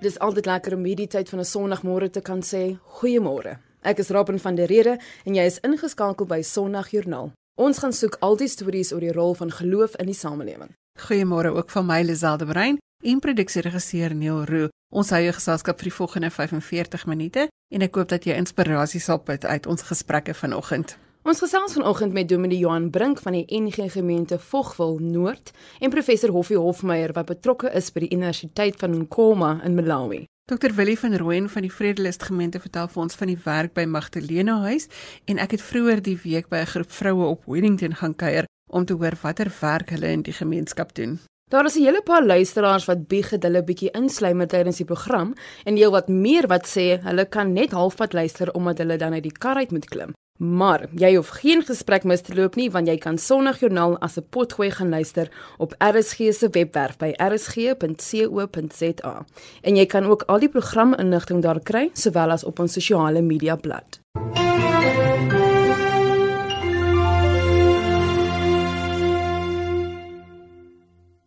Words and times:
Dis 0.00 0.16
altyd 0.18 0.46
lekker 0.48 0.74
om 0.78 0.84
hierdie 0.88 1.10
tyd 1.12 1.28
van 1.28 1.40
'n 1.40 1.44
Sondagmôre 1.44 2.10
te 2.10 2.20
kan 2.20 2.40
sê 2.40 2.78
goeiemôre. 3.00 3.58
Ek 3.82 3.98
is 3.98 4.08
Robin 4.08 4.38
van 4.38 4.54
der 4.54 4.66
Rede 4.66 4.98
en 5.24 5.34
jy 5.34 5.42
is 5.44 5.60
ingeskakel 5.60 6.26
by 6.26 6.42
Sondagjoernaal. 6.42 7.32
Ons 7.56 7.78
gaan 7.78 7.92
soek 7.92 8.16
al 8.20 8.36
die 8.36 8.48
stories 8.48 8.92
oor 8.92 9.00
die 9.00 9.12
rol 9.12 9.34
van 9.34 9.50
geloof 9.50 9.94
in 9.96 10.06
die 10.06 10.14
samelewing. 10.14 10.70
Goeiemôre 10.98 11.52
ook 11.56 11.70
van 11.70 11.86
my 11.86 12.02
Liselde 12.02 12.46
Brein 12.46 12.78
en 13.02 13.20
produksieregisseur 13.20 14.14
Neil 14.14 14.44
Roo. 14.44 14.68
Ons 14.88 15.10
hou 15.10 15.22
jou 15.22 15.32
geselskap 15.32 15.78
vir 15.78 15.84
die 15.84 15.98
volgende 15.98 16.30
45 16.30 17.06
minute 17.06 17.48
en 17.70 17.82
ek 17.82 17.94
hoop 17.94 18.08
dat 18.08 18.24
jy 18.24 18.32
inspirasie 18.32 19.00
sal 19.00 19.18
put 19.18 19.44
uit 19.44 19.66
ons 19.66 19.82
gesprekke 19.82 20.34
vanoggend. 20.34 20.96
Ons 21.20 21.42
gesels 21.42 21.74
vanoggend 21.76 22.14
met 22.16 22.28
Dominee 22.28 22.58
Johan 22.58 22.86
Brink 22.90 23.18
van 23.20 23.34
die 23.36 23.44
NG 23.52 23.92
Gemeente 23.92 24.38
Vogwel 24.38 24.94
Noord 25.04 25.50
en 25.78 25.90
professor 25.92 26.30
Hoffie 26.32 26.56
Hofmeyer 26.56 27.12
wat 27.12 27.26
betrokke 27.28 27.68
is 27.76 27.90
by 27.92 28.06
die 28.06 28.14
Universiteit 28.16 28.78
van 28.80 28.94
Nkoma 29.02 29.50
in 29.68 29.74
Malawi. 29.76 30.22
Dr 30.48 30.72
Willie 30.78 30.96
van 30.98 31.18
Rooyen 31.20 31.50
van 31.52 31.66
die 31.66 31.72
Vredelust 31.72 32.24
Gemeente 32.24 32.62
vertel 32.64 32.88
vir 32.88 33.02
ons 33.02 33.18
van 33.20 33.28
die 33.28 33.36
werk 33.44 33.74
by 33.76 33.84
Magdalena 33.84 34.54
Huis 34.62 34.88
en 35.28 35.42
ek 35.44 35.58
het 35.58 35.64
vroeër 35.66 36.00
die 36.06 36.16
week 36.22 36.48
by 36.48 36.62
'n 36.62 36.72
groep 36.72 36.90
vroue 36.90 37.26
op 37.26 37.44
Wellington 37.44 37.94
gaan 38.00 38.16
kuier 38.16 38.48
om 38.72 38.84
te 38.84 38.96
hoor 38.96 39.18
watter 39.20 39.52
werk 39.60 39.90
hulle 39.90 40.08
in 40.08 40.22
die 40.22 40.32
gemeenskap 40.32 40.94
doen. 40.94 41.20
Daar 41.50 41.66
is 41.66 41.76
'n 41.76 41.84
hele 41.84 42.02
paar 42.02 42.24
luisteraars 42.24 42.86
wat 42.86 43.08
bieg 43.08 43.28
dat 43.28 43.42
hulle 43.42 43.62
bietjie 43.62 43.90
insluim 43.90 44.46
tydens 44.46 44.76
die 44.76 44.86
program 44.86 45.34
en 45.64 45.76
heel 45.76 45.90
wat 45.90 46.08
meer 46.08 46.46
wat 46.46 46.66
sê 46.66 47.02
hulle 47.02 47.26
kan 47.28 47.52
net 47.52 47.72
halfpad 47.72 48.12
luister 48.12 48.54
omdat 48.54 48.78
hulle 48.78 48.96
dan 48.96 49.12
uit 49.12 49.22
die 49.22 49.38
kar 49.38 49.56
uit 49.56 49.70
moet 49.70 49.84
klim. 49.84 50.12
Maar 50.40 50.86
jy 50.96 51.10
hoef 51.18 51.34
geen 51.42 51.60
gesprek 51.68 52.06
mis 52.08 52.22
te 52.24 52.32
loop 52.34 52.54
nie 52.56 52.70
want 52.72 52.88
jy 52.88 52.94
kan 52.96 53.18
Sondagjoernaal 53.20 53.98
as 54.00 54.16
'n 54.16 54.24
potgooi 54.30 54.70
gaan 54.70 54.88
luister 54.88 55.28
op 55.58 55.74
RSG 55.78 56.32
se 56.32 56.48
webwerf 56.50 56.96
by 56.96 57.12
rsg.co.za. 57.16 59.26
En 59.60 59.76
jy 59.76 59.86
kan 59.86 60.04
ook 60.04 60.22
al 60.22 60.38
die 60.38 60.48
programinligting 60.48 61.42
daar 61.42 61.60
kry 61.60 61.90
sowel 61.92 62.30
as 62.30 62.44
op 62.44 62.58
ons 62.58 62.72
sosiale 62.72 63.22
media 63.22 63.56
blad. 63.56 64.00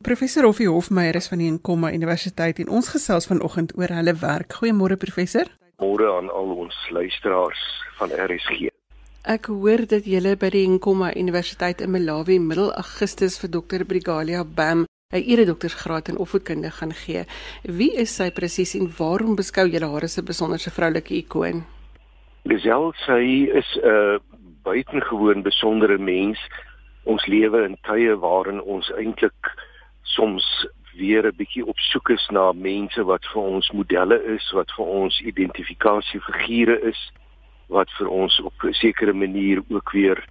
Professor 0.01 0.43
Hoffie 0.43 0.69
Hofmeyer 0.69 1.15
is 1.15 1.27
van 1.27 1.37
die 1.37 1.51
Nkoma 1.51 1.93
Universiteit 1.93 2.59
en 2.59 2.69
ons 2.69 2.87
gesels 2.87 3.25
vanoggend 3.25 3.77
oor 3.77 3.87
hulle 3.87 4.13
werk. 4.13 4.53
Goeiemôre 4.53 4.97
professor. 4.97 5.45
Môre 5.77 6.17
aan 6.17 6.29
al 6.29 6.55
ons 6.65 6.89
luisteraars 6.89 7.83
van 7.97 8.09
RSG. 8.09 8.72
Ek 9.23 9.45
hoor 9.47 9.85
dat 9.87 10.03
jy 10.03 10.19
by 10.35 10.49
die 10.51 10.65
Nkoma 10.67 11.13
Universiteit 11.15 11.79
in 11.79 11.93
Malawi 11.93 12.41
middel 12.43 12.73
Augustus 12.75 13.37
vir 13.39 13.53
Dr. 13.53 13.85
Brigalia 13.87 14.43
Bam 14.43 14.83
'n 14.83 15.23
eredoktorsgraad 15.23 16.09
in 16.09 16.17
opvoedkunde 16.17 16.71
gaan 16.71 16.91
gee. 16.91 17.23
Wie 17.63 17.95
is 17.95 18.15
sy 18.15 18.31
presies 18.31 18.75
en 18.75 18.91
waarom 18.97 19.37
beskou 19.37 19.65
jy 19.65 19.79
haar 19.79 20.03
as 20.03 20.19
'n 20.19 20.25
besonderse 20.25 20.69
vroulike 20.69 21.15
ikoon? 21.15 21.63
Lisel 22.43 22.91
sy 23.05 23.47
is 23.55 23.79
'n 23.79 24.19
buitengewoon 24.63 25.41
besondere 25.41 25.97
mens. 25.97 26.39
Ons 27.05 27.25
lewe 27.25 27.63
in 27.63 27.77
tye 27.87 28.19
waarin 28.19 28.61
ons 28.61 28.91
eintlik 28.91 29.55
soms 30.03 30.67
weer 30.97 31.23
'n 31.23 31.35
bietjie 31.37 31.65
op 31.65 31.79
soek 31.79 32.09
is 32.09 32.27
na 32.29 32.51
mense 32.51 33.01
wat 33.03 33.23
vir 33.33 33.41
ons 33.41 33.71
modelle 33.71 34.19
is, 34.35 34.51
wat 34.51 34.69
vir 34.75 34.85
ons 34.85 35.21
identifikasiefigure 35.21 36.81
is 36.81 37.11
wat 37.67 37.89
vir 37.97 38.07
ons 38.07 38.39
op 38.39 38.53
'n 38.63 38.73
sekere 38.73 39.13
manier 39.13 39.61
ook 39.69 39.91
weer 39.91 40.25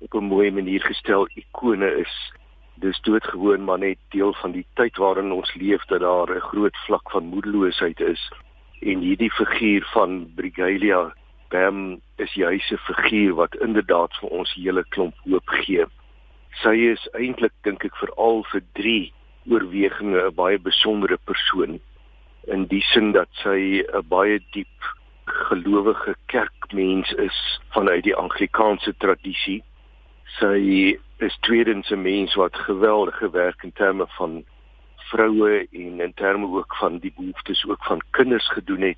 op 0.00 0.14
'n 0.14 0.24
mooi 0.24 0.50
manier 0.50 0.80
gestel 0.80 1.28
ikone 1.34 1.90
is. 1.96 2.32
Dis 2.74 3.00
doodgewoon 3.00 3.64
maar 3.64 3.78
net 3.78 3.98
deel 4.08 4.32
van 4.34 4.52
die 4.52 4.66
tyd 4.74 4.96
waarin 4.96 5.32
ons 5.32 5.54
leef 5.54 5.84
dat 5.84 6.00
daar 6.00 6.30
'n 6.36 6.40
groot 6.40 6.76
vlak 6.86 7.10
van 7.10 7.24
moedeloosheid 7.24 8.00
is 8.00 8.32
en 8.80 8.98
hierdie 9.00 9.30
figuur 9.30 9.84
van 9.92 10.32
Brigalia 10.34 11.12
Bam 11.50 12.00
is 12.16 12.32
juis 12.34 12.70
'n 12.70 12.76
figuur 12.76 13.34
wat 13.34 13.54
inderdaad 13.54 14.12
vir 14.20 14.28
ons 14.28 14.54
hele 14.54 14.84
klomp 14.88 15.14
hoop 15.24 15.48
gee. 15.48 15.84
Sy 16.62 16.74
is 16.92 17.08
eintlik 17.12 17.52
dink 17.62 17.84
ek 17.84 17.96
veral 17.96 18.44
vir 18.52 18.62
drie 18.72 19.12
oorwegings 19.50 20.16
'n 20.22 20.34
baie 20.34 20.58
besondere 20.58 21.18
persoon 21.24 21.80
in 22.46 22.66
die 22.66 22.82
sin 22.92 23.12
dat 23.12 23.28
sy 23.42 23.82
'n 23.82 24.08
baie 24.08 24.40
diep 24.52 24.76
gelowige 25.30 26.14
kerkmens 26.26 27.12
is 27.12 27.60
vanuit 27.68 28.02
die 28.04 28.14
Anglikaanse 28.14 28.94
tradisie. 28.98 29.62
Sy 30.38 30.98
is 31.18 31.36
tweedens 31.40 31.90
'n 31.90 32.02
mens 32.02 32.34
wat 32.34 32.56
geweldige 32.56 33.30
werk 33.30 33.62
in 33.62 33.72
terme 33.72 34.06
van 34.08 34.44
vroue 34.96 35.68
en 35.70 36.00
in 36.00 36.14
terme 36.14 36.46
ook 36.46 36.76
van 36.76 36.98
die 36.98 37.12
behoeftes 37.16 37.64
ook 37.66 37.84
van 37.84 38.02
kinders 38.10 38.48
gedoen 38.50 38.80
het 38.80 38.96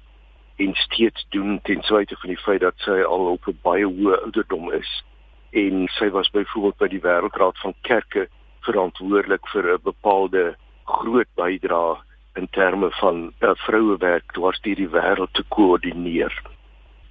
en 0.56 0.75
steeds 0.75 1.26
doen 1.28 1.60
ten 1.62 1.82
spyte 1.82 2.16
van 2.16 2.28
die 2.28 2.43
feit 2.44 2.60
dat 2.60 2.75
sy 2.76 3.00
al 3.03 3.26
op 3.32 3.47
'n 3.49 3.59
baie 3.62 3.87
hoë 3.87 4.20
ouderdom 4.22 4.72
is 4.72 5.04
en 5.50 5.88
sy 5.88 6.09
was 6.10 6.31
byvoorbeeld 6.31 6.76
by 6.76 6.88
die 6.88 7.00
wêreldraad 7.00 7.59
van 7.59 7.75
kerke 7.81 8.28
verantwoordelik 8.60 9.49
vir 9.53 9.72
'n 9.72 9.82
bepaalde 9.82 10.56
groot 10.84 11.28
bydrae 11.34 11.97
in 12.34 12.48
terme 12.50 12.91
van 12.91 13.32
uh, 13.41 13.50
vrouewerk 13.54 14.32
dwars 14.32 14.60
deur 14.60 14.76
die 14.76 14.88
wêreld 14.88 15.32
te 15.32 15.44
koördineer. 15.48 16.32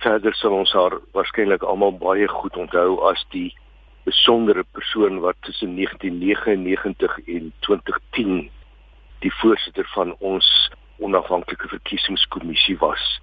Verder 0.02 0.34
sal 0.34 0.56
ons 0.58 0.74
haar 0.74 0.98
waarskynlik 1.14 1.64
almal 1.64 1.94
baie 1.98 2.28
goed 2.28 2.58
onthou 2.58 3.00
as 3.10 3.22
die 3.36 3.52
besondere 4.04 4.64
persoon 4.74 5.20
wat 5.22 5.38
tussen 5.46 5.76
1999 5.76 7.20
en 7.28 7.54
2010 7.60 8.50
die 9.22 9.34
voorsitter 9.42 9.86
van 9.94 10.16
ons 10.20 10.48
onafhanklike 10.98 11.68
verkiesingskommissie 11.68 12.78
was. 12.82 13.22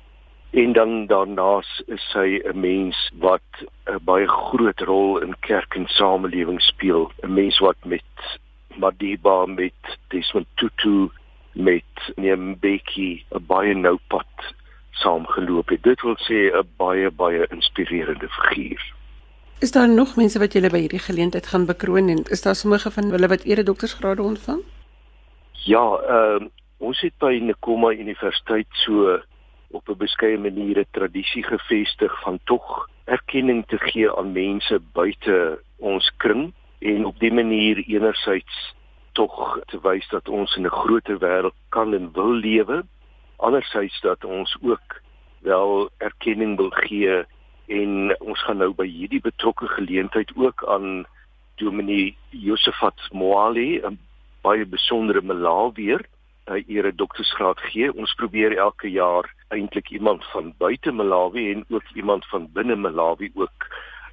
En 0.50 0.72
dan 0.72 1.06
daarnaas 1.06 1.82
is 1.86 2.04
sy 2.12 2.40
'n 2.44 2.60
mens 2.60 3.10
wat 3.18 3.48
'n 3.86 3.98
baie 4.04 4.28
groot 4.28 4.80
rol 4.80 5.18
in 5.18 5.34
kerk 5.40 5.74
en 5.74 5.86
samelewing 5.86 6.62
speel, 6.62 7.12
'n 7.22 7.34
mens 7.34 7.58
wat 7.58 7.76
met 7.84 8.38
Madiba 8.76 9.46
met 9.46 9.98
Desmond 10.08 10.46
Tutu 10.54 11.10
met 11.52 12.12
Nembeki 12.16 13.24
'n 13.30 13.44
baie 13.46 13.74
nou 13.74 13.98
pad 14.08 14.54
saamgeloop 14.90 15.68
het. 15.68 15.82
Dit 15.82 16.02
wil 16.02 16.16
sê 16.16 16.52
'n 16.52 16.68
baie 16.76 17.10
baie 17.10 17.46
inspirerende 17.50 18.28
figuur. 18.28 18.94
Is 19.60 19.72
daar 19.72 19.88
nog 19.88 20.16
mense 20.16 20.38
wat 20.38 20.52
julle 20.52 20.70
by 20.70 20.78
hierdie 20.78 21.02
geleentheid 21.02 21.46
gaan 21.46 21.66
bekroon 21.66 22.08
en 22.08 22.22
is 22.30 22.42
daar 22.42 22.54
sommige 22.54 22.90
van 22.90 23.10
hulle 23.10 23.28
wat 23.28 23.42
ere 23.42 23.62
doktorsgrade 23.62 24.22
ontvang? 24.22 24.60
Ja, 25.52 25.98
ehm 26.08 26.42
uh, 26.42 26.48
ons 26.78 27.00
het 27.00 27.18
by 27.18 27.40
Nkoma 27.42 27.90
Universiteit 27.90 28.66
so 28.70 29.18
op 29.70 29.88
'n 29.88 29.96
beskeie 29.96 30.38
manier 30.38 30.78
'n 30.78 30.86
tradisie 30.90 31.42
gevestig 31.42 32.20
van 32.20 32.38
tog 32.44 32.88
erkenning 33.04 33.66
te 33.66 33.78
gee 33.78 34.12
aan 34.12 34.32
mense 34.32 34.80
buite 34.92 35.58
ons 35.76 36.12
kring 36.16 36.52
en 36.78 37.04
op 37.04 37.18
dié 37.18 37.32
manier 37.32 37.76
enerzijds 37.86 38.74
tog 39.18 39.58
te 39.66 39.80
wys 39.82 40.06
dat 40.14 40.28
ons 40.28 40.56
in 40.56 40.66
'n 40.66 40.78
groter 40.82 41.18
wêreld 41.18 41.58
kan 41.74 41.94
en 41.94 42.12
wil 42.12 42.32
lewe. 42.32 42.84
Andersins 43.36 44.00
dat 44.00 44.24
ons 44.24 44.56
ook 44.62 45.00
wel 45.42 45.90
erkenning 45.98 46.56
wil 46.56 46.70
gee 46.70 47.24
en 47.66 48.16
ons 48.20 48.42
gaan 48.44 48.56
nou 48.62 48.72
by 48.74 48.86
hierdie 48.86 49.20
betrokke 49.20 49.66
geleentheid 49.66 50.30
ook 50.36 50.64
aan 50.66 51.06
Dominee 51.56 52.16
Josefat 52.30 53.00
Moali, 53.10 53.80
'n 53.82 53.98
baie 54.42 54.66
besondere 54.66 55.22
Malawier, 55.22 56.00
'n 56.46 56.64
ere 56.66 56.94
doktorsgraad 56.94 57.60
gee. 57.60 57.94
Ons 57.94 58.14
probeer 58.14 58.56
elke 58.56 58.90
jaar 58.90 59.34
eintlik 59.48 59.90
iemand 59.90 60.24
van 60.32 60.54
buite 60.58 60.92
Malawi 60.92 61.52
en 61.52 61.64
ook 61.68 61.88
iemand 61.94 62.26
van 62.26 62.48
binne 62.52 62.76
Malawi 62.76 63.30
ook 63.34 63.66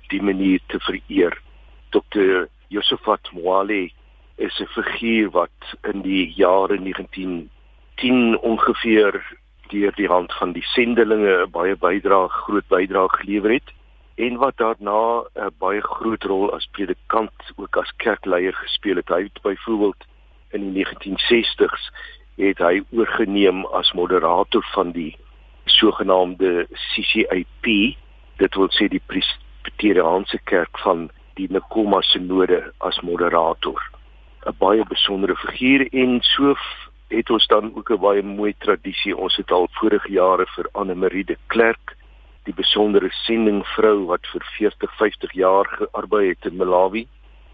die 0.07 0.22
manier 0.22 0.59
te 0.67 0.79
vereer. 0.79 1.41
Dr. 1.90 2.47
Josefat 2.67 3.31
Moali 3.31 3.93
is 4.35 4.59
'n 4.59 4.66
figuur 4.66 5.29
wat 5.29 5.59
in 5.82 6.02
die 6.02 6.34
jare 6.34 6.78
1910 6.78 8.37
ongeveer 8.37 9.23
deur 9.67 9.91
die 9.96 10.08
hand 10.08 10.34
van 10.34 10.52
die 10.52 10.66
sendelinge 10.76 11.46
'n 11.46 11.52
baie 11.52 11.76
bydrae 11.76 12.28
groot 12.28 12.67
bydrae 12.67 13.09
gelewer 13.09 13.52
het 13.52 13.70
en 14.16 14.37
wat 14.37 14.58
daarna 14.58 15.23
'n 15.35 15.55
baie 15.59 15.82
groot 15.82 16.23
rol 16.23 16.53
as 16.53 16.67
predikant 16.72 17.37
ook 17.55 17.78
as 17.78 17.96
kerkleier 17.97 18.53
gespeel 18.53 18.96
het. 18.96 19.09
Hy 19.09 19.23
het 19.23 19.41
byvoorbeeld 19.41 20.03
in 20.49 20.73
die 20.73 20.85
1960s 20.85 21.91
het 22.35 22.58
hy 22.58 22.84
oorgeneem 22.91 23.66
as 23.66 23.91
moderator 23.91 24.64
van 24.73 24.91
die 24.91 25.17
sogenaamde 25.66 26.67
CCIP, 26.72 27.97
dit 28.37 28.55
wil 28.55 28.70
sê 28.70 28.87
die 28.87 29.02
Presbyteriaanse 29.05 30.40
kerk 30.43 30.79
van 30.79 31.09
die 31.34 31.47
Nkoma 31.52 32.02
Sinode 32.02 32.73
as 32.78 32.99
moderator. 33.02 33.95
'n 34.46 34.58
baie 34.58 34.84
besondere 34.86 35.36
figuur 35.36 35.88
en 35.92 36.20
so 36.22 36.56
het 37.09 37.30
ons 37.30 37.47
dan 37.47 37.72
ook 37.76 37.90
'n 37.92 38.00
baie 38.00 38.24
mooi 38.24 38.53
tradisie. 38.58 39.18
Ons 39.18 39.36
het 39.36 39.52
al 39.52 39.68
vorige 39.72 40.12
jare 40.12 40.46
vir 40.56 40.70
Anne 40.72 40.96
Marie 40.96 41.26
de 41.26 41.38
Klerk, 41.47 41.96
die 42.44 42.53
besondere 42.53 43.09
sendingvrou 43.09 44.06
wat 44.06 44.28
vir 44.28 44.44
40, 44.58 44.96
50 44.97 45.34
jaar 45.34 45.66
gearbei 45.66 46.28
het 46.28 46.46
in 46.46 46.58
Malawi, 46.58 47.08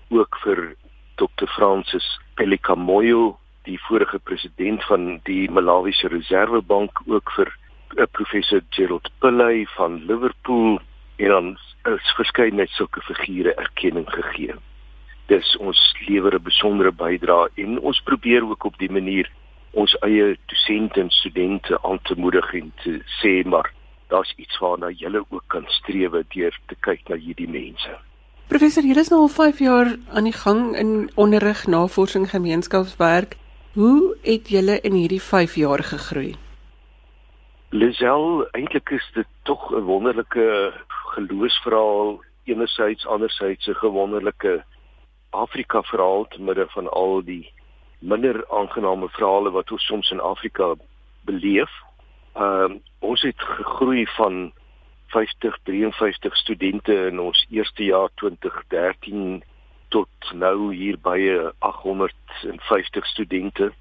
ook 0.10 0.38
vir 0.44 0.76
Dr 1.16 1.48
Francis 1.48 2.20
Pelikamoyo, 2.36 3.38
die 3.64 3.80
vorige 3.80 4.20
president 4.20 4.84
van 4.84 5.20
die 5.24 5.52
Malawiese 5.52 6.08
Reservebank 6.08 7.02
ook 7.08 7.32
vir 7.32 7.54
uh, 7.98 8.06
professor 8.12 8.62
Gerald 8.70 9.10
Pillay 9.20 9.66
van 9.76 10.06
Liverpool 10.06 10.80
en 11.16 11.28
dan 11.28 11.58
is 11.84 12.14
verskeidenheid 12.16 12.70
sulke 12.70 13.02
figure 13.02 13.54
erkenning 13.54 14.10
gegee. 14.10 14.56
Dis 15.32 15.58
ons 15.58 15.80
lewer 16.08 16.36
'n 16.36 16.44
besondere 16.44 16.92
bydrae 16.92 17.50
en 17.64 17.80
ons 17.80 18.02
probeer 18.04 18.44
ook 18.44 18.64
op 18.64 18.78
die 18.78 18.92
manier 18.92 19.32
ons 19.72 19.96
eie 20.04 20.38
dosente 20.52 21.00
en 21.00 21.10
studente 21.10 21.78
aan 21.84 22.00
te 22.04 22.16
moedig 22.18 22.54
en 22.54 22.72
te 22.84 23.00
sê 23.22 23.44
maar 23.46 23.72
daar's 24.08 24.34
iets 24.36 24.60
waarna 24.60 24.90
julle 24.90 25.24
ook 25.30 25.44
kan 25.48 25.66
streef 25.68 26.12
deur 26.36 26.60
te 26.68 26.76
kyk 26.80 27.08
na 27.10 27.16
hierdie 27.16 27.48
mense. 27.50 27.92
Professor, 28.48 28.84
julle 28.84 29.00
is 29.00 29.10
nou 29.10 29.22
al 29.22 29.32
5 29.32 29.60
jaar 29.60 29.96
aan 30.12 30.28
die 30.28 30.36
gang 30.36 30.76
in 30.76 31.10
onderrig, 31.16 31.68
navorsing, 31.68 32.30
gemeenskapswerk. 32.30 33.38
Hoe 33.74 34.18
het 34.28 34.50
julle 34.50 34.82
in 34.82 34.94
hierdie 35.00 35.22
5 35.22 35.56
jaar 35.56 35.84
gegroei? 35.84 36.36
Lisel, 37.70 38.44
eintlik 38.52 38.90
is 38.90 39.08
dit 39.14 39.28
tog 39.44 39.72
'n 39.72 39.88
wonderlike 39.88 40.74
geloofsverhaal, 41.16 42.20
enerzijds 42.44 43.08
anderzijds 43.08 43.68
'n 43.68 43.80
gewonderlike 43.80 44.64
Afrika 45.32 45.82
verhaal 45.82 46.28
te 46.28 46.42
midde 46.42 46.68
van 46.70 46.90
al 46.90 47.24
die 47.24 47.54
minder 48.00 48.44
aangename 48.50 49.10
verhale 49.10 49.52
wat 49.52 49.72
ons 49.72 49.86
soms 49.86 50.12
in 50.12 50.20
Afrika 50.20 50.74
beleef. 51.26 51.72
Ehm 52.34 52.72
uh, 52.72 52.80
ons 53.00 53.22
het 53.22 53.42
gegroei 53.42 54.06
van 54.16 54.52
50 55.12 55.58
53 55.64 56.36
studente 56.38 56.94
in 57.08 57.20
ons 57.20 57.46
eerste 57.50 57.84
jaar 57.84 58.10
2013 58.16 59.44
tot 59.90 60.32
nou 60.34 60.74
hier 60.74 60.98
by 61.02 61.52
850 61.60 63.06
studente. 63.06 63.72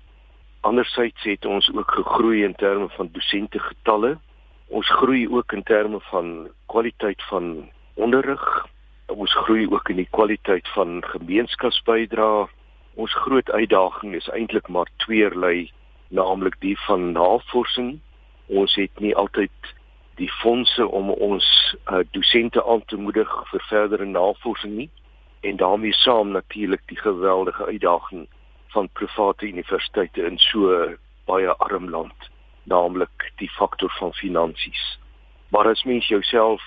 Anderzijds 0.61 1.23
het 1.23 1.45
ons 1.45 1.71
ook 1.75 1.91
gegroei 1.91 2.43
in 2.45 2.55
terme 2.55 2.89
van 2.89 3.09
dosente 3.13 3.59
getalle. 3.59 4.19
Ons 4.67 4.91
groei 4.91 5.29
ook 5.29 5.53
in 5.53 5.63
terme 5.63 6.01
van 6.01 6.51
kwaliteit 6.67 7.23
van 7.23 7.71
onderrig. 7.95 8.67
Ons 9.11 9.35
groei 9.35 9.67
ook 9.71 9.89
in 9.89 9.97
die 9.97 10.09
kwaliteit 10.11 10.69
van 10.75 11.03
gemeenskapsbydrae. 11.05 12.47
Ons 12.95 13.15
groot 13.25 13.51
uitdaging 13.51 14.15
is 14.15 14.29
eintlik 14.29 14.69
maar 14.69 14.91
tweerlei, 14.97 15.71
naamlik 16.09 16.57
die 16.61 16.79
van 16.87 17.13
navorsing. 17.13 17.99
Ons 18.47 18.75
het 18.75 19.01
nie 19.01 19.15
altyd 19.17 19.75
die 20.21 20.31
fondse 20.41 20.87
om 20.87 21.11
ons 21.11 21.47
uh, 21.89 22.03
dosente 22.11 22.65
aan 22.65 22.83
te 22.87 22.97
moedig 22.97 23.31
vir 23.51 23.63
verdere 23.69 24.05
navorsing 24.05 24.75
nie 24.77 24.91
en 25.41 25.57
daarmee 25.57 25.93
saam 25.93 26.35
natuurlik 26.35 26.83
die 26.87 26.99
geweldige 27.01 27.65
uitdaging 27.65 28.27
van 28.75 28.89
private 28.93 29.47
universiteite 29.47 30.27
in 30.27 30.37
so 30.39 30.77
baie 31.25 31.55
arm 31.65 31.89
land, 31.89 32.29
naamlik 32.63 33.31
die 33.41 33.49
faktor 33.57 33.91
van 33.99 34.13
finansies. 34.13 34.99
Maar 35.49 35.73
as 35.73 35.85
mens 35.85 36.09
jouself 36.09 36.63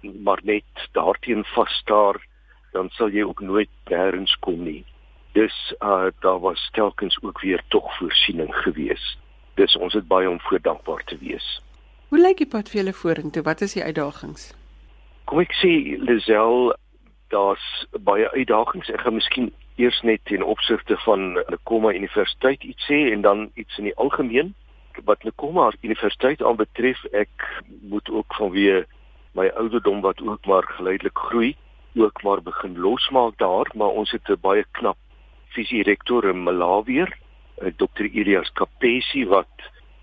maar 0.00 0.40
net 0.42 0.88
daarteen 0.92 1.44
vasstaar, 1.44 2.20
dan 2.72 2.88
sal 2.90 3.10
jy 3.10 3.24
ook 3.24 3.40
nooit 3.40 3.70
nêrens 3.90 4.36
kom 4.40 4.62
nie. 4.62 4.84
Dus 5.32 5.74
uh 5.80 6.10
daar 6.20 6.40
was 6.40 6.68
telkens 6.72 7.18
ook 7.22 7.40
weer 7.40 7.62
tog 7.68 7.96
voorsiening 7.98 8.54
gewees. 8.54 9.18
Dus 9.54 9.76
ons 9.76 9.92
het 9.92 10.06
baie 10.06 10.30
om 10.30 10.40
voor 10.40 10.60
dankbaar 10.62 11.04
te 11.04 11.18
wees. 11.18 11.62
Hoe 12.08 12.20
lyk 12.20 12.36
die 12.36 12.48
pad 12.48 12.68
vir 12.70 12.80
julle 12.80 12.92
vorentoe? 12.92 13.42
Wat 13.42 13.60
is 13.60 13.74
die 13.76 13.84
uitdagings? 13.84 14.52
Kom 15.28 15.42
ek 15.42 15.52
sê 15.60 15.72
Lisel, 16.00 16.72
daar's 17.28 17.64
baie 18.00 18.30
uitdagings. 18.32 18.88
Ek 18.88 19.04
gaan 19.04 19.18
miskien 19.18 19.50
eers 19.76 20.00
net 20.02 20.24
ten 20.24 20.42
opsigte 20.42 20.96
van 21.04 21.36
Nkoma 21.52 21.92
Universiteit 21.92 22.64
iets 22.64 22.88
sê 22.88 23.12
en 23.12 23.20
dan 23.26 23.50
iets 23.54 23.78
in 23.78 23.90
die 23.90 23.96
algemeen. 23.96 24.54
Wat 25.04 25.22
Nkoma 25.22 25.68
Universiteit 25.80 26.42
aanbetref, 26.42 27.04
ek 27.12 27.44
moet 27.90 28.08
ook 28.10 28.34
vanweë 28.40 28.86
my 29.32 29.48
ouderdom 29.48 30.00
wat 30.00 30.20
ook 30.22 30.46
maar 30.46 30.62
geleidelik 30.62 31.18
groei, 31.18 31.56
ook 31.94 32.22
maar 32.22 32.42
begin 32.42 32.78
losmaak 32.78 33.38
daar, 33.38 33.70
maar 33.74 33.88
ons 33.88 34.10
het 34.10 34.28
'n 34.28 34.40
baie 34.40 34.64
knap 34.70 34.96
visierektor 35.48 36.24
in 36.24 36.42
Malawi, 36.42 37.00
eh, 37.00 37.72
Dr. 37.76 38.02
Elias 38.02 38.52
Kapesi 38.52 39.26
wat 39.26 39.54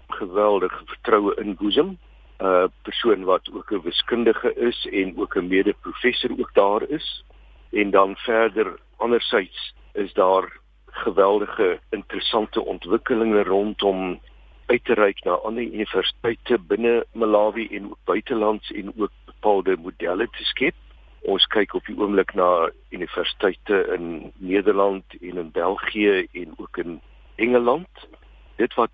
geweldige 0.08 0.86
vertroue 0.86 1.36
inboesem. 1.36 1.98
'n 2.38 2.46
uh, 2.46 2.68
persoon 2.82 3.24
wat 3.24 3.50
ook 3.54 3.72
'n 3.72 3.82
wiskundige 3.82 4.54
is 4.56 4.88
en 4.92 5.18
ook 5.18 5.36
'n 5.36 5.48
mede-professor 5.48 6.32
ook 6.40 6.54
daar 6.54 6.84
is. 6.90 7.24
En 7.72 7.92
dan 7.92 8.16
verder 8.16 8.80
anderzijds 8.98 9.76
is 9.94 10.14
daar 10.14 10.60
geweldige 10.86 11.80
interessante 11.90 12.66
ontwikkelinge 12.66 13.44
rondom 13.44 14.20
uit 14.66 14.84
te 14.86 14.94
reik 14.94 15.24
na 15.24 15.38
ander 15.48 15.64
universiteite 15.64 16.58
binne 16.70 17.06
Malawi 17.14 17.68
en 17.78 17.90
ook 17.92 18.00
buitelands 18.04 18.72
en 18.72 18.94
ook 18.98 19.12
bepaalde 19.26 19.78
modelle 19.78 20.28
te 20.28 20.44
skep. 20.44 20.76
Ons 21.22 21.46
kyk 21.54 21.74
op 21.74 21.86
die 21.90 21.98
oomblik 21.98 22.34
na 22.38 22.70
universiteite 22.90 23.82
in 23.96 24.32
Nederland 24.38 25.18
en 25.22 25.38
in 25.38 25.52
België 25.52 26.28
en 26.32 26.54
ook 26.58 26.78
in 26.78 27.00
Engeland. 27.36 28.08
Dit 28.56 28.74
wat 28.74 28.92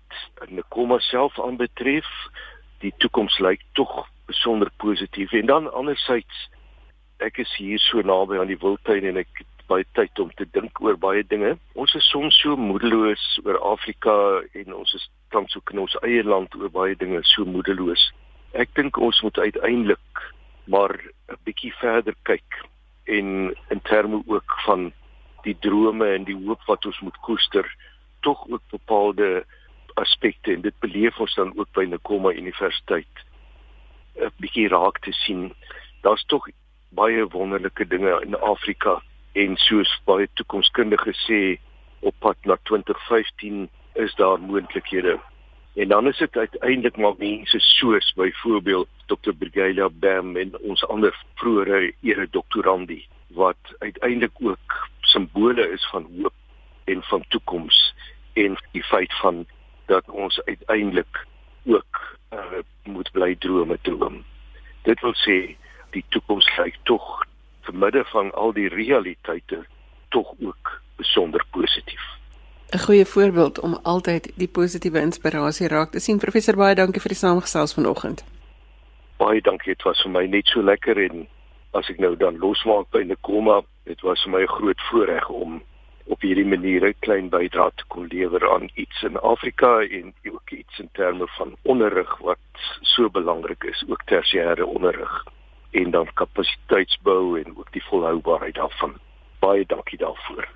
Nkoma 0.48 0.98
self 0.98 1.40
aanbetref, 1.40 2.08
die 2.80 2.92
toekoms 2.98 3.38
lyk 3.38 3.62
tog 3.72 4.08
besonder 4.26 4.70
positief 4.76 5.32
en 5.32 5.46
dan 5.46 5.72
anderzijds 5.72 6.48
ek 7.22 7.38
is 7.38 7.52
hier 7.56 7.78
so 7.78 8.02
naby 8.02 8.40
aan 8.40 8.50
die 8.50 8.58
wildtuin 8.58 9.04
en 9.06 9.20
ek 9.22 9.30
het 9.38 9.51
baie 9.72 9.86
tyd 9.96 10.20
om 10.20 10.30
te 10.36 10.46
dink 10.52 10.80
oor 10.84 10.98
baie 11.00 11.22
dinge. 11.24 11.54
Ons 11.78 11.94
is 11.98 12.08
soms 12.12 12.36
so 12.42 12.56
moedeloos 12.60 13.22
oor 13.44 13.58
Afrika 13.72 14.14
en 14.60 14.74
ons 14.76 14.94
is 14.98 15.06
tans 15.34 15.56
ook 15.56 15.72
in 15.72 15.82
ons 15.84 15.96
eie 16.04 16.24
land 16.26 16.52
oor 16.58 16.72
baie 16.72 16.96
dinge 17.00 17.22
so 17.32 17.48
moedeloos. 17.48 18.10
Ek 18.52 18.72
dink 18.76 19.00
ons 19.00 19.22
moet 19.24 19.38
uiteindelik 19.38 20.26
maar 20.72 20.92
'n 21.30 21.38
bietjie 21.44 21.72
verder 21.80 22.14
kyk 22.28 22.60
en 23.06 23.54
in 23.70 23.80
terme 23.88 24.22
ook 24.26 24.50
van 24.66 24.92
die 25.42 25.56
drome 25.58 26.06
en 26.14 26.24
die 26.24 26.38
hoop 26.46 26.60
wat 26.66 26.86
ons 26.86 27.00
moet 27.00 27.18
koester, 27.26 27.66
tog 28.20 28.46
ook 28.48 28.62
bepaalde 28.70 29.44
aspekte 29.94 30.52
en 30.52 30.62
dit 30.62 30.76
beleef 30.80 31.18
ons 31.20 31.34
dan 31.34 31.52
ook 31.58 31.68
by 31.74 31.84
Nkoma 31.84 32.32
Universiteit 32.32 33.14
'n 34.20 34.30
bietjie 34.38 34.68
raak 34.68 34.98
te 34.98 35.12
sien. 35.12 35.54
Daar's 36.02 36.24
tog 36.26 36.46
baie 36.90 37.26
wonderlike 37.26 37.86
dinge 37.88 38.20
in 38.22 38.36
Afrika 38.40 39.02
en 39.32 39.56
soos 39.56 39.90
baie 40.08 40.28
toekomskundiges 40.38 41.20
sê 41.26 41.42
op 42.00 42.14
pad 42.20 42.36
na 42.44 42.56
2015 42.68 43.68
is 43.94 44.14
daar 44.14 44.40
moontlikhede. 44.40 45.18
En 45.74 45.88
dan 45.88 46.06
is 46.06 46.18
dit 46.18 46.36
uiteindelik 46.36 46.96
maar 46.96 47.14
mense 47.18 47.60
soos 47.60 48.12
byvoorbeeld 48.16 48.88
Dr. 49.06 49.32
Brigalia 49.38 49.88
Bam 49.88 50.36
en 50.36 50.58
ons 50.58 50.84
ander 50.86 51.16
vroeëre 51.34 51.92
ere 52.00 52.26
doktorandi 52.30 53.06
wat 53.32 53.74
uiteindelik 53.78 54.36
ook 54.40 54.88
simbole 55.00 55.68
is 55.70 55.88
van 55.90 56.08
hoop 56.16 56.34
en 56.84 57.02
van 57.02 57.24
toekoms 57.28 57.94
en 58.32 58.56
die 58.72 58.84
feit 58.84 59.14
van 59.20 59.46
dat 59.86 60.10
ons 60.10 60.44
uiteindelik 60.44 61.26
ook 61.64 62.18
uh, 62.32 62.60
moet 62.82 63.10
bly 63.12 63.34
drome 63.36 63.78
droom. 63.82 64.24
Dit 64.82 65.00
wil 65.00 65.14
sê 65.24 65.56
die 65.90 66.04
toekoms 66.08 66.48
lyk 66.56 66.76
tog 66.82 67.24
te 67.72 67.78
midde 67.78 68.04
van 68.04 68.32
al 68.32 68.52
die 68.52 68.68
realiteite 68.68 69.64
tog 70.08 70.34
ook 70.40 70.80
besonder 70.96 71.44
positief. 71.50 72.02
'n 72.70 72.78
Goeie 72.78 73.06
voorbeeld 73.06 73.60
om 73.60 73.78
altyd 73.82 74.32
die 74.36 74.48
positiewe 74.48 75.00
inspirasie 75.00 75.68
raak 75.68 75.90
te 75.90 76.00
sien. 76.00 76.18
Professor 76.18 76.56
baie 76.56 76.74
dankie 76.74 77.00
vir 77.00 77.14
die 77.14 77.22
saamgesels 77.24 77.74
vanoggend. 77.74 78.24
Baie 79.16 79.40
dankie, 79.40 79.74
dit 79.74 79.82
was 79.82 80.02
vir 80.02 80.10
my 80.10 80.26
net 80.26 80.46
so 80.46 80.62
lekker 80.62 80.96
en 81.08 81.26
as 81.72 81.88
ek 81.88 81.98
nou 81.98 82.16
dan 82.16 82.38
losmaak 82.38 82.90
by 82.90 83.02
Nkoma, 83.02 83.60
dit 83.84 84.00
was 84.00 84.22
vir 84.22 84.32
my 84.32 84.42
'n 84.42 84.54
groot 84.56 84.80
voorreg 84.90 85.28
om 85.28 85.62
op 86.04 86.20
hierdie 86.20 86.48
manier 86.54 86.84
'n 86.88 86.94
klein 87.00 87.28
bydrae 87.28 87.70
te 87.76 87.84
kon 87.88 88.06
lewer 88.06 88.50
aan 88.54 88.70
iets 88.74 89.02
in 89.02 89.16
Afrika 89.20 89.80
en 89.80 90.14
ook 90.32 90.50
iets 90.50 90.78
in 90.78 90.88
terme 90.92 91.26
van 91.26 91.56
onderrig 91.62 92.18
wat 92.18 92.38
so 92.80 93.10
belangrik 93.10 93.64
is, 93.64 93.84
ook 93.88 94.02
tersiêre 94.04 94.66
onderrig 94.66 95.24
en 95.72 95.90
dan 95.90 96.08
kapasiteitsbou 96.14 97.40
en 97.40 97.56
ook 97.56 97.72
die 97.72 97.84
volhoubaarheid 97.84 98.54
daarvan. 98.54 98.94
Baie 99.40 99.64
dankie 99.66 99.98
daarvoor. 99.98 100.48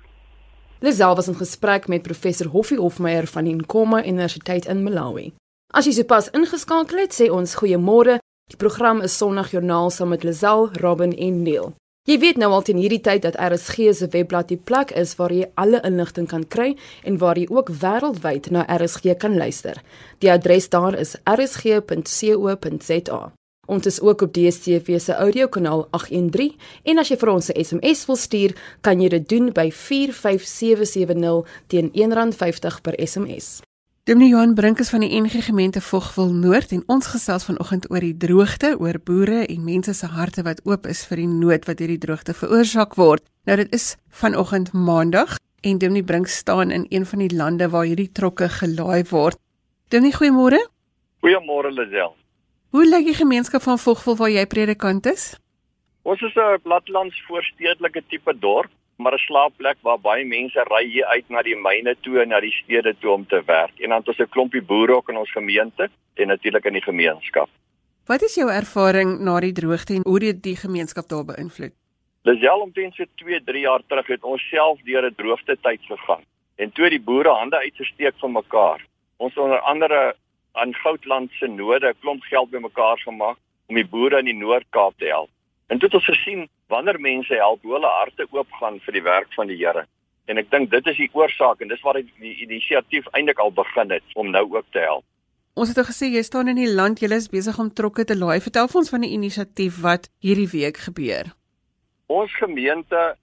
Lisel 0.79 1.15
was 1.15 1.27
in 1.27 1.35
gesprek 1.35 1.87
met 1.87 2.01
professor 2.01 2.47
Hoffie 2.47 2.77
Hofmeyer 2.77 3.27
van 3.27 3.43
die 3.43 3.55
Nkoma 3.55 4.05
Universiteit 4.05 4.65
in 4.65 4.83
Malawi. 4.83 5.33
As 5.73 5.85
jy 5.85 5.91
sopas 5.97 6.29
ingeskakel 6.37 7.01
het, 7.01 7.15
sê 7.17 7.31
ons 7.33 7.57
goeiemôre. 7.57 8.19
Die 8.47 8.59
program 8.61 9.01
is 9.01 9.17
Sondagjoernaal 9.17 9.89
saam 9.91 10.13
met 10.13 10.23
Lisel, 10.23 10.69
Robin 10.79 11.11
en 11.11 11.41
Neil. 11.43 11.73
Jy 12.07 12.15
weet 12.23 12.37
nou 12.39 12.47
al 12.55 12.63
teen 12.63 12.77
hierdie 12.79 13.01
tyd 13.03 13.25
dat 13.25 13.35
RSG 13.35 13.89
se 13.91 14.07
webblad 14.13 14.47
die 14.47 14.59
plek 14.69 14.93
is 14.95 15.17
waar 15.19 15.33
jy 15.35 15.49
alle 15.59 15.81
inligting 15.83 16.27
kan 16.31 16.45
kry 16.47 16.77
en 17.03 17.17
waar 17.19 17.35
jy 17.35 17.49
ook 17.51 17.73
wêreldwyd 17.81 18.47
na 18.55 18.63
RSG 18.77 19.17
kan 19.19 19.35
luister. 19.35 19.75
Die 20.23 20.31
adres 20.31 20.69
daar 20.71 20.95
is 20.95 21.17
rsg.co.za. 21.27 23.21
Ons 23.67 23.85
is 23.85 24.01
ook 24.01 24.21
op 24.21 24.33
DStv 24.33 24.99
se 24.99 25.13
audiokanaal 25.13 25.87
813 25.91 26.55
en 26.83 26.99
as 27.01 27.09
jy 27.11 27.17
vir 27.19 27.29
ons 27.29 27.49
'n 27.51 27.63
SMS 27.63 28.05
wil 28.07 28.15
stuur, 28.15 28.51
kan 28.81 29.01
jy 29.01 29.09
dit 29.09 29.29
doen 29.29 29.51
by 29.51 29.69
45770 29.71 31.43
teen 31.67 31.91
R1.50 31.91 32.81
per 32.81 32.95
SMS. 32.95 33.59
Dominee 34.03 34.29
Johan 34.29 34.53
Brink 34.55 34.79
is 34.79 34.89
van 34.89 35.01
die 35.03 35.21
NG 35.21 35.43
Gemeente 35.43 35.81
Vogwel 35.81 36.31
Noord 36.31 36.71
en 36.71 36.83
ons 36.87 37.07
gesels 37.07 37.43
vanoggend 37.43 37.89
oor 37.91 37.99
die 37.99 38.17
droogte, 38.17 38.79
oor 38.79 38.99
boere 39.03 39.45
en 39.45 39.63
mense 39.63 39.93
se 39.93 40.05
harte 40.05 40.43
wat 40.43 40.61
oop 40.63 40.87
is 40.87 41.05
vir 41.05 41.17
die 41.17 41.27
nood 41.27 41.65
wat 41.67 41.79
hierdie 41.79 41.99
droogte 41.99 42.33
veroorsaak 42.33 42.95
word. 42.95 43.23
Nou 43.43 43.57
dit 43.57 43.73
is 43.73 43.97
vanoggend 44.07 44.71
Maandag 44.71 45.35
en 45.61 45.77
Dominee 45.77 46.03
Brink 46.03 46.27
staan 46.27 46.71
in 46.71 46.85
een 46.89 47.05
van 47.05 47.19
die 47.19 47.35
lande 47.35 47.67
waar 47.69 47.83
hierdie 47.83 48.11
trokke 48.11 48.47
gelaai 48.47 49.03
word. 49.11 49.35
Dominee, 49.89 50.15
goeiemôre. 50.15 50.63
Goeiemôre 51.19 51.71
Lisel. 51.75 52.15
Hoe 52.71 52.85
lyk 52.85 53.05
die 53.05 53.13
gemeenskap 53.13 53.61
van 53.61 53.77
Vogwel 53.77 54.15
waar 54.15 54.29
jy 54.29 54.45
predikant 54.45 55.05
is? 55.05 55.37
Ons 56.03 56.21
is 56.21 56.35
'n 56.35 56.61
platlands 56.61 57.23
voorstedelike 57.27 58.03
tipe 58.07 58.33
dorp 58.39 58.71
maar 58.97 59.13
'n 59.13 59.25
slaapplek 59.27 59.77
waar 59.81 59.99
baie 59.99 60.25
mense 60.25 60.63
ry 60.63 60.83
hier 60.85 61.05
uit 61.05 61.29
na 61.29 61.41
die 61.41 61.55
myne 61.55 61.95
toe 62.01 62.21
en 62.21 62.27
na 62.27 62.39
die 62.39 62.51
stede 62.51 62.95
toe 62.99 63.11
om 63.11 63.27
te 63.27 63.41
werk. 63.45 63.79
En 63.79 63.89
dan 63.89 63.97
het 63.97 64.07
ons 64.07 64.17
'n 64.19 64.29
klompie 64.29 64.61
boere 64.61 64.95
ook 64.95 65.09
in 65.09 65.17
ons 65.17 65.31
gemeente 65.31 65.89
en 66.13 66.27
natuurlik 66.27 66.65
in 66.65 66.73
die 66.73 66.81
gemeenskap. 66.91 67.49
Wat 68.05 68.21
is 68.21 68.35
jou 68.35 68.51
ervaring 68.51 69.19
na 69.19 69.39
die 69.39 69.51
droogte 69.51 69.93
en 69.93 70.01
hoe 70.03 70.19
dit 70.19 70.43
die 70.43 70.55
gemeenskap 70.55 71.07
daar 71.07 71.25
beïnvloed? 71.25 71.73
Lisel 72.21 72.59
omtrent 72.59 72.95
so 72.95 73.03
2, 73.15 73.43
3 73.43 73.59
jaar 73.59 73.81
terug 73.87 74.07
het 74.07 74.23
ons 74.23 74.49
self 74.49 74.79
deur 74.81 75.05
'n 75.05 75.15
droogte 75.15 75.57
tyd 75.61 75.81
gegaan. 75.81 76.23
En 76.55 76.71
toe 76.71 76.89
die 76.89 77.01
boere 77.01 77.29
hande 77.29 77.57
uitgesteek 77.57 78.13
van 78.17 78.31
mekaar. 78.31 78.85
Ons 79.17 79.37
onder 79.37 79.59
andere 79.59 80.15
aan 80.57 80.73
Goudland 80.81 81.31
se 81.39 81.47
noorde 81.47 81.89
'n 81.89 81.99
klomp 82.01 82.23
geld 82.23 82.49
bymekaar 82.49 82.99
gemaak 82.99 83.37
om 83.67 83.75
die 83.75 83.87
boere 83.87 84.19
in 84.19 84.25
die 84.25 84.41
Noord-Kaap 84.43 84.93
te 84.97 85.05
help. 85.05 85.29
En 85.67 85.77
dit 85.77 85.91
het 85.91 85.93
ons 85.93 86.05
gesien 86.05 86.47
wanneer 86.67 86.99
mense 86.99 87.33
help 87.33 87.61
hoe 87.61 87.73
hulle 87.73 87.91
harte 87.99 88.27
oopgaan 88.31 88.79
vir 88.79 88.93
die 88.93 89.03
werk 89.03 89.33
van 89.33 89.47
die 89.47 89.57
Here. 89.57 89.85
En 90.25 90.37
ek 90.37 90.49
dink 90.51 90.71
dit 90.71 90.87
is 90.87 90.97
die 90.97 91.09
oorsaak 91.13 91.61
en 91.61 91.67
dis 91.67 91.81
waar 91.81 91.99
die, 91.99 92.07
die 92.19 92.35
inisiatief 92.43 93.07
eintlik 93.11 93.39
al 93.39 93.51
begin 93.51 93.91
het 93.91 94.03
om 94.15 94.31
nou 94.31 94.45
ook 94.55 94.65
te 94.71 94.79
help. 94.79 95.05
Ons 95.57 95.71
het 95.73 95.77
al 95.81 95.87
gesê 95.89 96.11
jy 96.13 96.21
staan 96.21 96.51
in 96.51 96.59
die 96.59 96.69
land, 96.69 96.99
jy 97.01 97.09
is 97.15 97.31
besig 97.33 97.57
om 97.59 97.71
trokke 97.73 98.05
te 98.05 98.17
laai. 98.17 98.39
Vertel 98.43 98.67
ons 98.73 98.91
van 98.93 99.01
die 99.01 99.13
inisiatief 99.15 99.79
wat 99.81 100.11
hierdie 100.21 100.49
week 100.51 100.77
gebeur. 100.77 101.31
Ons 102.07 102.35
gemeente 102.37 103.15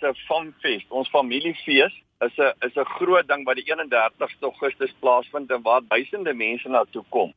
se 0.00 0.12
Famfest, 0.28 0.86
ons 0.88 1.10
familiefees 1.10 1.96
is 2.26 2.36
'n 2.38 2.52
is 2.66 2.76
'n 2.76 2.92
groot 2.96 3.28
ding 3.28 3.44
wat 3.44 3.56
die 3.56 3.68
31ste 3.72 4.44
Augustus 4.50 4.92
plaasvind 5.00 5.50
en 5.50 5.62
waar 5.62 5.82
duisende 5.88 6.34
mense 6.34 6.68
na 6.68 6.84
toe 6.90 7.04
kom. 7.08 7.32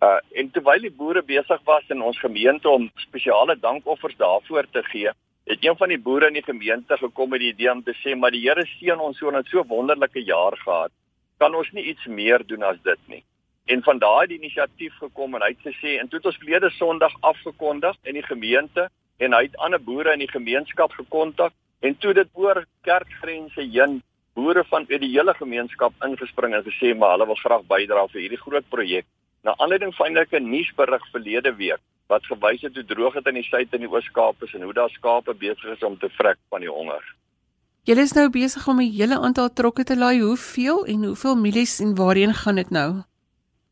Uh 0.00 0.18
en 0.32 0.50
terwyl 0.50 0.80
die 0.80 0.98
boere 1.00 1.22
besig 1.22 1.60
was 1.64 1.88
in 1.88 2.02
ons 2.02 2.18
gemeente 2.18 2.68
om 2.68 2.90
spesiale 2.94 3.56
dankoffers 3.58 4.16
daarvoor 4.16 4.66
te 4.70 4.82
gee, 4.82 5.10
het 5.44 5.64
een 5.64 5.76
van 5.76 5.88
die 5.88 5.98
boere 5.98 6.26
in 6.26 6.38
die 6.38 6.50
gemeente 6.52 6.96
gekom 6.96 7.28
met 7.30 7.40
die 7.40 7.52
idee 7.52 7.70
om 7.72 7.82
te 7.82 7.94
sê 8.02 8.14
maar 8.16 8.30
die 8.30 8.44
Here 8.48 8.66
seën 8.66 8.98
ons 8.98 9.18
so 9.18 9.30
'n 9.30 9.44
so 9.44 9.64
wonderlike 9.64 10.22
jaar 10.24 10.56
gehad. 10.56 10.92
Kan 11.38 11.54
ons 11.54 11.70
nie 11.72 11.84
iets 11.84 12.06
meer 12.06 12.46
doen 12.46 12.62
as 12.62 12.78
dit 12.82 12.98
nie? 13.06 13.24
En 13.66 13.82
van 13.82 13.98
daai 13.98 14.26
die 14.26 14.38
inisiatief 14.38 14.94
gekom 14.98 15.34
en 15.34 15.42
hy 15.42 15.48
het 15.48 15.74
gesê 15.74 15.98
en 15.98 16.08
toe 16.08 16.18
het 16.18 16.26
ons 16.26 16.36
verlede 16.36 16.70
Sondag 16.70 17.14
afgekondig 17.20 17.96
in 18.02 18.14
die 18.14 18.26
gemeente 18.26 18.88
en 19.18 19.32
hy 19.32 19.42
het 19.42 19.56
ander 19.56 19.80
boere 19.80 20.12
in 20.12 20.18
die 20.18 20.30
gemeenskap 20.30 20.92
gekontak 20.92 21.52
en 21.80 21.98
toe 21.98 22.12
dit 22.14 22.28
oor 22.34 22.64
kerkgrense 22.82 23.60
heen 23.60 24.02
boere 24.38 24.64
van 24.72 24.86
uit 24.88 25.00
die 25.04 25.14
hele 25.16 25.34
gemeenskap 25.42 26.08
ingespring 26.08 26.54
en 26.54 26.66
gesê 26.70 26.94
maar 26.96 27.16
hulle 27.16 27.30
wil 27.30 27.42
graag 27.44 27.70
bydra 27.74 28.08
vir 28.14 28.24
hierdie 28.24 28.44
groot 28.46 28.68
projek 28.74 29.06
Na 29.42 29.54
aanleiding 29.56 29.94
van 29.94 30.12
'n 30.12 30.50
nuusberig 30.50 31.04
verlede 31.10 31.54
week 31.54 31.80
wat 32.06 32.26
gewys 32.26 32.60
het 32.60 32.74
hoe 32.74 32.84
droog 32.84 33.14
dit 33.14 33.26
in 33.26 33.34
die 33.34 33.42
suid 33.42 33.72
en 33.72 33.80
die 33.80 33.90
Oos-Kaap 33.90 34.42
is 34.42 34.54
en 34.54 34.62
hoe 34.62 34.72
daar 34.72 34.90
skape 34.90 35.34
besig 35.34 35.64
is 35.64 35.82
om 35.82 35.98
te 35.98 36.08
vrek 36.08 36.38
van 36.48 36.60
die 36.60 36.70
honger. 36.70 37.04
Julle 37.82 38.00
is 38.00 38.12
nou 38.12 38.30
besig 38.30 38.68
om 38.68 38.80
'n 38.80 38.92
hele 38.92 39.18
aantal 39.18 39.52
trokke 39.52 39.84
te 39.84 39.96
laai. 39.96 40.20
Hoeveel 40.20 40.86
en 40.86 41.04
hoeveel 41.04 41.36
mielies 41.36 41.80
en 41.80 41.94
waarheen 41.94 42.34
gaan 42.34 42.54
dit 42.54 42.70
nou? 42.70 43.02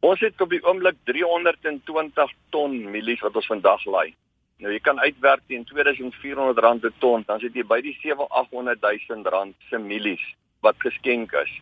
Ons 0.00 0.20
het 0.20 0.40
op 0.40 0.50
die 0.50 0.64
oomblik 0.64 0.96
320 1.04 2.30
ton 2.50 2.90
mielies 2.90 3.20
wat 3.20 3.37
ons 3.37 3.46
vandag 3.46 3.85
laai. 3.85 4.14
Nou 4.58 4.73
jy 4.73 4.80
kan 4.80 5.00
uitwerk 5.00 5.42
teen 5.46 5.64
R2400 5.64 6.80
per 6.80 6.92
ton, 6.99 7.23
dan 7.26 7.40
sit 7.40 7.54
jy 7.54 7.64
by 7.64 7.80
die 7.80 7.99
7-800 8.02 8.80
000 9.08 9.23
rand 9.23 9.54
se 9.70 9.78
mielies 9.78 10.35
wat 10.66 10.82
geskenk 10.88 11.32
is 11.44 11.54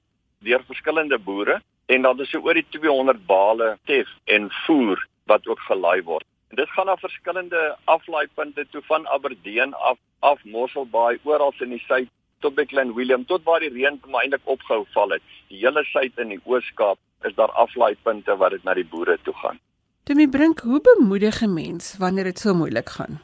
deur 0.44 0.64
verskillende 0.68 1.18
boere 1.18 1.60
en 1.86 2.02
dan 2.02 2.20
is 2.20 2.30
so 2.32 2.40
oor 2.44 2.56
die 2.56 2.66
200 2.76 3.26
bale 3.28 3.74
tef 3.90 4.10
en 4.36 4.50
voer 4.64 5.00
wat 5.30 5.46
ook 5.48 5.60
gelaai 5.68 6.02
word. 6.04 6.26
En 6.50 6.60
dit 6.60 6.70
gaan 6.76 6.86
na 6.86 6.96
verskillende 7.00 7.62
aflaaipunte 7.84 8.66
toe 8.70 8.82
van 8.88 9.08
Aberdeen 9.08 9.74
af 9.74 9.98
af 10.20 10.44
Mosselbaai 10.44 11.18
oral 11.24 11.52
in 11.60 11.74
die 11.74 11.82
suid 11.86 12.08
tot 12.40 12.54
by 12.56 12.64
Klein 12.68 12.94
Willem 12.96 13.24
tot 13.28 13.44
waar 13.48 13.60
die 13.64 13.72
reën 13.72 13.98
eintlik 14.20 14.44
opgehou 14.44 14.84
val 14.96 15.16
het. 15.16 15.24
Die 15.48 15.60
hele 15.64 15.84
suid 15.90 16.20
in 16.20 16.32
die 16.32 16.40
Oos-Kaap 16.44 16.98
is 17.28 17.36
daar 17.36 17.52
aflaaipunte 17.64 18.36
wat 18.40 18.56
dit 18.56 18.64
na 18.64 18.74
die 18.76 18.86
boere 18.88 19.18
toe 19.24 19.34
gaan. 19.42 19.60
Dit 20.04 20.16
my 20.16 20.26
bring 20.28 20.56
hoe 20.60 20.80
bemoedig 20.80 21.42
'n 21.42 21.54
mens 21.54 21.96
wanneer 21.98 22.24
dit 22.24 22.38
so 22.38 22.54
moeilik 22.54 22.88
gaan. 22.88 23.20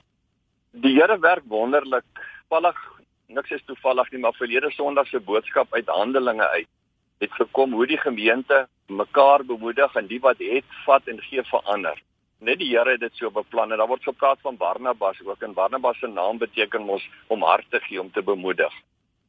Die 0.72 0.94
Here 0.94 1.18
werk 1.18 1.44
wonderlik. 1.48 2.04
Toevallig 2.48 2.78
niks 3.30 3.50
is 3.50 3.64
toevallig 3.66 4.10
nie, 4.10 4.20
maar 4.20 4.36
verlede 4.38 4.70
Sondag 4.74 5.08
se 5.08 5.20
boodskap 5.20 5.74
uit 5.74 5.88
Handelinge 5.88 6.48
uit 6.48 6.68
het 7.20 7.32
gekom 7.36 7.74
hoe 7.76 7.86
die 7.86 7.98
gemeente 8.00 8.62
mekaar 8.88 9.44
bemoedig 9.44 9.96
en 10.00 10.06
die 10.08 10.20
wat 10.24 10.38
het 10.40 10.64
vat 10.86 11.08
en 11.12 11.18
gee 11.20 11.42
verander. 11.44 11.98
Net 12.40 12.58
die 12.62 12.70
Here 12.70 12.94
het 12.94 13.02
dit 13.02 13.18
so 13.20 13.28
beplan 13.30 13.72
en 13.72 13.78
daar 13.78 13.90
word 13.90 14.06
gepraat 14.08 14.40
van 14.40 14.56
Barnabas 14.56 15.20
ook 15.24 15.42
en 15.44 15.52
Barnabas 15.52 15.98
se 16.00 16.08
naam 16.08 16.38
beteken 16.40 16.86
mos 16.88 17.04
om 17.28 17.44
hart 17.44 17.68
te 17.70 17.80
gee 17.80 18.00
om 18.00 18.08
te 18.10 18.22
bemoedig. 18.22 18.72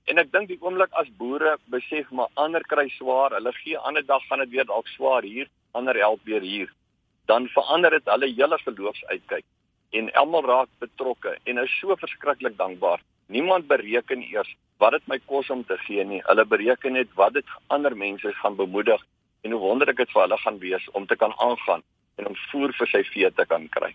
En 0.07 0.23
ek 0.23 0.31
dink 0.31 0.47
die 0.47 0.59
oomblik 0.61 0.95
as 0.95 1.11
boere 1.19 1.57
besef 1.73 2.09
maar 2.15 2.31
ander 2.33 2.63
kry 2.63 2.87
swaar, 2.95 3.35
hulle 3.35 3.51
gee 3.59 3.77
ander 3.77 4.05
dag 4.05 4.23
gaan 4.29 4.39
dit 4.45 4.55
weer 4.55 4.65
dalk 4.65 4.87
swaar 4.95 5.27
hier, 5.27 5.51
ander 5.71 5.99
help 5.99 6.23
weer 6.23 6.41
hier, 6.41 6.71
dan 7.27 7.51
verander 7.51 7.99
dit 7.99 8.07
hulle 8.07 8.31
hele 8.39 8.57
geloofsuitkyk 8.63 9.45
en 9.91 10.11
almal 10.21 10.45
raak 10.45 10.69
betrokke 10.83 11.37
en 11.43 11.57
is 11.63 11.79
so 11.79 11.95
verskriklik 11.95 12.57
dankbaar. 12.57 13.01
Niemand 13.27 13.67
bereken 13.67 14.23
eers 14.23 14.55
wat 14.77 14.95
dit 14.97 15.07
my 15.07 15.19
kos 15.25 15.49
om 15.49 15.63
te 15.65 15.77
gee 15.85 16.03
nie. 16.03 16.21
Hulle 16.25 16.45
bereken 16.45 16.97
net 16.97 17.11
wat 17.15 17.33
dit 17.33 17.57
ander 17.67 17.95
mense 17.95 18.33
gaan 18.41 18.55
bemoedig 18.55 19.03
en 19.41 19.51
hoe 19.51 19.59
wonderlik 19.59 19.97
dit 19.97 20.13
vir 20.13 20.21
hulle 20.21 20.37
gaan 20.37 20.59
wees 20.59 20.87
om 20.91 21.05
te 21.07 21.15
kan 21.15 21.33
aangaan 21.37 21.83
en 22.15 22.31
om 22.31 22.39
voer 22.51 22.73
vir 22.79 22.89
sy 22.93 23.03
vee 23.13 23.29
te 23.35 23.45
kan 23.49 23.67
kry. 23.75 23.93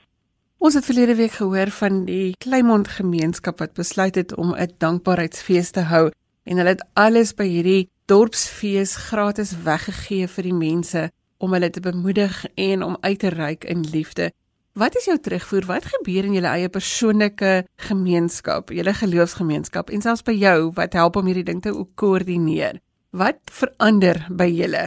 Ons 0.59 0.75
het 0.79 0.87
verlede 0.89 1.19
week 1.19 1.35
gehoor 1.37 1.71
van 1.79 2.05
die 2.09 2.35
Kleinmond 2.41 2.89
gemeenskap 2.89 3.61
wat 3.61 3.77
besluit 3.77 4.17
het 4.17 4.33
om 4.37 4.55
'n 4.55 4.73
dankbaarheidsfees 4.79 5.71
te 5.71 5.85
hou 5.93 6.11
en 6.45 6.57
hulle 6.57 6.75
het 6.75 6.87
alles 6.95 7.35
by 7.35 7.45
hierdie 7.45 7.89
dorpsfees 8.07 8.97
gratis 9.11 9.53
weggegee 9.63 10.27
vir 10.29 10.43
die 10.43 10.55
mense 10.57 11.11
om 11.39 11.53
hulle 11.53 11.71
te 11.71 11.81
bemoedig 11.81 12.45
en 12.55 12.83
om 12.83 12.97
uit 13.01 13.19
te 13.19 13.29
reik 13.29 13.65
in 13.65 13.81
liefde. 13.93 14.31
Wat 14.77 14.93
is 14.97 15.07
jou 15.09 15.17
terugvoer? 15.17 15.65
Wat 15.65 15.87
gebeur 15.89 16.27
in 16.29 16.35
julle 16.37 16.51
eie 16.53 16.69
persoonlike 16.69 17.63
gemeenskap, 17.81 18.69
julle 18.77 18.93
geloofsgemeenskap 18.93 19.89
en 19.89 20.03
selfs 20.05 20.27
by 20.27 20.35
jou 20.37 20.69
wat 20.77 20.93
help 20.99 21.17
om 21.17 21.31
hierdie 21.31 21.47
ding 21.49 21.63
te 21.65 21.73
koördineer? 21.97 22.83
Wat 23.17 23.41
verander 23.57 24.21
by 24.29 24.51
julle? 24.53 24.83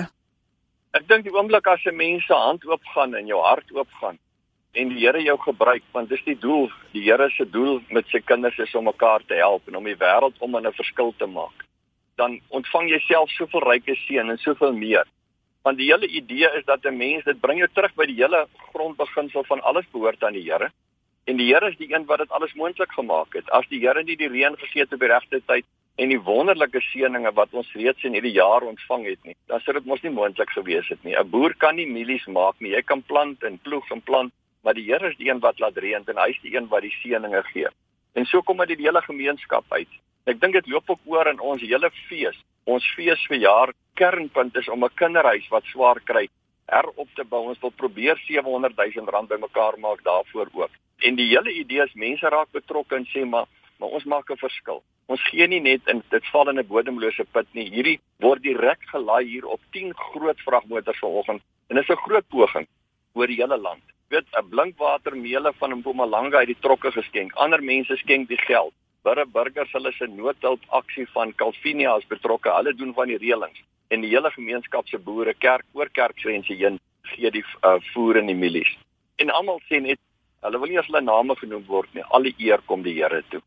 Ek 0.93 1.09
dink 1.09 1.25
die 1.25 1.33
oomblik 1.33 1.65
as 1.73 1.81
'n 1.89 1.97
mens 1.97 2.27
se 2.29 2.37
hand 2.37 2.69
oopgaan 2.69 3.17
en 3.17 3.25
jou 3.25 3.41
hart 3.41 3.65
oopgaan 3.73 4.19
en 4.77 4.89
die 4.93 4.99
Here 4.99 5.23
jou 5.23 5.37
gebruik, 5.37 5.83
want 5.91 6.09
dis 6.09 6.23
die 6.25 6.37
doel, 6.37 6.69
die 6.93 7.01
Here 7.09 7.29
se 7.29 7.49
doel 7.49 7.81
met 7.89 8.05
sy 8.13 8.19
kinders 8.19 8.59
is 8.59 8.75
om 8.75 8.85
mekaar 8.85 9.25
te 9.25 9.41
help 9.41 9.67
en 9.67 9.75
om 9.75 9.83
die 9.83 9.97
wêreld 9.97 10.37
om 10.37 10.55
'n 10.55 10.71
verskil 10.71 11.13
te 11.17 11.25
maak. 11.25 11.65
Dan 12.15 12.39
ontvang 12.49 12.89
jy 12.89 12.99
self 12.99 13.29
soveel 13.29 13.61
ryke 13.61 13.95
seën 13.95 14.29
en 14.29 14.37
soveel 14.37 14.73
meer 14.73 15.05
want 15.69 15.77
die 15.77 15.91
hele 15.91 16.07
idee 16.07 16.49
is 16.57 16.65
dat 16.65 16.85
'n 16.85 16.97
mens 16.97 17.23
dit 17.23 17.39
bring 17.39 17.59
jou 17.59 17.69
terug 17.73 17.93
by 17.95 18.05
die 18.05 18.21
hele 18.21 18.47
grondbeginsel 18.73 19.43
van 19.43 19.61
alles 19.61 19.85
behoort 19.91 20.23
aan 20.23 20.33
die 20.33 20.47
Here. 20.51 20.71
En 21.25 21.37
die 21.37 21.53
Here 21.53 21.69
is 21.69 21.77
die 21.77 21.93
een 21.93 22.05
wat 22.05 22.17
dit 22.17 22.31
alles 22.31 22.53
moontlik 22.53 22.91
gemaak 22.91 23.33
het. 23.33 23.49
As 23.49 23.67
die 23.67 23.79
Here 23.79 24.03
nie 24.03 24.15
die 24.15 24.27
reën 24.27 24.57
gegee 24.57 24.81
het 24.81 24.93
op 24.93 24.99
die 24.99 25.09
regte 25.09 25.41
tyd 25.45 25.65
en 25.95 26.09
die 26.09 26.21
wonderlike 26.21 26.81
seëninge 26.81 27.31
wat 27.33 27.53
ons 27.53 27.73
reeds 27.73 28.03
in 28.03 28.13
hierdie 28.13 28.31
jaar 28.31 28.61
ontvang 28.61 29.05
het 29.05 29.23
nie, 29.23 29.35
dan 29.47 29.59
sou 29.59 29.73
dit 29.73 29.85
mos 29.85 30.01
nie 30.01 30.11
moontlik 30.11 30.49
gewees 30.49 30.87
het 30.87 31.03
nie. 31.03 31.15
'n 31.15 31.29
Boer 31.29 31.53
kan 31.57 31.75
nie 31.75 31.87
mielies 31.87 32.25
maak 32.25 32.55
nie. 32.59 32.71
Jy 32.71 32.81
kan 32.81 33.01
plant 33.01 33.43
en 33.43 33.59
ploeg 33.59 33.91
en 33.91 34.01
plant, 34.01 34.33
maar 34.63 34.73
die 34.73 34.85
Here 34.91 35.09
is 35.09 35.17
die 35.17 35.29
een 35.29 35.39
wat 35.39 35.59
laat 35.59 35.77
reën 35.77 36.03
en 36.07 36.17
hy 36.17 36.29
is 36.29 36.41
die 36.41 36.55
een 36.55 36.67
wat 36.67 36.81
die 36.81 36.95
seëninge 37.03 37.43
gee. 37.53 37.67
En 38.13 38.25
so 38.25 38.41
kom 38.41 38.57
dit 38.57 38.77
die 38.77 38.85
hele 38.85 39.01
gemeenskap 39.01 39.65
uit. 39.69 39.89
Ek 40.25 40.39
dink 40.39 40.53
dit 40.53 40.67
loop 40.67 40.89
ook 40.89 40.99
oor 41.05 41.27
in 41.27 41.39
ons 41.39 41.61
hele 41.61 41.89
fees. 42.07 42.37
Ons 42.73 42.85
fees 42.95 43.21
vir 43.29 43.39
jaar 43.43 43.71
kernpunt 43.99 44.55
is 44.61 44.69
om 44.69 44.83
'n 44.85 44.97
kinderhuis 45.01 45.47
wat 45.53 45.65
swaar 45.71 45.99
kry 46.09 46.25
herop 46.67 47.09
te 47.15 47.23
bou. 47.23 47.41
Ons 47.49 47.61
wil 47.63 47.73
probeer 47.81 48.17
700 48.27 48.75
000 48.77 49.09
rand 49.13 49.29
bymekaar 49.29 49.79
maak 49.79 50.03
daarvoor 50.03 50.49
ook. 50.53 50.71
En 51.07 51.15
die 51.15 51.29
hele 51.33 51.51
idee 51.53 51.83
is 51.83 51.93
mense 51.93 52.29
raak 52.29 52.51
betrokke 52.51 52.95
en 52.95 53.07
sê 53.13 53.25
maar 53.25 53.47
maar 53.79 53.89
ons 53.89 54.03
maak 54.03 54.29
'n 54.29 54.37
verskil. 54.37 54.83
Ons 55.07 55.21
gee 55.31 55.47
nie 55.47 55.61
net 55.61 55.81
in 55.87 56.03
dit 56.09 56.25
val 56.31 56.49
in 56.49 56.59
'n 56.59 56.67
bodemlose 56.67 57.25
put 57.31 57.47
nie. 57.53 57.69
Hierdie 57.69 57.99
word 58.19 58.41
direk 58.43 58.81
gelaai 58.93 59.25
hier 59.25 59.45
op 59.45 59.61
10 59.71 59.93
groot 59.93 60.39
vragmotors 60.39 60.99
vanoggend 60.99 61.41
en 61.69 61.75
dit 61.75 61.83
is 61.83 61.95
'n 61.95 62.03
groot 62.05 62.27
poging 62.27 62.67
oor 63.13 63.27
die 63.27 63.41
hele 63.41 63.57
land 63.57 63.83
weet 64.09 64.27
'n 64.31 64.49
blinkwatermeele 64.49 65.53
van 65.57 65.77
Mpumalanga 65.77 66.37
uit 66.37 66.47
die 66.47 66.59
trokke 66.59 66.91
geskenk. 66.91 67.33
Ander 67.33 67.63
mense 67.63 67.95
skenk 67.95 68.27
die 68.27 68.41
geld. 68.41 68.73
Burre 69.03 69.25
burgers 69.25 69.71
hulle 69.71 69.91
se 69.95 70.07
noodhulp 70.07 70.61
aksie 70.79 71.07
van 71.13 71.31
Calvinia 71.35 71.95
is 71.97 72.07
betrokke. 72.07 72.51
Hulle 72.51 72.73
doen 72.75 72.93
van 72.93 73.07
die 73.07 73.17
reëlings 73.17 73.61
en 73.89 74.03
die 74.05 74.11
hele 74.11 74.29
gemeenskap 74.31 74.87
se 74.87 74.99
boere 75.01 75.33
kerk 75.33 75.65
oor 75.73 75.89
kerkgrense 75.89 76.53
heen 76.53 76.77
gee 77.13 77.31
die 77.31 77.43
uh, 77.65 77.77
voer 77.93 78.19
in 78.21 78.27
die 78.29 78.37
milies. 78.37 78.69
En 79.17 79.31
almal 79.33 79.61
sê 79.69 79.79
net 79.81 79.99
hulle 80.45 80.59
wil 80.59 80.71
nie 80.71 80.81
as 80.81 80.89
hulle 80.91 81.01
name 81.01 81.35
genoem 81.39 81.63
word 81.67 81.95
nie. 81.95 82.03
Al 82.09 82.27
die 82.27 82.35
eer 82.37 82.61
kom 82.67 82.83
die 82.83 82.97
Here 82.99 83.23
toe. 83.31 83.41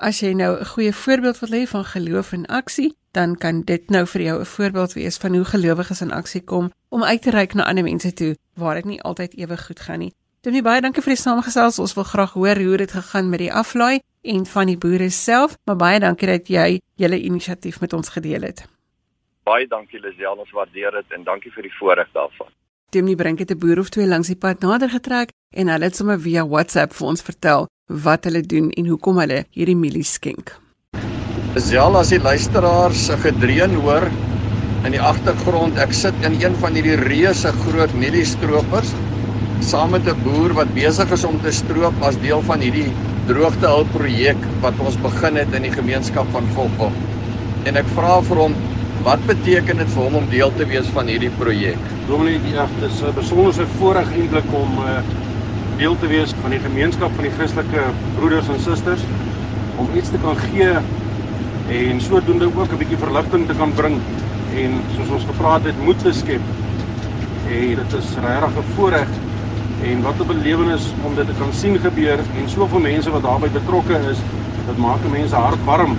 As 0.00 0.20
jy 0.22 0.32
nou 0.32 0.56
'n 0.56 0.64
goeie 0.64 0.92
voorbeeld 0.92 1.40
wil 1.40 1.56
hê 1.58 1.66
van 1.68 1.84
geloof 1.84 2.32
in 2.32 2.46
aksie, 2.46 2.94
dan 3.12 3.36
kan 3.36 3.62
dit 3.62 3.90
nou 3.90 4.06
vir 4.06 4.22
jou 4.22 4.40
'n 4.40 4.52
voorbeeld 4.56 4.92
wees 4.92 5.18
van 5.18 5.34
hoe 5.34 5.44
gelowiges 5.44 6.00
in 6.00 6.12
aksie 6.12 6.44
kom 6.44 6.72
om 6.88 7.04
uit 7.04 7.22
te 7.22 7.30
reik 7.30 7.54
na 7.54 7.64
ander 7.64 7.84
mense 7.84 8.12
toe 8.12 8.36
waar 8.54 8.74
dit 8.74 8.84
nie 8.84 9.02
altyd 9.02 9.34
ewe 9.36 9.56
goed 9.56 9.80
gaan 9.80 9.98
nie. 9.98 10.12
Dominee 10.40 10.64
baie 10.64 10.80
dankie 10.80 11.02
vir 11.04 11.12
die 11.12 11.20
samegesels. 11.20 11.76
Ons 11.84 11.92
wil 11.98 12.06
graag 12.08 12.30
hoor 12.32 12.56
hoe 12.64 12.76
dit 12.80 12.92
gegaan 12.96 13.26
met 13.28 13.42
die 13.42 13.50
aflaai 13.52 14.00
en 14.24 14.46
van 14.48 14.70
die 14.70 14.76
boere 14.80 15.10
self, 15.12 15.58
maar 15.68 15.76
baie 15.76 15.98
dankie 16.00 16.30
dat 16.30 16.48
jy 16.48 16.78
julle 16.96 17.18
inisiatief 17.20 17.76
met 17.82 17.92
ons 17.92 18.08
gedeel 18.14 18.46
het. 18.48 18.62
Baie 19.44 19.66
dankie 19.68 20.00
Lisel, 20.00 20.40
ons 20.40 20.54
waardeer 20.56 20.96
dit 20.96 21.12
en 21.18 21.26
dankie 21.28 21.52
vir 21.52 21.68
die 21.68 21.74
voorreg 21.74 22.08
daarvan. 22.16 22.48
Dominee 22.88 23.20
Brink 23.20 23.44
het 23.44 23.52
'n 23.52 23.58
boer 23.58 23.80
of 23.84 23.90
twee 23.90 24.06
langs 24.06 24.32
die 24.32 24.36
pad 24.36 24.64
nader 24.64 24.88
getrek 24.88 25.28
en 25.52 25.68
hulle 25.68 25.84
het 25.84 25.96
sommer 25.96 26.18
via 26.18 26.46
WhatsApp 26.46 26.92
vir 26.92 27.06
ons 27.08 27.22
vertel 27.22 27.68
wat 27.86 28.24
hulle 28.24 28.40
doen 28.40 28.70
en 28.70 28.86
hoekom 28.86 29.18
hulle 29.18 29.44
hierdie 29.50 29.76
mielie 29.76 30.04
skenk. 30.04 30.56
Isel 31.54 31.96
as 31.96 32.08
die 32.08 32.20
luisteraars 32.20 33.06
se 33.06 33.16
gedreun 33.16 33.74
hoor 33.74 34.08
in 34.84 34.92
die 34.92 35.00
agtergrond, 35.00 35.76
ek 35.76 35.92
sit 35.92 36.14
in 36.24 36.40
een 36.40 36.54
van 36.54 36.72
hierdie 36.72 36.96
reuse 36.96 37.52
groot 37.52 37.92
mieliestropers 37.92 38.94
saam 39.60 39.90
met 39.90 40.06
'n 40.08 40.16
boer 40.24 40.52
wat 40.54 40.74
besig 40.74 41.10
is 41.12 41.24
om 41.24 41.40
te 41.40 41.50
stroop 41.52 41.94
as 42.02 42.16
deel 42.20 42.42
van 42.42 42.60
hierdie 42.60 42.88
droogtehulp 43.26 43.92
projek 43.92 44.36
wat 44.60 44.74
ons 44.78 44.96
begin 45.02 45.36
het 45.36 45.52
in 45.54 45.62
die 45.62 45.72
gemeenskap 45.72 46.26
van 46.32 46.46
Volkom. 46.54 46.92
En 47.64 47.76
ek 47.76 47.86
vra 47.94 48.20
vir 48.22 48.36
hom 48.36 48.54
wat 49.04 49.26
beteken 49.26 49.76
dit 49.76 49.90
vir 49.94 50.02
hom 50.02 50.14
om 50.14 50.28
deel 50.30 50.52
te 50.56 50.64
wees 50.64 50.88
van 50.94 51.06
hierdie 51.06 51.30
projek? 51.38 51.78
Dominee, 52.08 52.40
ja, 52.52 52.66
dit 52.80 52.90
is 52.90 53.02
'n 53.02 53.14
besondere 53.14 53.66
voorreg 53.78 54.08
eintlik 54.12 54.48
om 54.52 54.78
uh, 54.78 54.98
deel 55.76 55.96
te 56.00 56.06
wees 56.06 56.34
van 56.42 56.50
die 56.50 56.60
gemeenskap 56.60 57.10
van 57.14 57.24
die 57.24 57.36
Christelike 57.36 57.84
broeders 58.16 58.48
en 58.48 58.60
susters 58.60 59.02
om 59.76 59.88
iets 59.94 60.10
te 60.10 60.18
kan 60.22 60.36
gee 60.36 60.72
en 61.68 62.00
sodoende 62.00 62.48
ook 62.56 62.72
'n 62.72 62.78
bietjie 62.78 62.98
verligting 62.98 63.46
te 63.46 63.54
kan 63.54 63.72
bring 63.72 64.00
en 64.56 64.80
soos 64.96 65.08
ons 65.08 65.24
gepraat 65.24 65.64
het 65.64 65.84
moed 65.84 65.98
te 65.98 66.12
skep. 66.12 66.40
En 67.48 67.74
dit 67.76 67.92
is 67.92 68.08
regtig 68.24 68.56
'n 68.56 68.72
voorreg 68.74 69.08
en 69.88 70.02
wat 70.02 70.20
'n 70.20 70.26
belewenis 70.26 70.92
om 71.06 71.14
dit 71.14 71.26
te 71.26 71.32
kan 71.38 71.52
sien 71.52 71.78
gebeur 71.78 72.18
en 72.38 72.48
soveel 72.48 72.80
mense 72.80 73.10
wat 73.10 73.22
daarbey 73.22 73.50
betrokke 73.50 73.96
is. 74.10 74.18
Dit 74.66 74.76
maak 74.76 75.00
mense 75.10 75.34
hart 75.34 75.64
warm 75.64 75.96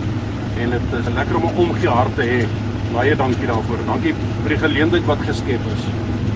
en 0.62 0.70
dit 0.70 0.82
is 1.00 1.14
lekker 1.14 1.36
om 1.36 1.46
'n 1.46 1.58
omgee 1.58 1.90
hart 1.90 2.16
te 2.16 2.22
hê. 2.22 2.46
Baie 2.94 3.16
dankie 3.16 3.48
daarvoor. 3.48 3.80
Dankie 3.86 4.14
vir 4.42 4.50
die 4.50 4.58
geleentheid 4.58 5.06
wat 5.06 5.18
geskep 5.26 5.64
is. 5.74 5.84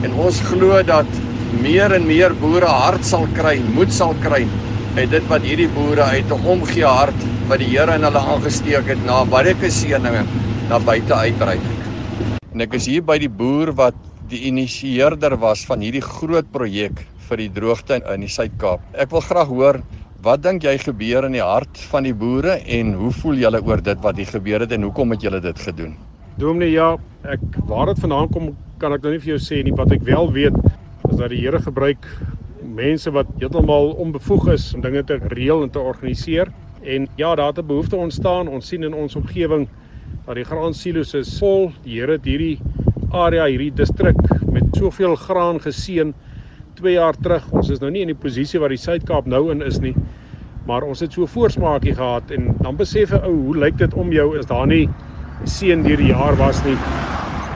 En 0.03 0.13
ons 0.13 0.39
glo 0.39 0.83
dat 0.83 1.05
meer 1.61 1.91
en 1.93 2.05
meer 2.05 2.33
boere 2.33 2.65
hart 2.65 3.05
sal 3.05 3.27
kry, 3.33 3.61
moed 3.73 3.93
sal 3.93 4.15
kry 4.21 4.45
uit 4.95 5.09
dit 5.11 5.27
wat 5.27 5.41
hierdie 5.41 5.69
boere 5.69 6.03
uit 6.03 6.31
'n 6.31 6.47
omgee 6.47 6.85
hart 6.85 7.19
wat 7.47 7.59
die 7.59 7.77
Here 7.77 7.95
in 7.95 8.03
hulle 8.03 8.19
aangesteek 8.19 8.87
het 8.87 9.05
na 9.05 9.23
baie 9.25 9.55
seëninge 9.69 10.23
na 10.69 10.79
buite 10.79 11.13
uitreik. 11.13 11.65
En 12.53 12.61
ek 12.61 12.73
is 12.73 12.85
hier 12.85 13.03
by 13.03 13.17
die 13.17 13.29
boer 13.29 13.73
wat 13.73 13.93
die 14.29 14.47
initieerder 14.47 15.37
was 15.37 15.65
van 15.65 15.79
hierdie 15.79 16.01
groot 16.01 16.51
projek 16.51 17.05
vir 17.29 17.41
die 17.43 17.49
droogte 17.49 17.99
in 18.13 18.25
die 18.25 18.31
Suid-Kaap. 18.31 18.81
Ek 18.93 19.11
wil 19.11 19.23
graag 19.25 19.47
hoor 19.47 19.81
wat 20.25 20.41
dink 20.41 20.63
jy 20.65 20.77
gebeur 20.81 21.25
in 21.27 21.35
die 21.37 21.43
hart 21.43 21.77
van 21.91 22.05
die 22.07 22.13
boere 22.13 22.57
en 22.77 22.93
hoe 22.97 23.11
voel 23.21 23.41
julle 23.43 23.61
oor 23.61 23.81
dit 23.81 23.99
wat 24.01 24.17
hier 24.17 24.31
gebeur 24.31 24.65
het 24.65 24.71
en 24.73 24.87
hoekom 24.87 25.13
het 25.13 25.25
julle 25.25 25.41
dit 25.41 25.59
gedoen? 25.59 25.93
Dominee, 26.41 26.71
ja, 26.73 26.95
ek 27.29 27.43
waar 27.69 27.91
dit 27.91 28.01
vandaan 28.03 28.31
kom 28.33 28.49
kan 28.81 28.93
ek 28.95 29.05
nou 29.05 29.13
nie 29.13 29.21
vir 29.23 29.35
jou 29.35 29.41
sê 29.41 29.61
nie, 29.63 29.73
wat 29.75 29.93
ek 29.95 30.03
wel 30.07 30.31
weet 30.35 30.57
is 30.65 31.19
dat 31.19 31.29
die 31.31 31.39
Here 31.43 31.61
gebruik 31.61 32.07
mense 32.75 33.11
wat 33.15 33.29
heeltemal 33.39 33.93
onbevoeg 34.01 34.49
is 34.55 34.67
om 34.75 34.83
dinge 34.83 35.03
te 35.07 35.19
reël 35.31 35.63
en 35.63 35.71
te 35.71 35.79
organiseer. 35.79 36.51
En 36.83 37.07
ja, 37.17 37.35
daar 37.35 37.53
het 37.53 37.59
'n 37.59 37.67
behoefte 37.67 37.95
ontstaan. 37.95 38.47
Ons 38.47 38.67
sien 38.67 38.83
in 38.83 38.93
ons 38.93 39.15
omgewing 39.15 39.67
dat 40.25 40.35
die 40.35 40.43
graansilo's 40.43 41.13
is 41.13 41.39
vol. 41.39 41.71
Die 41.83 41.99
Here 41.99 42.11
het 42.11 42.25
hierdie 42.25 42.59
area, 43.11 43.45
hierdie 43.45 43.73
distrik 43.73 44.17
met 44.51 44.63
soveel 44.75 45.15
graan 45.15 45.59
geseën 45.61 46.13
2 46.75 46.95
jaar 46.97 47.17
terug. 47.23 47.45
Ons 47.55 47.69
is 47.73 47.81
nou 47.81 47.89
nie 47.93 48.03
in 48.05 48.11
die 48.11 48.21
posisie 48.25 48.59
waar 48.61 48.73
die 48.73 48.81
Suid-Kaap 48.81 49.27
nou 49.31 49.47
in 49.53 49.63
is 49.65 49.79
nie. 49.83 49.93
Maar 50.69 50.85
ons 50.87 51.03
het 51.03 51.13
so 51.13 51.27
voorsmaakie 51.29 51.95
gehad 51.95 52.31
en 52.35 52.53
dan 52.61 52.77
besef 52.79 53.13
'n 53.13 53.23
ou, 53.23 53.35
hoe 53.49 53.57
lyk 53.57 53.77
dit 53.77 53.93
om 53.93 54.11
jou 54.11 54.37
is 54.39 54.45
daar 54.45 54.67
nie 54.67 54.89
seën 55.43 55.83
deur 55.83 55.97
die 55.97 56.11
jaar 56.11 56.35
was 56.37 56.63
nie. 56.65 56.77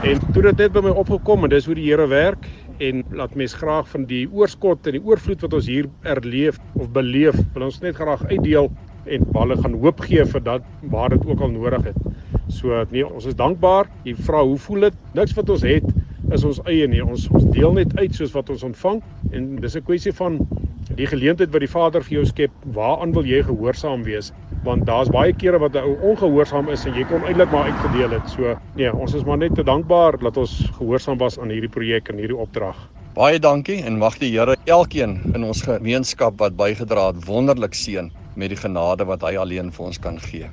En 0.02 0.20
toe 0.32 0.42
dit 0.42 0.56
net 0.56 0.72
by 0.72 0.80
my 0.80 0.90
opgekom 0.90 1.44
en 1.44 1.50
dis 1.50 1.66
hoe 1.66 1.74
die 1.74 1.88
Here 1.88 2.06
werk 2.08 2.46
en 2.78 3.02
laat 3.12 3.34
mens 3.34 3.54
graag 3.54 3.88
van 3.88 4.04
die 4.04 4.26
oorskot 4.32 4.86
en 4.86 4.92
die 4.92 5.04
oorvloed 5.04 5.40
wat 5.40 5.52
ons 5.52 5.66
hier 5.66 5.88
erleef 6.02 6.58
of 6.74 6.88
beleef, 6.90 7.36
wil 7.54 7.62
ons 7.62 7.80
net 7.80 7.96
graag 7.96 8.24
uitdeel 8.30 8.70
en 9.04 9.26
hulle 9.34 9.56
gaan 9.56 9.74
hoop 9.82 10.00
gee 10.00 10.24
vir 10.24 10.40
dat 10.40 10.62
waar 10.82 11.08
dit 11.08 11.26
ook 11.26 11.40
al 11.40 11.50
nodig 11.50 11.84
het. 11.84 11.96
So 12.48 12.84
nee, 12.90 13.04
ons 13.06 13.26
is 13.26 13.34
dankbaar. 13.34 13.90
Jy 14.04 14.14
vra 14.14 14.42
hoe 14.44 14.58
voel 14.58 14.88
dit? 14.88 14.94
Niks 15.14 15.34
wat 15.36 15.50
ons 15.50 15.62
het 15.62 15.84
is 16.32 16.44
ons 16.44 16.60
eie 16.66 16.86
nie. 16.88 17.02
Ons 17.02 17.28
ons 17.30 17.44
deel 17.54 17.72
net 17.72 17.98
uit 17.98 18.14
soos 18.14 18.32
wat 18.32 18.50
ons 18.50 18.62
ontvang 18.62 19.02
en 19.32 19.56
dis 19.56 19.76
'n 19.76 19.82
kwessie 19.82 20.12
van 20.12 20.38
die 20.96 21.06
geleentheid 21.06 21.52
wat 21.52 21.60
die 21.60 21.74
Vader 21.76 22.02
vir 22.02 22.18
jou 22.18 22.24
skep. 22.26 22.50
Waaraan 22.74 23.12
wil 23.12 23.24
jy 23.24 23.42
gehoorsaam 23.42 24.02
wees? 24.02 24.32
want 24.62 24.84
daar's 24.86 25.08
baie 25.08 25.32
kere 25.32 25.58
wat 25.58 25.74
'n 25.74 25.84
ou 25.88 25.96
ongehoorsaam 26.12 26.68
is 26.68 26.84
en 26.86 26.94
jy 26.94 27.04
kom 27.04 27.24
eintlik 27.24 27.50
maar 27.50 27.64
uitgedeel 27.64 28.10
het. 28.10 28.28
So 28.28 28.56
nee, 28.74 28.92
ons 28.92 29.14
is 29.14 29.24
maar 29.24 29.38
net 29.38 29.54
te 29.54 29.64
dankbaar 29.64 30.18
dat 30.18 30.36
ons 30.36 30.70
gehoorsaam 30.78 31.18
was 31.18 31.38
aan 31.38 31.48
hierdie 31.48 31.70
projek 31.70 32.08
en 32.08 32.16
hierdie 32.16 32.36
opdrag. 32.36 32.76
Baie 33.14 33.38
dankie 33.38 33.82
en 33.84 33.98
mag 33.98 34.18
die 34.18 34.30
Here 34.30 34.56
elkeen 34.64 35.20
in 35.34 35.44
ons 35.44 35.62
gemeenskap 35.62 36.38
wat 36.38 36.56
bygedra 36.56 37.06
het 37.06 37.24
wonderlik 37.24 37.74
seën 37.74 38.12
met 38.34 38.48
die 38.48 38.58
genade 38.58 39.04
wat 39.04 39.22
hy 39.22 39.36
alleen 39.36 39.72
vir 39.72 39.86
ons 39.86 39.98
kan 39.98 40.20
gee. 40.20 40.46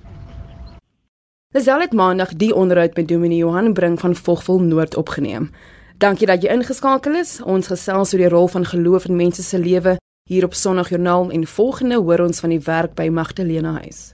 Lisel 1.58 1.80
het 1.80 1.94
maandag 1.94 2.36
die 2.38 2.56
onderhoud 2.56 2.96
met 2.96 3.08
Dominee 3.08 3.38
Johan 3.38 3.74
Bring 3.74 4.00
van 4.00 4.16
Vogvol 4.16 4.60
Noord 4.60 4.96
opgeneem. 4.96 5.50
Dankie 5.98 6.28
dat 6.30 6.44
jy 6.46 6.52
ingeskakel 6.54 7.16
is. 7.18 7.40
Ons 7.42 7.72
gesels 7.72 8.14
oor 8.14 8.22
die 8.22 8.30
rol 8.30 8.46
van 8.54 8.66
geloof 8.66 9.08
in 9.10 9.18
mense 9.18 9.42
se 9.42 9.58
lewe 9.58 9.96
hier 10.30 10.46
op 10.46 10.54
Sondagjoernaal 10.54 11.32
en 11.34 11.48
volgende 11.48 11.98
hoor 11.98 12.22
ons 12.28 12.44
van 12.46 12.54
die 12.54 12.62
werk 12.62 12.94
by 12.94 13.08
Magdalena 13.10 13.74
Huis. 13.80 14.14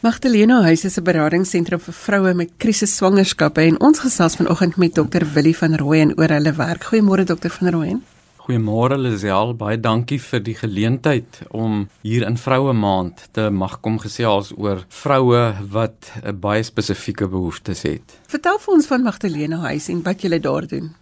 Magdalena 0.00 0.62
Huis 0.62 0.84
is 0.88 0.96
'n 0.96 1.04
beradingsentrum 1.04 1.80
vir 1.80 1.94
vroue 1.94 2.34
met 2.34 2.56
krisis 2.56 2.96
swangerskappe 2.96 3.60
en 3.60 3.80
ons 3.80 3.98
gesels 3.98 4.36
vanoggend 4.36 4.76
met 4.76 4.94
dokter 4.94 5.26
Willie 5.34 5.56
van 5.56 5.76
Rooyen 5.76 6.18
oor 6.18 6.28
hulle 6.28 6.52
werk. 6.52 6.84
Goeiemôre 6.84 7.24
dokter 7.24 7.50
van 7.50 7.68
Rooyen. 7.68 8.02
Goeiemôre 8.44 8.98
Lisel, 9.00 9.54
baie 9.56 9.78
dankie 9.80 10.18
vir 10.20 10.42
die 10.44 10.52
geleentheid 10.58 11.38
om 11.56 11.86
hier 12.04 12.26
in 12.28 12.34
Vroue 12.36 12.74
Maand 12.76 13.22
te 13.32 13.46
mag 13.48 13.78
kom 13.80 13.94
gesels 14.02 14.50
oor 14.60 14.82
vroue 14.92 15.44
wat 15.72 16.10
'n 16.20 16.36
baie 16.40 16.62
spesifieke 16.62 17.24
behoeftes 17.24 17.82
het. 17.88 18.04
Vertel 18.28 18.58
vir 18.58 18.74
ons 18.74 18.86
van 18.86 19.02
Magdalena 19.02 19.56
Huis 19.72 19.88
en 19.88 20.02
wat 20.02 20.20
julle 20.20 20.40
daar 20.40 20.66
doen. 20.66 20.92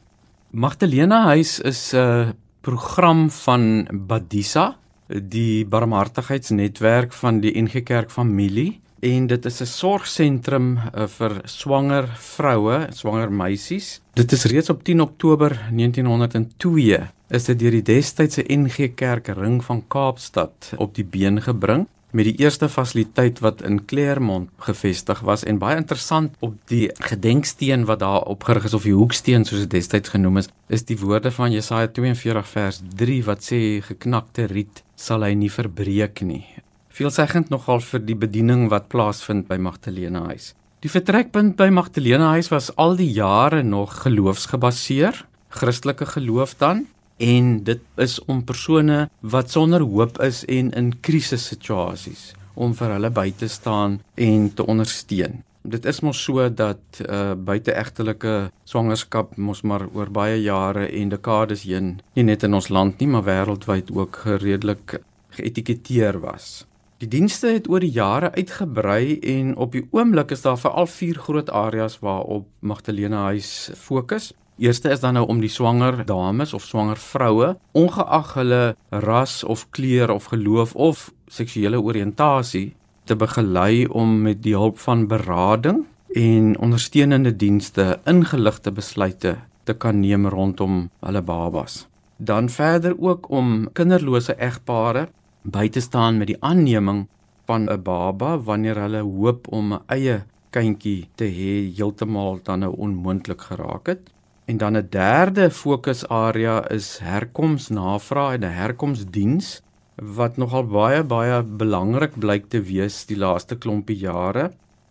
Magdalena 0.52 1.24
Huis 1.34 1.58
is 1.58 1.92
'n 1.92 2.32
program 2.60 3.28
van 3.30 3.88
Badisa, 3.90 4.76
die 5.08 5.64
barmhartigheidsnetwerk 5.66 7.12
van 7.12 7.40
die 7.40 7.60
NG 7.60 7.82
Kerk 7.82 8.10
familie 8.10 8.80
en 9.00 9.26
dit 9.26 9.44
is 9.44 9.60
'n 9.60 9.66
sorgsentrum 9.66 10.78
uh, 10.78 11.06
vir 11.06 11.40
swanger 11.44 12.06
vroue, 12.06 12.86
swanger 12.92 13.32
meisies. 13.32 14.00
Dit 14.14 14.32
is 14.32 14.44
reeds 14.44 14.70
op 14.70 14.84
10 14.84 15.00
Oktober 15.00 15.50
1902 15.70 17.10
is 17.32 17.46
dit 17.48 17.56
deur 17.62 17.72
die 17.72 17.86
destydse 17.86 18.44
NG 18.52 18.90
Kerk 18.92 19.30
Ring 19.32 19.62
van 19.64 19.80
Kaapstad 19.88 20.74
op 20.76 20.92
die 20.98 21.04
been 21.04 21.40
gebring 21.40 21.86
met 22.12 22.28
die 22.28 22.34
eerste 22.44 22.68
fasiliteit 22.68 23.40
wat 23.40 23.62
in 23.64 23.78
Claremont 23.88 24.50
gevestig 24.66 25.22
was 25.24 25.46
en 25.48 25.60
baie 25.62 25.78
interessant 25.80 26.36
op 26.44 26.58
die 26.68 26.90
gedenksteen 27.08 27.86
wat 27.88 28.02
daar 28.04 28.28
opgerig 28.28 28.68
is 28.68 28.76
of 28.76 28.84
die 28.84 28.92
hoeksteen 28.92 29.48
soos 29.48 29.64
dit 29.64 29.78
destyds 29.78 30.12
genoem 30.12 30.42
is, 30.42 30.50
is 30.68 30.84
die 30.84 30.98
woorde 31.00 31.32
van 31.32 31.56
Jesaja 31.56 31.88
42 31.88 32.52
vers 32.52 32.82
3 33.00 33.18
wat 33.30 33.48
sê 33.48 33.62
geknakte 33.88 34.50
riet 34.52 34.84
sal 34.92 35.24
hy 35.24 35.32
nie 35.32 35.50
verbreek 35.50 36.20
nie. 36.28 36.44
Veelzeggend 36.92 37.48
nogal 37.48 37.80
vir 37.80 38.04
die 38.04 38.18
bediening 38.28 38.68
wat 38.68 38.92
plaasvind 38.92 39.48
by 39.48 39.56
Magdalena 39.56 40.26
huis. 40.28 40.52
Die 40.84 40.92
vertrekpunt 40.92 41.56
by 41.56 41.72
Magdalena 41.72 42.34
huis 42.36 42.52
was 42.52 42.74
al 42.76 42.98
die 43.00 43.08
jare 43.08 43.62
nog 43.64 44.02
geloofsgebaseer, 44.04 45.24
Christelike 45.48 46.04
geloof 46.12 46.58
dan 46.60 46.90
en 47.22 47.62
dit 47.64 47.80
is 48.02 48.18
om 48.26 48.42
persone 48.44 49.06
wat 49.20 49.50
sonder 49.50 49.84
hoop 49.86 50.18
is 50.22 50.42
en 50.50 50.72
in 50.78 50.92
krisissituasies 51.00 52.32
om 52.54 52.74
vir 52.76 52.96
hulle 52.96 53.10
by 53.14 53.30
te 53.38 53.48
staan 53.48 54.00
en 54.20 54.50
te 54.54 54.66
ondersteun. 54.68 55.40
Dit 55.62 55.86
is 55.86 56.00
mos 56.02 56.18
so 56.26 56.48
dat 56.50 57.00
uh 57.06 57.36
buiteegtelike 57.38 58.50
swangerskap 58.66 59.36
mos 59.38 59.62
maar 59.62 59.86
oor 59.94 60.10
baie 60.10 60.40
jare 60.42 60.88
en 60.90 61.14
dekades 61.14 61.62
heen 61.68 61.94
nie 62.16 62.26
net 62.26 62.42
in 62.42 62.58
ons 62.58 62.68
land 62.68 62.98
nie, 62.98 63.08
maar 63.08 63.24
wêreldwyd 63.28 63.94
ook 63.94 64.18
redelik 64.42 64.98
geetiketeer 65.38 66.18
was. 66.20 66.66
Die 66.98 67.08
dienste 67.08 67.54
het 67.54 67.68
oor 67.70 67.82
die 67.82 67.94
jare 67.94 68.32
uitgebrei 68.34 69.18
en 69.36 69.56
op 69.56 69.72
die 69.72 69.86
oomblik 69.90 70.34
is 70.34 70.42
daar 70.42 70.58
veral 70.58 70.86
vier 70.86 71.18
groot 71.18 71.50
areas 71.50 71.98
waarop 72.02 72.46
Magdalena 72.60 73.24
Huis 73.30 73.70
fokus. 73.74 74.32
Eerste 74.58 74.90
is 74.90 75.00
dan 75.00 75.14
nou 75.16 75.26
om 75.26 75.40
die 75.40 75.50
swanger 75.50 76.04
dames 76.04 76.52
of 76.52 76.64
swanger 76.64 76.96
vroue, 77.00 77.54
ongeag 77.72 78.34
hulle 78.34 78.76
ras 78.90 79.44
of 79.44 79.64
kleur 79.70 80.10
of 80.12 80.28
geloof 80.32 80.74
of 80.76 81.10
seksuele 81.26 81.80
oriëntasie 81.80 82.74
te 83.08 83.16
begelei 83.16 83.86
om 83.86 84.20
met 84.22 84.42
die 84.44 84.54
hulp 84.54 84.78
van 84.78 85.06
berading 85.08 85.86
en 86.14 86.52
ondersteunende 86.60 87.32
dienste 87.36 87.98
ingeligte 88.04 88.72
besluite 88.72 89.38
te 89.64 89.74
kan 89.74 90.00
neem 90.00 90.28
rondom 90.28 90.90
hulle 91.00 91.22
babas. 91.22 91.86
Dan 92.16 92.48
verder 92.48 92.94
ook 93.00 93.30
om 93.30 93.68
kinderlose 93.72 94.36
egpare 94.36 95.08
by 95.42 95.68
te 95.68 95.80
staan 95.80 96.20
met 96.20 96.28
die 96.28 96.38
aanneming 96.40 97.06
van 97.46 97.70
'n 97.70 97.82
baba 97.82 98.38
wanneer 98.38 98.76
hulle 98.76 99.02
hoop 99.02 99.48
om 99.48 99.72
'n 99.72 99.82
eie 99.86 100.22
kindjie 100.50 101.08
te 101.14 101.24
hê 101.24 101.72
heeltemal 101.76 102.40
dan 102.42 102.58
nou 102.58 102.74
onmoontlik 102.76 103.40
geraak 103.40 103.86
het. 103.86 104.11
En 104.44 104.56
dan 104.56 104.76
'n 104.76 104.86
derde 104.90 105.50
fokusarea 105.50 106.68
is 106.68 106.98
herkomsnavraag 106.98 108.34
en 108.34 108.44
'n 108.44 108.52
herkomsdiens 108.52 109.62
wat 109.96 110.36
nogal 110.36 110.66
baie 110.66 111.04
baie 111.04 111.42
belangrik 111.42 112.18
blyk 112.18 112.48
te 112.48 112.62
wees 112.62 113.04
die 113.06 113.16
laaste 113.16 113.56
klompie 113.56 113.96
jare 113.96 114.50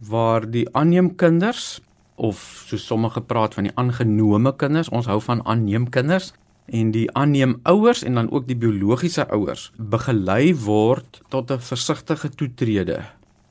waar 0.10 0.46
die 0.50 0.68
aanneemkinders 0.72 1.82
of 2.16 2.64
so 2.68 2.78
sommige 2.78 3.22
praat 3.22 3.54
van 3.54 3.64
die 3.64 3.76
aangenome 3.76 4.54
kinders 4.56 4.90
ons 4.90 5.10
hou 5.10 5.20
van 5.22 5.42
aanneemkinders 5.46 6.32
en 6.66 6.92
die 6.92 7.08
aanneemouers 7.18 8.04
en 8.04 8.16
dan 8.16 8.32
ook 8.32 8.48
die 8.48 8.58
biologiese 8.58 9.26
ouers 9.30 9.72
begelei 9.78 10.54
word 10.56 11.22
tot 11.30 11.52
'n 11.52 11.60
versigtige 11.60 12.30
toetrede 12.30 13.02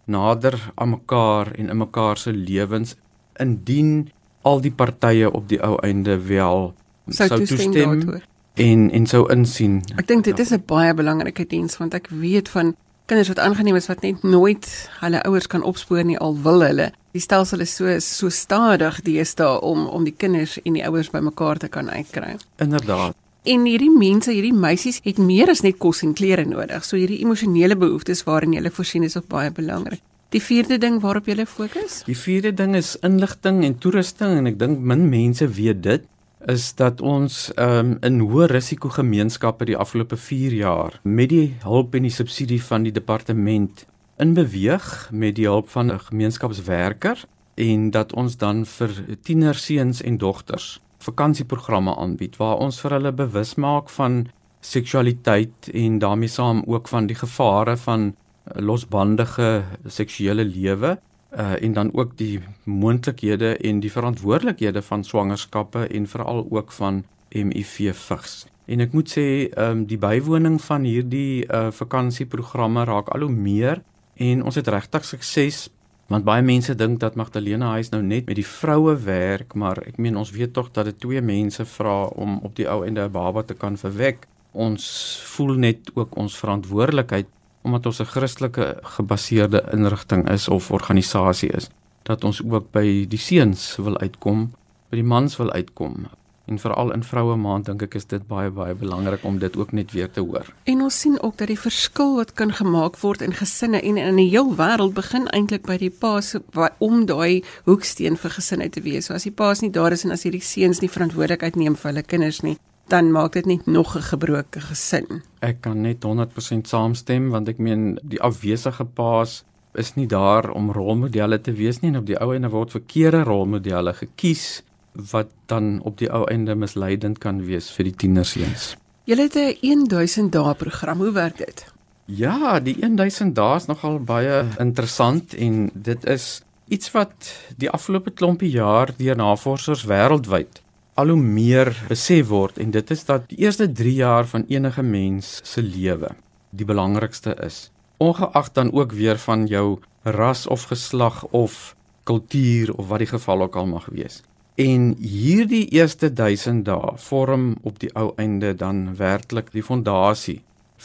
nader 0.04 0.72
aan 0.74 0.90
mekaar 0.90 1.52
en 1.52 1.68
in 1.68 1.76
mekaar 1.76 2.16
se 2.16 2.32
lewens 2.32 2.96
indien 3.36 4.10
al 4.42 4.60
die 4.60 4.72
partye 4.72 5.30
op 5.30 5.48
die 5.48 5.60
ou 5.62 5.76
einde 5.84 6.16
wel 6.26 6.72
sou 7.08 7.28
toestem, 7.28 7.72
toestem 7.72 8.20
en 8.54 8.90
en 8.90 9.06
sou 9.06 9.24
insien. 9.32 9.80
Ek 9.96 10.06
dink 10.06 10.24
dit 10.24 10.38
is 10.38 10.52
'n 10.52 10.62
baie 10.66 10.94
belangrike 10.94 11.46
diens 11.46 11.76
want 11.76 11.94
ek 11.94 12.08
weet 12.08 12.48
van 12.48 12.74
kinders 13.06 13.28
wat 13.28 13.38
aangeneem 13.38 13.76
is 13.76 13.86
wat 13.86 14.02
net 14.02 14.22
nooit 14.22 14.66
hulle 15.00 15.22
ouers 15.22 15.46
kan 15.46 15.62
opspoor 15.62 16.04
nie 16.04 16.18
al 16.18 16.36
wil 16.42 16.62
hulle. 16.62 16.92
Die 17.12 17.20
stelsel 17.20 17.60
is 17.60 17.74
so 17.74 17.98
so 17.98 18.28
stadig 18.28 19.00
deesdae 19.02 19.60
om 19.60 19.86
om 19.86 20.04
die 20.04 20.14
kinders 20.16 20.58
en 20.62 20.72
die 20.72 20.86
ouers 20.86 21.10
bymekaar 21.10 21.58
te 21.58 21.68
kan 21.68 21.90
uitkry. 21.90 22.36
Inderdaad. 22.56 23.14
En 23.42 23.64
hierdie 23.64 23.90
mense, 23.98 24.30
hierdie 24.30 24.54
meisies 24.54 25.00
het 25.02 25.18
meer 25.18 25.48
as 25.48 25.62
net 25.64 25.78
kos 25.78 26.02
en 26.02 26.12
klere 26.12 26.44
nodig. 26.44 26.84
So 26.84 26.96
hierdie 26.96 27.22
emosionele 27.24 27.76
behoeftes 27.76 28.24
waarin 28.24 28.52
jy 28.52 28.70
voorsien 28.70 29.02
is 29.02 29.16
ook 29.16 29.28
baie 29.28 29.50
belangrik. 29.50 30.00
Die 30.30 30.38
vierde 30.42 30.76
ding 30.78 31.00
waarop 31.02 31.26
jy 31.26 31.42
fokus? 31.42 32.04
Die 32.06 32.14
vierde 32.14 32.52
ding 32.54 32.76
is 32.78 32.92
inligting 33.02 33.64
en 33.66 33.74
toerusting 33.82 34.36
en 34.38 34.46
ek 34.46 34.60
dink 34.60 34.78
min 34.78 35.08
mense 35.10 35.48
weet 35.56 35.80
dit 35.82 36.04
is 36.46 36.68
dat 36.78 37.02
ons 37.02 37.38
um, 37.58 37.96
in 38.06 38.20
hoë 38.22 38.46
risiko 38.52 38.92
gemeenskappe 38.94 39.66
die 39.66 39.76
afgelope 39.76 40.14
4 40.16 40.54
jaar 40.54 41.00
met 41.02 41.32
die 41.34 41.56
hulp 41.64 41.98
en 41.98 42.06
die 42.06 42.14
subsidie 42.14 42.60
van 42.62 42.86
die 42.86 42.94
departement 42.94 43.82
in 44.22 44.36
beweeg 44.38 44.86
met 45.10 45.34
die 45.34 45.48
hulp 45.50 45.68
van 45.74 45.90
'n 45.90 45.98
gemeenskapswerker 45.98 47.26
en 47.58 47.90
dat 47.90 48.14
ons 48.14 48.38
dan 48.38 48.64
vir 48.64 48.90
tienerseuns 49.26 50.00
en 50.02 50.16
dogters 50.16 50.78
vakansieprogramme 51.02 51.96
aanbied 51.96 52.38
waar 52.38 52.62
ons 52.62 52.80
vir 52.80 52.90
hulle 53.00 53.12
bewus 53.12 53.56
maak 53.58 53.90
van 53.98 54.28
seksualiteit 54.60 55.74
en 55.74 55.98
daarmee 55.98 56.28
saam 56.28 56.62
ook 56.66 56.88
van 56.88 57.06
die 57.06 57.18
gevare 57.18 57.76
van 57.76 58.14
losbandige 58.54 59.62
seksuele 59.86 60.44
lewe 60.44 60.98
uh 61.30 61.62
en 61.62 61.72
dan 61.72 61.94
ook 61.94 62.16
die 62.18 62.40
moontlikhede 62.64 63.56
en 63.56 63.80
die 63.80 63.92
verantwoordelikhede 63.92 64.82
van 64.82 65.04
swangerskappe 65.04 65.86
en 65.86 66.06
veral 66.06 66.46
ook 66.50 66.72
van 66.72 67.04
HIV 67.28 67.94
vigs. 67.94 68.46
En 68.66 68.80
ek 68.80 68.92
moet 68.92 69.10
sê, 69.10 69.26
ehm 69.50 69.70
um, 69.70 69.84
die 69.86 69.98
bywoning 69.98 70.60
van 70.62 70.82
hierdie 70.82 71.46
uh 71.46 71.70
vakansieprogramme 71.70 72.84
raak 72.84 73.08
al 73.08 73.20
hoe 73.20 73.34
meer 73.34 73.82
en 74.14 74.42
ons 74.42 74.54
het 74.54 74.68
regtig 74.68 75.04
sukses 75.04 75.68
want 76.10 76.26
baie 76.26 76.42
mense 76.42 76.74
dink 76.74 76.98
dat 76.98 77.14
Magdalena 77.14 77.68
Huis 77.76 77.92
nou 77.92 78.00
net 78.02 78.26
met 78.26 78.34
die 78.34 78.46
vroue 78.46 78.96
werk, 79.04 79.54
maar 79.54 79.78
ek 79.86 79.98
meen 80.02 80.16
ons 80.18 80.32
weet 80.34 80.52
tog 80.56 80.72
dat 80.74 80.88
dit 80.90 80.98
twee 80.98 81.22
mense 81.22 81.62
vra 81.76 82.08
om 82.18 82.40
op 82.42 82.56
die 82.58 82.66
ou 82.66 82.82
ende 82.86 83.04
'n 83.06 83.12
baba 83.14 83.42
te 83.42 83.54
kan 83.54 83.76
verwek. 83.78 84.26
Ons 84.52 84.84
voel 85.24 85.54
net 85.54 85.90
ook 85.94 86.16
ons 86.16 86.38
verantwoordelikheid 86.38 87.26
omdat 87.62 87.86
ons 87.86 88.00
'n 88.00 88.04
Christelike 88.04 88.78
gebaseerde 88.82 89.64
inrigting 89.72 90.30
is 90.30 90.48
of 90.48 90.70
organisasie 90.70 91.50
is, 91.50 91.68
dat 92.02 92.24
ons 92.24 92.42
ook 92.42 92.70
by 92.72 93.06
die 93.08 93.18
seuns 93.18 93.76
wil 93.76 93.98
uitkom, 93.98 94.52
by 94.90 94.96
die 94.96 95.06
mans 95.06 95.36
wil 95.36 95.52
uitkom. 95.52 96.08
En 96.50 96.58
veral 96.58 96.92
in 96.92 97.04
vroue 97.06 97.36
maand 97.36 97.68
dink 97.68 97.82
ek 97.82 97.94
is 97.94 98.08
dit 98.10 98.24
baie 98.26 98.50
baie 98.50 98.74
belangrik 98.74 99.24
om 99.24 99.38
dit 99.38 99.56
ook 99.56 99.72
net 99.72 99.92
weer 99.92 100.10
te 100.10 100.20
hoor. 100.20 100.48
En 100.64 100.80
ons 100.82 101.00
sien 101.00 101.20
ook 101.22 101.36
dat 101.38 101.46
die 101.46 101.58
verskil 101.58 102.16
wat 102.16 102.32
kan 102.32 102.52
gemaak 102.52 102.98
word 102.98 103.22
in 103.22 103.32
gesinne 103.32 103.80
en 103.80 103.96
in 103.96 104.16
die 104.16 104.28
heel 104.32 104.50
wêreld 104.58 104.96
begin 104.96 105.28
eintlik 105.28 105.62
by 105.68 105.76
die 105.78 105.90
paas 105.90 106.34
om 106.78 107.06
daai 107.06 107.44
hoeksteen 107.64 108.16
vir 108.16 108.30
gesinne 108.30 108.68
te 108.68 108.82
wees. 108.82 109.06
So 109.06 109.14
as 109.14 109.28
die 109.28 109.36
paas 109.42 109.62
nie 109.62 109.70
daar 109.70 109.92
is 109.92 110.04
en 110.04 110.10
as 110.10 110.26
hierdie 110.26 110.42
seuns 110.42 110.80
nie 110.82 110.90
verantwoordelikheid 110.90 111.56
neem 111.56 111.78
vir 111.78 111.92
hulle 111.92 112.02
kinders 112.02 112.42
nie, 112.42 112.56
dan 112.90 113.12
maak 113.14 113.32
dit 113.32 113.46
net 113.46 113.66
nog 113.66 113.96
'n 113.96 114.02
gebroke 114.02 114.60
gesin. 114.60 115.22
Ek 115.38 115.60
kan 115.60 115.80
net 115.80 116.02
100% 116.04 116.68
saamstem 116.68 117.30
want 117.30 117.48
ek 117.48 117.58
meen 117.58 117.98
die 118.02 118.20
afwesige 118.20 118.84
paas 118.84 119.44
is 119.74 119.94
nie 119.94 120.06
daar 120.06 120.50
om 120.50 120.72
rolmodelle 120.72 121.40
te 121.40 121.52
wees 121.52 121.80
nie 121.80 121.90
en 121.90 121.96
op 121.96 122.06
die 122.06 122.18
ou 122.20 122.34
ende 122.34 122.48
word 122.48 122.70
verkeerde 122.70 123.22
rolmodelle 123.22 123.92
gekies 123.92 124.62
wat 124.92 125.28
dan 125.46 125.80
op 125.82 125.98
die 125.98 126.10
ou 126.10 126.24
ende 126.30 126.54
misleidend 126.54 127.18
kan 127.18 127.44
wees 127.46 127.70
vir 127.70 127.84
die 127.84 127.94
tienerseuns. 127.94 128.76
Julle 129.04 129.22
het 129.22 129.36
'n 129.36 129.86
1000 129.88 130.32
dae 130.32 130.54
program. 130.54 130.98
Hoe 130.98 131.12
werk 131.12 131.36
dit? 131.36 131.72
Ja, 132.04 132.60
die 132.60 132.76
1000 132.80 133.34
dae 133.34 133.56
is 133.56 133.66
nogal 133.66 133.98
baie 133.98 134.44
interessant 134.58 135.34
en 135.34 135.70
dit 135.74 136.04
is 136.04 136.42
iets 136.68 136.90
wat 136.90 137.34
die 137.56 137.70
afgelope 137.70 138.10
klompie 138.10 138.50
jaar 138.50 138.90
deur 138.96 139.16
navorsers 139.16 139.84
wêreldwyd 139.84 140.60
al 141.00 141.14
hoe 141.14 141.20
meer 141.20 141.70
besef 141.88 142.28
word 142.28 142.58
en 142.60 142.72
dit 142.74 142.90
is 142.92 143.06
dat 143.08 143.28
die 143.30 143.38
eerste 143.46 143.66
3 143.72 143.92
jaar 144.02 144.26
van 144.28 144.44
enige 144.52 144.82
mens 144.84 145.38
se 145.48 145.62
lewe 145.64 146.10
die 146.50 146.66
belangrikste 146.68 147.32
is. 147.46 147.70
Ongeag 148.02 148.50
dan 148.52 148.72
ook 148.72 148.92
weer 148.92 149.18
van 149.18 149.46
jou 149.46 149.78
ras 150.02 150.46
of 150.46 150.66
geslag 150.72 151.22
of 151.30 151.76
kultuur 152.04 152.74
of 152.74 152.88
wat 152.88 153.04
die 153.04 153.08
geval 153.08 153.46
ook 153.46 153.56
al 153.56 153.66
mag 153.70 153.86
wees. 153.92 154.20
En 154.60 154.94
hierdie 155.00 155.66
eerste 155.72 156.12
1000 156.12 156.64
dae 156.68 156.92
vorm 156.96 157.54
op 157.62 157.78
die 157.80 157.92
ou 157.96 158.10
einde 158.16 158.52
dan 158.54 158.96
werklik 158.96 159.52
die 159.56 159.64
fondasie 159.64 160.40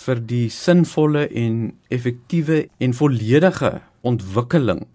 vir 0.06 0.22
die 0.28 0.48
sinvolle 0.52 1.26
en 1.28 1.74
effektiewe 1.90 2.68
en 2.78 2.96
volledige 2.96 3.82
ontwikkeling 4.02 4.86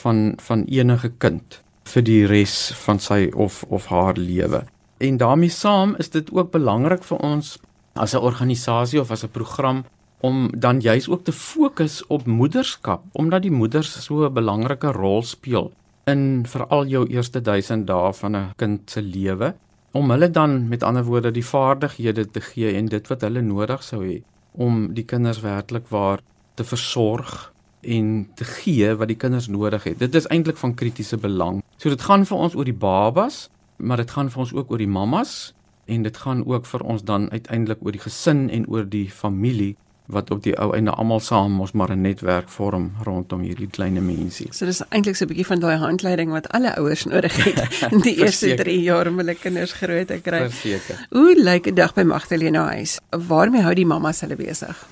van 0.00 0.32
van 0.40 0.64
enige 0.64 1.12
kind 1.18 1.60
vir 1.84 2.02
die 2.02 2.26
res 2.26 2.72
van 2.84 2.98
sy 2.98 3.30
of 3.34 3.64
of 3.68 3.86
haar 3.86 4.16
lewe. 4.16 4.64
En 4.98 5.16
daarmee 5.16 5.50
saam 5.50 5.94
is 5.98 6.10
dit 6.10 6.30
ook 6.32 6.50
belangrik 6.50 7.04
vir 7.04 7.18
ons 7.18 7.58
as 7.94 8.14
'n 8.14 8.22
organisasie 8.22 9.00
of 9.00 9.10
as 9.10 9.24
'n 9.24 9.28
program 9.30 9.84
om 10.20 10.50
dan 10.58 10.80
juis 10.80 11.08
ook 11.08 11.24
te 11.24 11.32
fokus 11.32 12.06
op 12.06 12.26
moederskap 12.26 13.02
omdat 13.12 13.42
die 13.42 13.50
moeders 13.50 14.04
so 14.04 14.24
'n 14.24 14.32
belangrike 14.32 14.92
rol 14.92 15.22
speel 15.22 15.72
in 16.04 16.46
veral 16.46 16.86
jou 16.86 17.06
eerste 17.06 17.40
1000 17.40 17.86
dae 17.86 18.12
van 18.12 18.36
'n 18.36 18.52
kind 18.56 18.90
se 18.90 19.02
lewe 19.02 19.54
om 19.92 20.10
hulle 20.10 20.30
dan 20.30 20.68
met 20.68 20.82
ander 20.82 21.04
woorde 21.04 21.30
die 21.30 21.46
vaardighede 21.46 22.30
te 22.30 22.40
gee 22.40 22.74
en 22.74 22.86
dit 22.86 23.08
wat 23.08 23.20
hulle 23.20 23.40
nodig 23.40 23.82
sou 23.82 24.06
hê 24.06 24.22
om 24.52 24.94
die 24.94 25.04
kinders 25.04 25.40
werklik 25.40 25.88
waar 25.88 26.20
te 26.54 26.64
versorg 26.64 27.51
en 27.82 28.28
te 28.34 28.44
gee 28.44 28.94
wat 28.94 29.08
die 29.08 29.16
kinders 29.16 29.48
nodig 29.48 29.84
het. 29.84 29.98
Dit 29.98 30.14
is 30.14 30.26
eintlik 30.26 30.56
van 30.56 30.74
kritiese 30.74 31.16
belang. 31.16 31.62
So 31.76 31.88
dit 31.88 32.02
gaan 32.02 32.26
vir 32.26 32.38
ons 32.38 32.54
oor 32.54 32.64
die 32.64 32.76
babas, 32.76 33.48
maar 33.76 33.96
dit 33.96 34.10
gaan 34.10 34.30
vir 34.30 34.44
ons 34.44 34.54
ook 34.54 34.70
oor 34.70 34.78
die 34.78 34.90
mammas 34.90 35.54
en 35.90 36.02
dit 36.02 36.16
gaan 36.16 36.44
ook 36.46 36.66
vir 36.66 36.84
ons 36.86 37.02
dan 37.04 37.30
uiteindelik 37.30 37.82
oor 37.82 37.92
die 37.92 38.04
gesin 38.04 38.50
en 38.50 38.68
oor 38.70 38.86
die 38.88 39.10
familie 39.10 39.74
wat 40.12 40.30
op 40.30 40.42
die 40.42 40.54
ou 40.60 40.72
einde 40.76 40.90
almal 40.98 41.20
saam 41.20 41.60
ons 41.60 41.72
maar 41.72 41.90
'n 41.90 42.00
netwerk 42.00 42.48
vorm 42.48 42.92
rondom 43.02 43.40
hierdie 43.40 43.70
klein 43.70 44.06
mensie. 44.06 44.48
So 44.52 44.66
dis 44.66 44.82
eintlik 44.88 45.16
so 45.16 45.24
'n 45.24 45.28
bietjie 45.28 45.46
van 45.46 45.60
daai 45.60 45.76
handleiding 45.76 46.30
wat 46.30 46.48
alle 46.48 46.76
ouers 46.76 47.04
nodig 47.04 47.44
het 47.44 47.58
in 47.92 48.00
die 48.00 48.16
eerste 48.16 48.54
3 48.54 48.82
jaar 48.82 49.06
om 49.06 49.16
hulle 49.16 49.34
kinders 49.34 49.72
groot 49.72 50.06
te 50.06 50.20
kry. 50.20 50.50
Verseker. 50.50 51.06
Hoe 51.10 51.34
lyk 51.42 51.66
'n 51.66 51.74
dag 51.74 51.94
by 51.94 52.02
Magdalena 52.02 52.66
huis? 52.66 53.00
Waarmee 53.10 53.62
hou 53.62 53.74
die 53.74 53.86
mammas 53.86 54.20
hulle 54.20 54.36
besig? 54.36 54.86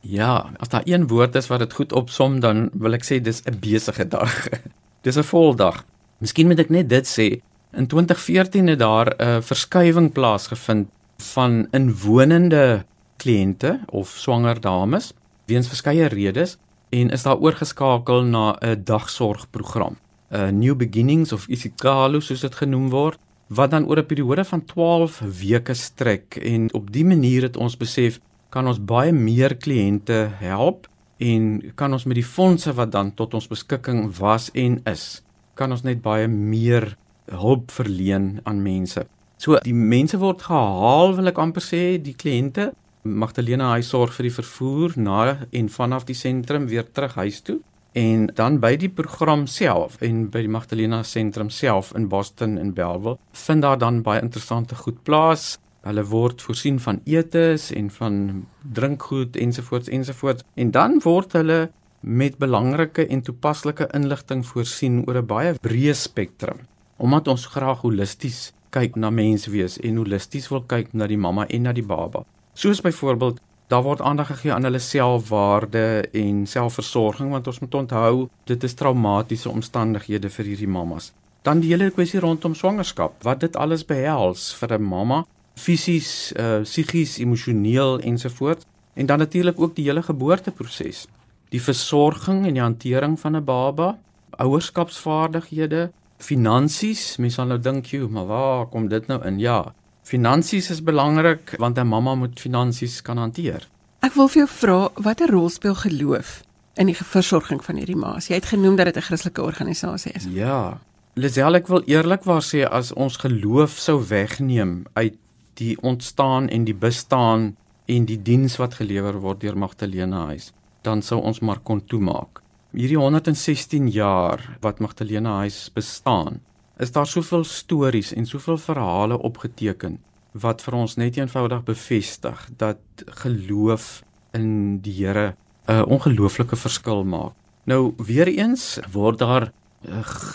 Ja, 0.00 0.50
as 0.56 0.68
daar 0.68 0.82
een 0.84 1.06
woord 1.06 1.34
is 1.34 1.46
wat 1.46 1.58
dit 1.58 1.72
goed 1.72 1.92
opsom, 1.92 2.40
dan 2.40 2.70
wil 2.72 2.96
ek 2.96 3.04
sê 3.04 3.20
dis 3.20 3.42
'n 3.44 3.58
besige 3.60 4.08
dag. 4.08 4.48
Dis 5.04 5.16
'n 5.16 5.22
voldag. 5.22 5.84
Miskien 6.18 6.46
moet 6.46 6.58
ek 6.58 6.70
net 6.70 6.88
dit 6.88 7.06
sê. 7.06 7.40
In 7.72 7.86
2014 7.86 8.66
het 8.66 8.78
daar 8.78 9.14
'n 9.16 9.42
verskywing 9.42 10.12
plaasgevind 10.12 10.88
van 11.16 11.68
inwonende 11.70 12.84
kliënte 13.16 13.80
of 13.86 14.08
swanger 14.08 14.60
dames 14.60 15.12
weens 15.46 15.68
verskeie 15.68 16.06
redes 16.06 16.56
en 16.88 17.10
is 17.10 17.22
daar 17.22 17.38
oorgeskakel 17.38 18.22
na 18.22 18.56
'n 18.60 18.82
dagsorgprogram. 18.84 19.96
'n 20.30 20.58
New 20.58 20.76
Beginnings 20.76 21.32
of 21.32 21.46
isiKalo 21.46 22.20
soos 22.20 22.40
dit 22.40 22.54
genoem 22.54 22.88
word 22.88 23.18
wat 23.46 23.70
dan 23.70 23.86
oor 23.86 23.98
'n 23.98 24.06
periode 24.06 24.44
van 24.44 24.64
12 24.64 25.20
weke 25.40 25.74
strek 25.74 26.36
en 26.36 26.72
op 26.72 26.92
dië 26.92 27.04
manier 27.04 27.42
het 27.42 27.56
ons 27.56 27.76
besef 27.76 28.20
kan 28.50 28.66
ons 28.66 28.80
baie 28.82 29.12
meer 29.14 29.54
kliënte 29.56 30.18
help 30.40 30.88
en 31.20 31.72
kan 31.76 31.92
ons 31.92 32.06
met 32.08 32.18
die 32.18 32.26
fondse 32.26 32.72
wat 32.74 32.92
dan 32.94 33.12
tot 33.14 33.34
ons 33.38 33.48
beskikking 33.50 34.08
was 34.18 34.50
en 34.58 34.80
is 34.90 35.22
kan 35.54 35.72
ons 35.74 35.84
net 35.84 36.02
baie 36.02 36.28
meer 36.28 36.94
hulp 37.30 37.70
verleen 37.70 38.40
aan 38.48 38.62
mense. 38.64 39.04
So 39.40 39.58
die 39.64 39.76
mense 39.76 40.18
word 40.20 40.42
gehaal 40.48 41.14
wil 41.16 41.30
ek 41.30 41.40
amper 41.40 41.64
sê 41.64 41.82
die 42.02 42.16
kliënte 42.16 42.72
Magdalena 43.00 43.70
hy 43.72 43.84
sorg 43.86 44.12
vir 44.12 44.28
die 44.28 44.34
vervoer 44.34 44.96
na 45.00 45.20
en 45.56 45.70
vanaf 45.72 46.04
die 46.08 46.16
sentrum 46.18 46.66
weer 46.68 46.84
terug 46.84 47.14
huis 47.16 47.40
toe 47.46 47.60
en 47.96 48.26
dan 48.36 48.58
by 48.60 48.74
die 48.78 48.90
program 48.92 49.46
self 49.48 49.96
en 50.04 50.26
by 50.30 50.44
die 50.44 50.52
Magdalena 50.52 51.00
sentrum 51.02 51.48
self 51.50 51.94
in 51.96 52.10
Boston 52.12 52.58
en 52.60 52.74
Bellville 52.76 53.18
vind 53.46 53.64
daar 53.64 53.78
dan 53.78 54.02
baie 54.02 54.20
interessante 54.22 54.76
goed 54.76 55.02
plaas. 55.02 55.58
Hulle 55.80 56.04
word 56.04 56.42
voorsien 56.42 56.80
van 56.80 57.00
etes 57.04 57.70
en 57.72 57.90
van 57.90 58.46
drinkgoed 58.72 59.36
ensovoorts 59.36 59.88
ensovoorts 59.88 60.44
en 60.54 60.70
dan 60.70 61.00
word 61.04 61.32
hulle 61.32 61.70
met 62.00 62.36
belangrike 62.38 63.06
en 63.06 63.22
toepaslike 63.22 63.88
inligting 63.96 64.46
voorsien 64.46 65.04
oor 65.06 65.16
'n 65.22 65.26
baie 65.26 65.54
breë 65.60 65.94
spektrum 65.94 66.66
omdat 67.00 67.28
ons 67.28 67.46
graag 67.46 67.80
holisties 67.80 68.52
kyk 68.70 68.96
na 68.96 69.10
menswees 69.10 69.78
en 69.80 69.96
holisties 69.96 70.48
wil 70.52 70.62
kyk 70.68 70.92
na 70.92 71.06
die 71.06 71.18
mamma 71.18 71.46
en 71.48 71.62
na 71.62 71.72
die 71.72 71.86
baba. 71.86 72.24
Soos 72.54 72.82
byvoorbeeld, 72.84 73.40
daar 73.70 73.82
word 73.86 74.00
aandag 74.00 74.26
gegee 74.26 74.52
aan 74.52 74.66
hulle 74.66 74.78
selfwaarde 74.78 76.08
en 76.12 76.46
selfversorging 76.46 77.30
want 77.30 77.46
ons 77.46 77.60
moet 77.62 77.74
onthou 77.74 78.28
dit 78.50 78.64
is 78.64 78.74
traumatiese 78.74 79.50
omstandighede 79.50 80.30
vir 80.30 80.52
hierdie 80.52 80.68
mammas. 80.68 81.12
Dan 81.42 81.62
die 81.64 81.70
hele 81.72 81.90
kwessie 81.90 82.20
rondom 82.20 82.54
swangerskap, 82.54 83.22
wat 83.24 83.40
dit 83.40 83.56
alles 83.56 83.84
behels 83.84 84.50
vir 84.60 84.74
'n 84.78 84.82
mamma, 84.82 85.24
fisies, 85.60 86.32
uh 86.36 86.60
psigies, 86.62 87.18
emosioneel 87.18 88.00
ensovoorts 88.00 88.64
en 88.94 89.06
dan 89.06 89.18
natuurlik 89.18 89.60
ook 89.60 89.76
die 89.76 89.84
hele 89.84 90.02
geboorteproses. 90.02 91.06
Die 91.50 91.62
versorging 91.62 92.46
en 92.46 92.54
die 92.54 92.62
hantering 92.62 93.20
van 93.20 93.36
'n 93.36 93.44
baba, 93.44 93.98
ouerskapsvaardighede, 94.36 95.90
finansies, 96.18 97.16
mense 97.16 97.34
sal 97.34 97.46
nou 97.46 97.58
dink, 97.58 97.86
"Joe, 97.86 98.08
maar 98.08 98.26
waar 98.26 98.66
kom 98.66 98.88
dit 98.88 99.06
nou 99.06 99.24
in?" 99.24 99.38
Ja, 99.38 99.74
Finansies 100.10 100.70
is 100.70 100.82
belangrik 100.82 101.54
want 101.58 101.78
'n 101.78 101.86
mamma 101.86 102.14
moet 102.14 102.40
finansies 102.40 103.02
kan 103.02 103.16
hanteer. 103.16 103.68
Ek 104.00 104.14
wil 104.14 104.28
vir 104.28 104.42
jou 104.42 104.48
vra 104.48 104.88
watter 104.94 105.30
rol 105.30 105.48
speel 105.48 105.74
geloof 105.74 106.42
in 106.74 106.86
die 106.86 106.96
versorging 106.96 107.64
van 107.64 107.76
hierdie 107.76 107.96
ma's? 107.96 108.26
Jy 108.26 108.34
het 108.34 108.44
genoem 108.46 108.76
dat 108.76 108.86
dit 108.86 108.96
'n 108.96 109.00
Christelike 109.00 109.42
organisasie 109.42 110.12
is. 110.12 110.24
Ja. 110.24 110.80
Lisel 111.14 111.54
ek 111.54 111.66
wil 111.66 111.82
eerlikwaar 111.86 112.42
sê 112.42 112.68
as 112.70 112.92
ons 112.92 113.16
geloof 113.16 113.70
sou 113.70 114.06
wegneem 114.08 114.82
uit 114.92 115.14
die 115.60 115.76
ontstaan 115.84 116.48
en 116.48 116.64
die 116.64 116.74
bestaan 116.74 117.54
en 117.90 118.06
die 118.08 118.18
diens 118.22 118.56
wat 118.60 118.78
gelewer 118.80 119.20
word 119.20 119.42
deur 119.44 119.58
Magdalena 119.58 120.26
Huis, 120.30 120.50
dan 120.86 121.02
sou 121.04 121.20
ons 121.20 121.40
maar 121.44 121.60
kon 121.60 121.82
toemaak. 121.84 122.40
Hierdie 122.72 122.98
116 123.00 123.88
jaar 123.90 124.44
wat 124.64 124.80
Magdalena 124.80 125.40
Huis 125.42 125.68
bestaan, 125.74 126.40
is 126.80 126.92
daar 126.94 127.06
soveel 127.06 127.44
stories 127.44 128.14
en 128.16 128.26
soveel 128.26 128.58
verhale 128.58 129.18
opgeteken 129.18 129.98
wat 130.32 130.62
vir 130.62 130.76
ons 130.78 130.94
net 130.96 131.18
eenvoudig 131.18 131.64
bevestig 131.66 132.46
dat 132.56 133.04
geloof 133.22 134.02
in 134.38 134.78
die 134.84 134.94
Here 135.02 135.34
'n 135.68 135.84
ongelooflike 135.84 136.56
verskil 136.56 137.04
maak. 137.04 137.34
Nou 137.64 137.94
weer 137.96 138.28
eens 138.28 138.78
word 138.92 139.18
daar 139.18 139.52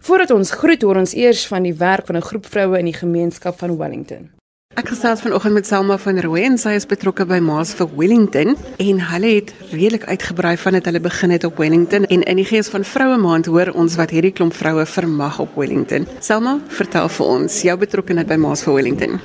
Voordat 0.00 0.30
ons 0.30 0.50
groet, 0.50 0.82
hoor 0.82 0.96
ons 0.96 1.14
eers 1.14 1.46
van 1.46 1.62
die 1.62 1.74
werk 1.74 2.06
van 2.06 2.16
'n 2.16 2.28
groep 2.30 2.46
vroue 2.46 2.78
in 2.78 2.84
die 2.84 3.00
gemeenskap 3.04 3.58
van 3.58 3.76
Wellington. 3.76 4.30
Ek 4.72 4.88
gesels 4.88 5.20
vanoggend 5.20 5.52
met 5.52 5.66
Selma 5.68 5.98
van 6.00 6.16
Rooi 6.24 6.46
en 6.46 6.54
sy 6.56 6.70
is 6.78 6.86
betrokke 6.88 7.26
by 7.28 7.36
Maas 7.44 7.74
vir 7.76 7.90
Wellington 7.92 8.54
en 8.80 9.02
hulle 9.10 9.32
het 9.34 9.52
redelik 9.68 10.06
uitgebrei 10.08 10.54
van 10.62 10.78
dit 10.78 10.88
hulle 10.88 11.02
begin 11.04 11.34
het 11.36 11.44
op 11.44 11.60
Wellington 11.60 12.08
en 12.08 12.24
in 12.24 12.40
die 12.40 12.48
gees 12.48 12.72
van 12.72 12.88
vroue 12.88 13.20
maand 13.20 13.52
hoor 13.52 13.74
ons 13.76 13.98
wat 14.00 14.16
hierdie 14.16 14.32
klomp 14.32 14.56
vroue 14.56 14.88
vermag 14.88 15.42
op 15.44 15.60
Wellington. 15.60 16.08
Selma, 16.24 16.56
vertel 16.72 17.12
vir 17.18 17.34
ons 17.36 17.60
jou 17.68 17.76
betrokkeheid 17.84 18.32
by 18.32 18.40
Maas 18.40 18.64
vir 18.64 18.80
Wellington. 18.80 19.20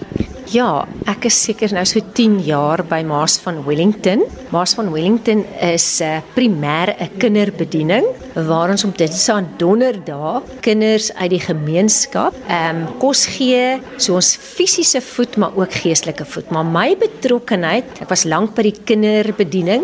Ja, 0.48 0.86
ek 1.12 1.26
is 1.28 1.36
seker 1.44 1.74
nou 1.76 1.84
so 1.84 2.00
10 2.16 2.38
jaar 2.48 2.80
by 2.88 3.02
Maas 3.04 3.36
van 3.44 3.58
Wellington. 3.66 4.22
Maas 4.54 4.78
van 4.78 4.92
Wellington 4.94 5.44
is 5.60 6.00
'n 6.00 6.04
uh, 6.04 6.22
primêr 6.36 6.96
'n 6.96 7.18
kinderbediening 7.20 8.06
waar 8.34 8.70
ons 8.70 8.84
op 8.84 8.98
dit 8.98 9.30
aan 9.30 9.50
donderdag 9.58 10.44
kinders 10.62 11.14
uit 11.14 11.30
die 11.30 11.40
gemeenskap 11.40 12.34
ehm 12.48 12.76
um, 12.76 12.98
kos 13.00 13.26
gee, 13.26 13.82
so 13.98 14.14
ons 14.14 14.38
fisiese 14.38 15.02
voed 15.02 15.37
maar 15.38 15.56
ook 15.56 15.74
geestelike 15.74 16.26
voed. 16.26 16.50
Maar 16.50 16.66
my 16.66 16.96
betrokkenheid, 17.00 18.02
ek 18.02 18.10
was 18.10 18.24
lank 18.24 18.56
by 18.56 18.68
die 18.70 18.76
kinderbediening 18.86 19.84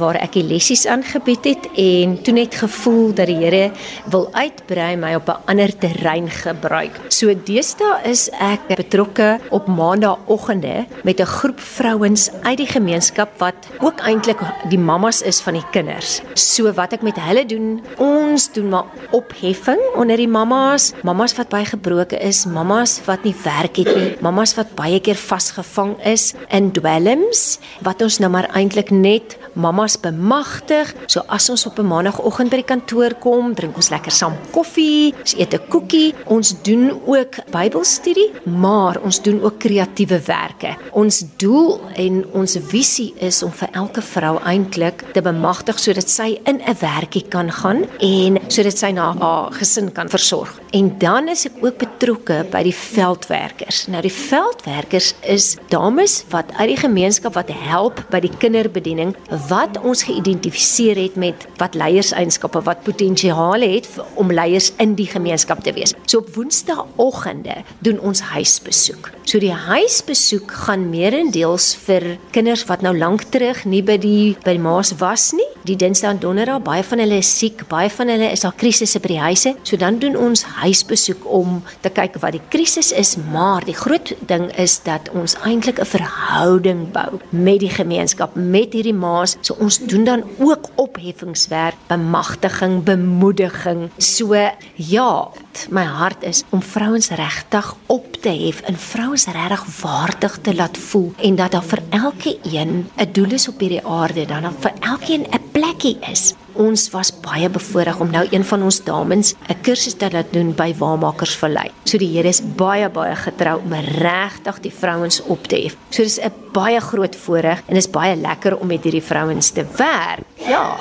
waar 0.00 0.16
ek 0.16 0.32
die 0.32 0.46
lessies 0.46 0.86
aangebied 0.86 1.44
het 1.44 1.68
en 1.76 2.22
toe 2.22 2.34
net 2.34 2.54
gevoel 2.54 3.14
dat 3.14 3.26
die 3.26 3.38
Here 3.40 3.70
wil 4.10 4.28
uitbrei 4.32 4.96
my 4.96 5.14
op 5.14 5.28
'n 5.28 5.40
ander 5.46 5.70
terrein 5.78 6.28
gebruik. 6.30 6.92
So 7.08 7.34
deesdae 7.34 8.00
is 8.04 8.28
ek 8.40 8.68
betrokke 8.68 9.38
op 9.50 9.66
maand 9.66 9.90
maandagooggende 9.90 10.86
met 11.02 11.20
'n 11.20 11.24
groep 11.24 11.60
vrouens 11.60 12.30
uit 12.42 12.56
die 12.56 12.66
gemeenskap 12.66 13.28
wat 13.38 13.54
ook 13.78 14.00
eintlik 14.00 14.38
die 14.68 14.78
mammas 14.78 15.22
is 15.22 15.40
van 15.40 15.52
die 15.52 15.66
kinders. 15.70 16.20
So 16.34 16.72
wat 16.72 16.92
ek 16.92 17.02
met 17.02 17.16
hulle 17.16 17.46
doen, 17.46 17.82
ons 17.96 18.52
doen 18.52 18.68
maar 18.68 18.84
opheffing 19.10 19.80
onder 19.94 20.16
die 20.16 20.28
mammas, 20.28 20.92
mammas 21.02 21.34
wat 21.34 21.48
baie 21.48 21.64
gebroke 21.64 22.18
is, 22.18 22.46
mammas 22.46 23.00
wat 23.04 23.24
nie 23.24 23.34
werk 23.42 23.76
het 23.76 23.96
nie, 23.96 24.16
mammas 24.20 24.54
wat 24.54 24.74
baie 24.90 25.02
keer 25.04 25.18
vasgevang 25.18 25.94
is 26.08 26.32
in 26.50 26.70
dwelms, 26.74 27.60
wat 27.86 28.02
ons 28.02 28.18
nou 28.22 28.30
maar 28.32 28.48
eintlik 28.58 28.90
net 28.90 29.36
mammas 29.54 29.96
bemagtig. 30.00 30.90
So 31.10 31.22
as 31.28 31.50
ons 31.50 31.66
op 31.66 31.78
'n 31.78 31.86
maandagooggend 31.86 32.50
by 32.50 32.56
die 32.56 32.70
kantoor 32.74 33.14
kom, 33.14 33.54
drink 33.54 33.76
ons 33.76 33.90
lekker 33.90 34.10
saam 34.10 34.34
koffie, 34.52 35.14
ons 35.18 35.34
eet 35.34 35.54
'n 35.54 35.68
koekie, 35.68 36.14
ons 36.26 36.54
doen 36.62 37.00
ook 37.06 37.38
Bybelstudie, 37.50 38.32
maar 38.44 39.00
ons 39.02 39.22
doen 39.22 39.42
ook 39.42 39.58
kreatiewe 39.58 40.20
werke. 40.26 40.76
Ons 40.92 41.24
doel 41.36 41.80
en 41.94 42.24
ons 42.32 42.58
visie 42.68 43.14
is 43.18 43.42
om 43.42 43.52
vir 43.52 43.68
elke 43.72 44.02
vrou 44.02 44.38
eintlik 44.44 45.04
te 45.12 45.22
bemagtig 45.22 45.78
sodat 45.78 46.08
sy 46.08 46.38
in 46.44 46.60
'n 46.60 46.76
werkie 46.80 47.28
kan 47.28 47.50
gaan 47.50 47.86
en 48.00 48.38
sodat 48.48 48.78
sy 48.78 48.90
na 48.90 49.14
haar 49.18 49.52
gesin 49.52 49.92
kan 49.92 50.08
versorg. 50.08 50.60
En 50.72 50.98
dan 50.98 51.28
is 51.28 51.46
ek 51.46 51.52
ook 51.60 51.78
betrokke 51.78 52.46
by 52.50 52.62
die 52.62 52.74
veldwerkers. 52.74 53.86
Nou 53.86 54.00
die 54.02 54.12
veldwerkers 54.12 54.79
is 55.22 55.56
dames 55.68 56.24
wat 56.30 56.52
uit 56.58 56.68
die 56.68 56.80
gemeenskap 56.80 57.34
wat 57.34 57.50
help 57.50 58.00
by 58.10 58.20
die 58.20 58.32
kinderbediening 58.42 59.14
wat 59.48 59.78
ons 59.82 60.04
geïdentifiseer 60.08 60.96
het 60.96 61.16
met 61.20 61.46
wat 61.60 61.74
leierseienskappe 61.74 62.62
wat 62.66 62.82
potensiaal 62.86 63.60
het 63.60 63.88
om 64.14 64.32
leiers 64.32 64.72
in 64.78 64.94
die 64.94 65.08
gemeenskap 65.10 65.62
te 65.64 65.72
wees. 65.76 65.94
So 66.06 66.18
op 66.18 66.34
woensdaagoggende 66.34 67.62
doen 67.84 68.00
ons 68.00 68.20
huisbesoek. 68.32 69.10
So 69.24 69.38
die 69.38 69.54
huisbesoek 69.54 70.52
gaan 70.66 70.88
meerendeels 70.90 71.74
vir 71.84 72.16
kinders 72.34 72.64
wat 72.70 72.82
nou 72.82 72.96
lank 72.96 73.28
terug 73.30 73.64
nie 73.68 73.82
by 73.86 73.98
die 74.00 74.36
by 74.44 74.56
die 74.56 74.62
maas 74.62 74.92
was 74.98 75.30
nie. 75.36 75.46
Die 75.68 75.76
Dinsdag 75.76 76.16
en 76.16 76.22
Donderdag 76.22 76.62
baie 76.66 76.82
van 76.86 77.02
hulle 77.02 77.20
is 77.20 77.30
siek, 77.38 77.66
baie 77.70 77.90
van 77.92 78.10
hulle 78.10 78.30
is 78.32 78.42
daar 78.46 78.56
krisisse 78.58 79.00
by 79.02 79.12
die 79.12 79.20
huise. 79.20 79.54
So 79.62 79.78
dan 79.80 80.00
doen 80.02 80.16
ons 80.18 80.42
huisbesoek 80.62 81.26
om 81.28 81.60
te 81.84 81.92
kyk 81.94 82.18
wat 82.22 82.34
die 82.36 82.42
krisis 82.52 82.92
is, 82.96 83.16
maar 83.30 83.64
die 83.66 83.76
groot 83.76 84.14
ding 84.30 84.48
is 84.60 84.69
dat 84.82 85.10
ons 85.12 85.34
eintlik 85.42 85.78
'n 85.80 85.92
verhouding 85.96 86.92
bou 86.92 87.18
met 87.28 87.60
die 87.60 87.70
gemeenskap, 87.70 88.34
met 88.34 88.72
hierdie 88.72 88.94
maas. 88.94 89.36
So 89.40 89.54
ons 89.58 89.78
doen 89.78 90.04
dan 90.04 90.22
ook 90.38 90.68
opheffingswerk, 90.74 91.76
bemagtiging, 91.86 92.82
bemoediging. 92.82 93.90
So 93.96 94.34
ja, 94.74 95.28
my 95.70 95.84
hart 95.84 96.22
is 96.22 96.44
om 96.50 96.62
vrouens 96.62 97.08
regtig 97.08 97.76
op 97.86 98.12
te 98.20 98.28
hef 98.28 98.60
en 98.60 98.76
vrouens 98.76 99.26
regtig 99.26 99.64
waardig 99.80 100.38
te 100.42 100.54
laat 100.54 100.78
voel 100.78 101.12
en 101.16 101.36
dat 101.36 101.50
daar 101.50 101.64
vir 101.64 101.82
elkeen 101.90 102.88
'n 102.96 103.12
doel 103.12 103.32
is 103.32 103.48
op 103.48 103.60
hierdie 103.60 103.86
aarde, 103.86 104.26
dan 104.26 104.54
vir 104.60 104.72
elkeen 104.80 105.26
'n 105.30 105.50
plekkie 105.52 105.98
is. 106.10 106.34
Ons 106.54 106.90
was 106.90 107.12
baie 107.22 107.48
bevoorreg 107.48 108.00
om 108.00 108.10
nou 108.10 108.26
een 108.30 108.44
van 108.44 108.62
ons 108.62 108.82
dames 108.84 109.34
'n 109.48 109.60
kursus 109.62 109.94
te 109.94 110.10
laat 110.10 110.32
doen 110.32 110.52
by 110.54 110.74
Waarmakers 110.78 111.36
Vallei. 111.36 111.70
So 111.84 111.98
die 111.98 112.16
Here 112.16 112.28
is 112.28 112.42
baie 112.42 112.88
baie 112.88 113.16
getrou 113.16 113.60
om 113.60 113.72
regtig 113.72 114.60
die 114.60 114.72
vrouens 114.72 115.22
op 115.22 115.46
te 115.46 115.56
hef. 115.56 115.76
So 115.90 116.02
dis 116.02 116.18
'n 116.18 116.32
baie 116.52 116.80
groot 116.80 117.16
voorreg 117.16 117.62
en 117.66 117.76
is 117.76 117.90
baie 117.90 118.16
lekker 118.16 118.58
om 118.58 118.66
met 118.66 118.82
hierdie 118.82 119.02
vrouens 119.02 119.50
te 119.50 119.64
werk. 119.76 120.24
Ja. 120.34 120.76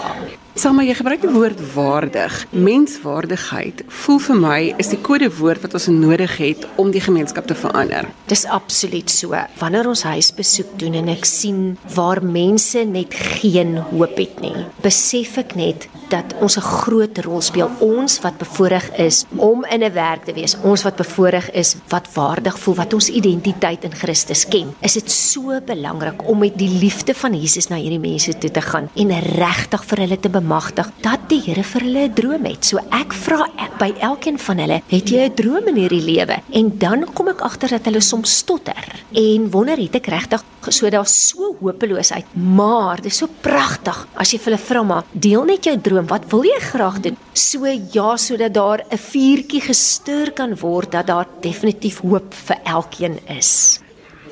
Selma, 0.60 0.84
jy 0.84 0.92
gebruik 0.98 1.22
die 1.24 1.30
woord 1.32 1.60
waardig. 1.72 2.34
Menswaardigheid 2.52 3.86
voel 4.02 4.18
vir 4.26 4.40
my 4.42 4.58
is 4.84 4.90
die 4.92 4.98
kodewoord 5.00 5.64
wat 5.64 5.78
ons 5.78 5.86
nodig 5.88 6.34
het 6.36 6.66
om 6.84 6.90
die 6.92 7.00
gemeenskap 7.00 7.48
te 7.48 7.56
verander. 7.56 8.10
Dis 8.28 8.44
absoluut 8.44 9.08
so. 9.08 9.40
Wanneer 9.62 9.88
ons 9.88 10.04
huisbesoek 10.04 10.74
doen 10.82 10.98
en 11.00 11.14
ek 11.14 11.24
sien 11.30 11.78
waar 11.96 12.20
mense 12.20 12.84
net 12.84 13.16
geen 13.40 13.78
hoop 13.94 14.20
het 14.20 14.44
nie, 14.44 14.66
besef 14.84 15.38
ek 15.40 15.56
net 15.56 15.88
dat 16.10 16.36
ons 16.42 16.58
'n 16.58 16.62
groot 16.62 17.18
rol 17.24 17.42
speel. 17.42 17.70
Ons 17.80 18.20
wat 18.20 18.38
bevoorreg 18.38 18.98
is 18.98 19.26
om 19.38 19.64
in 19.66 19.84
'n 19.84 19.94
werk 19.94 20.26
te 20.26 20.34
wees, 20.34 20.58
ons 20.64 20.84
wat 20.84 20.96
bevoorreg 20.96 21.52
is 21.52 21.76
wat 21.88 22.08
waardig 22.14 22.60
voel, 22.60 22.76
wat 22.76 22.94
ons 22.94 23.10
identiteit 23.10 23.84
in 23.84 23.94
Christus 23.94 24.48
ken. 24.48 24.76
Is 24.82 24.94
dit 24.94 25.12
so 25.12 25.62
belangrik 25.66 26.28
om 26.28 26.40
met 26.40 26.58
die 26.58 26.80
liefde 26.80 27.14
van 27.14 27.34
Jesus 27.34 27.70
na 27.70 27.76
hierdie 27.76 28.00
mense 28.00 28.38
toe 28.38 28.52
te 28.52 28.62
gaan 28.62 28.90
en 28.96 29.20
regtig 29.20 29.86
vir 29.86 29.98
hulle 29.98 30.20
te 30.20 30.30
bemagtig 30.50 30.88
dat 31.06 31.28
die 31.30 31.38
Here 31.46 31.64
vir 31.64 31.84
hulle 31.86 32.04
'n 32.08 32.14
droom 32.14 32.46
het. 32.46 32.66
So 32.66 32.78
ek 32.92 33.14
vra 33.14 33.46
ek 33.58 33.78
by 33.78 33.94
elkeen 34.02 34.40
van 34.40 34.58
hulle, 34.58 34.82
het 34.90 35.10
jy 35.10 35.30
'n 35.30 35.36
droom 35.36 35.68
in 35.68 35.76
hierdie 35.76 36.02
lewe? 36.02 36.42
En 36.52 36.78
dan 36.78 37.06
kom 37.14 37.28
ek 37.28 37.42
agter 37.42 37.70
dat 37.70 37.86
hulle 37.86 38.02
soms 38.02 38.38
stotter 38.38 38.84
en 39.14 39.52
wonder 39.52 39.78
het 39.78 39.96
ek 39.96 40.08
regtig 40.08 40.44
so 40.70 40.90
daar's 40.90 41.30
so 41.30 41.56
hopeloosheid, 41.62 42.26
maar 42.34 42.98
dit 42.98 43.12
is 43.12 43.18
so 43.18 43.28
pragtig 43.42 44.08
as 44.16 44.32
jy 44.32 44.40
vir 44.40 44.54
hulle 44.54 44.66
vra 44.66 44.84
maar 44.84 45.04
deel 45.14 45.46
net 45.46 45.64
jou 45.64 45.78
droom, 45.78 46.08
wat 46.08 46.30
wil 46.32 46.44
jy 46.44 46.60
graag 46.60 47.00
doen? 47.02 47.18
So 47.34 47.66
ja, 47.66 48.18
sodat 48.18 48.54
daar 48.54 48.82
'n 48.92 48.98
vuurtjie 48.98 49.62
gestuur 49.62 50.32
kan 50.32 50.56
word 50.56 50.92
dat 50.92 51.08
daar 51.08 51.28
definitief 51.42 52.02
hoop 52.02 52.34
vir 52.34 52.58
elkeen 52.66 53.20
is. 53.28 53.80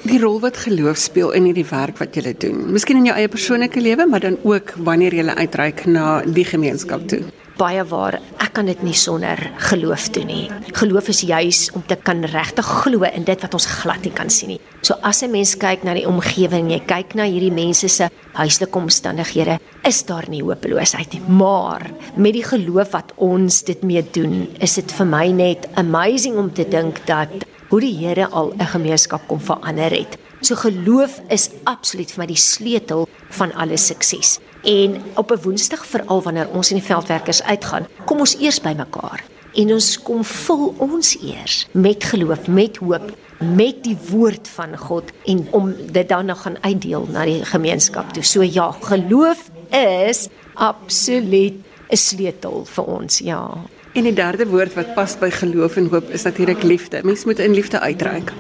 Die 0.08 0.20
rol 0.22 0.38
wat 0.40 0.56
geloof 0.64 1.00
speel 1.02 1.34
in 1.36 1.50
hierdie 1.50 1.66
werk 1.68 1.98
wat 2.00 2.16
jy 2.16 2.32
doen. 2.40 2.62
Miskien 2.72 3.02
in 3.02 3.10
jou 3.10 3.16
eie 3.18 3.28
persoonlike 3.28 3.82
lewe, 3.84 4.06
maar 4.08 4.24
dan 4.24 4.38
ook 4.48 4.72
wanneer 4.88 5.18
jy 5.18 5.26
uitreik 5.28 5.84
na 5.90 6.22
die 6.24 6.46
gemeenskap 6.48 7.04
toe 7.12 7.26
baie 7.58 7.84
waar. 7.90 8.20
Ek 8.42 8.54
kan 8.58 8.70
dit 8.70 8.82
nie 8.86 8.96
sonder 8.98 9.40
geloof 9.70 10.08
doen 10.16 10.30
nie. 10.30 10.46
Geloof 10.78 11.10
is 11.14 11.24
juis 11.28 11.62
om 11.76 11.84
te 11.86 11.98
kan 11.98 12.24
regtig 12.30 12.68
glo 12.84 13.08
in 13.10 13.26
dit 13.28 13.44
wat 13.44 13.58
ons 13.58 13.68
glad 13.82 14.06
nie 14.06 14.14
kan 14.14 14.30
sien 14.34 14.54
nie. 14.54 14.60
So 14.82 14.94
as 15.02 15.24
'n 15.24 15.32
mens 15.32 15.56
kyk 15.58 15.84
na 15.84 15.94
die 15.94 16.08
omgewing, 16.08 16.70
jy 16.70 16.82
kyk 16.86 17.16
na 17.16 17.24
hierdie 17.24 17.52
mense 17.52 17.90
se 17.90 18.10
huislike 18.34 18.78
omstandighede, 18.78 19.60
is 19.84 20.04
daar 20.06 20.26
nie 20.30 20.44
hopeloosheid 20.44 21.14
nie. 21.14 21.22
Maar 21.28 21.92
met 22.16 22.34
die 22.34 22.44
geloof 22.44 22.92
wat 22.92 23.14
ons 23.16 23.64
dit 23.64 23.84
mee 23.84 24.04
doen, 24.12 24.48
is 24.60 24.76
dit 24.76 24.92
vir 24.92 25.06
my 25.06 25.28
net 25.32 25.68
amazing 25.76 26.38
om 26.38 26.54
te 26.54 26.66
dink 26.70 27.06
dat 27.06 27.30
hoe 27.70 27.80
die 27.80 27.96
Here 27.98 28.28
al 28.28 28.54
'n 28.58 28.66
gemeenskap 28.66 29.28
kom 29.28 29.40
verander 29.40 29.92
het. 29.92 30.18
So 30.42 30.56
geloof 30.56 31.22
is 31.30 31.50
absoluut 31.64 32.12
vir 32.12 32.20
my 32.20 32.26
die 32.26 32.36
sleutel 32.36 33.08
van 33.30 33.54
alle 33.54 33.78
sukses. 33.78 34.40
En 34.64 35.04
op 35.16 35.32
'n 35.32 35.42
Woensdag 35.42 35.86
veral 35.86 36.22
wanneer 36.22 36.50
ons 36.50 36.72
in 36.72 36.78
die 36.78 36.86
veldwerkers 36.86 37.44
uitgaan, 37.44 37.88
kom 38.06 38.20
ons 38.20 38.38
eers 38.40 38.62
bymekaar 38.62 39.24
en 39.58 39.74
ons 39.74 40.02
kom 40.02 40.24
vul 40.24 40.76
ons 40.78 41.18
eers 41.22 41.68
met 41.72 42.04
geloof, 42.04 42.48
met 42.48 42.78
hoop, 42.78 43.12
met 43.40 43.84
die 43.84 43.98
woord 44.10 44.48
van 44.48 44.78
God 44.78 45.12
en 45.26 45.48
om 45.52 45.74
dit 45.92 46.10
dan 46.10 46.26
nog 46.26 46.42
gaan 46.42 46.58
uitdeel 46.62 47.08
na 47.12 47.26
die 47.26 47.46
gemeenskap 47.46 48.14
toe. 48.14 48.24
So 48.24 48.44
ja, 48.44 48.72
geloof 48.72 49.50
is 49.70 50.28
absoluut 50.54 51.54
'n 51.90 51.96
sleutel 51.96 52.66
vir 52.66 52.84
ons, 52.84 53.20
ja. 53.20 53.58
En 53.94 54.04
die 54.04 54.14
derde 54.14 54.48
woord 54.48 54.76
wat 54.76 54.94
pas 54.96 55.16
by 55.20 55.30
geloof 55.34 55.78
en 55.78 55.88
hoop 55.92 56.10
is 56.10 56.24
natuurlik 56.28 56.64
liefde. 56.64 57.02
Mens 57.04 57.26
moet 57.26 57.40
in 57.40 57.54
liefde 57.54 57.80
uitreik. 57.80 58.34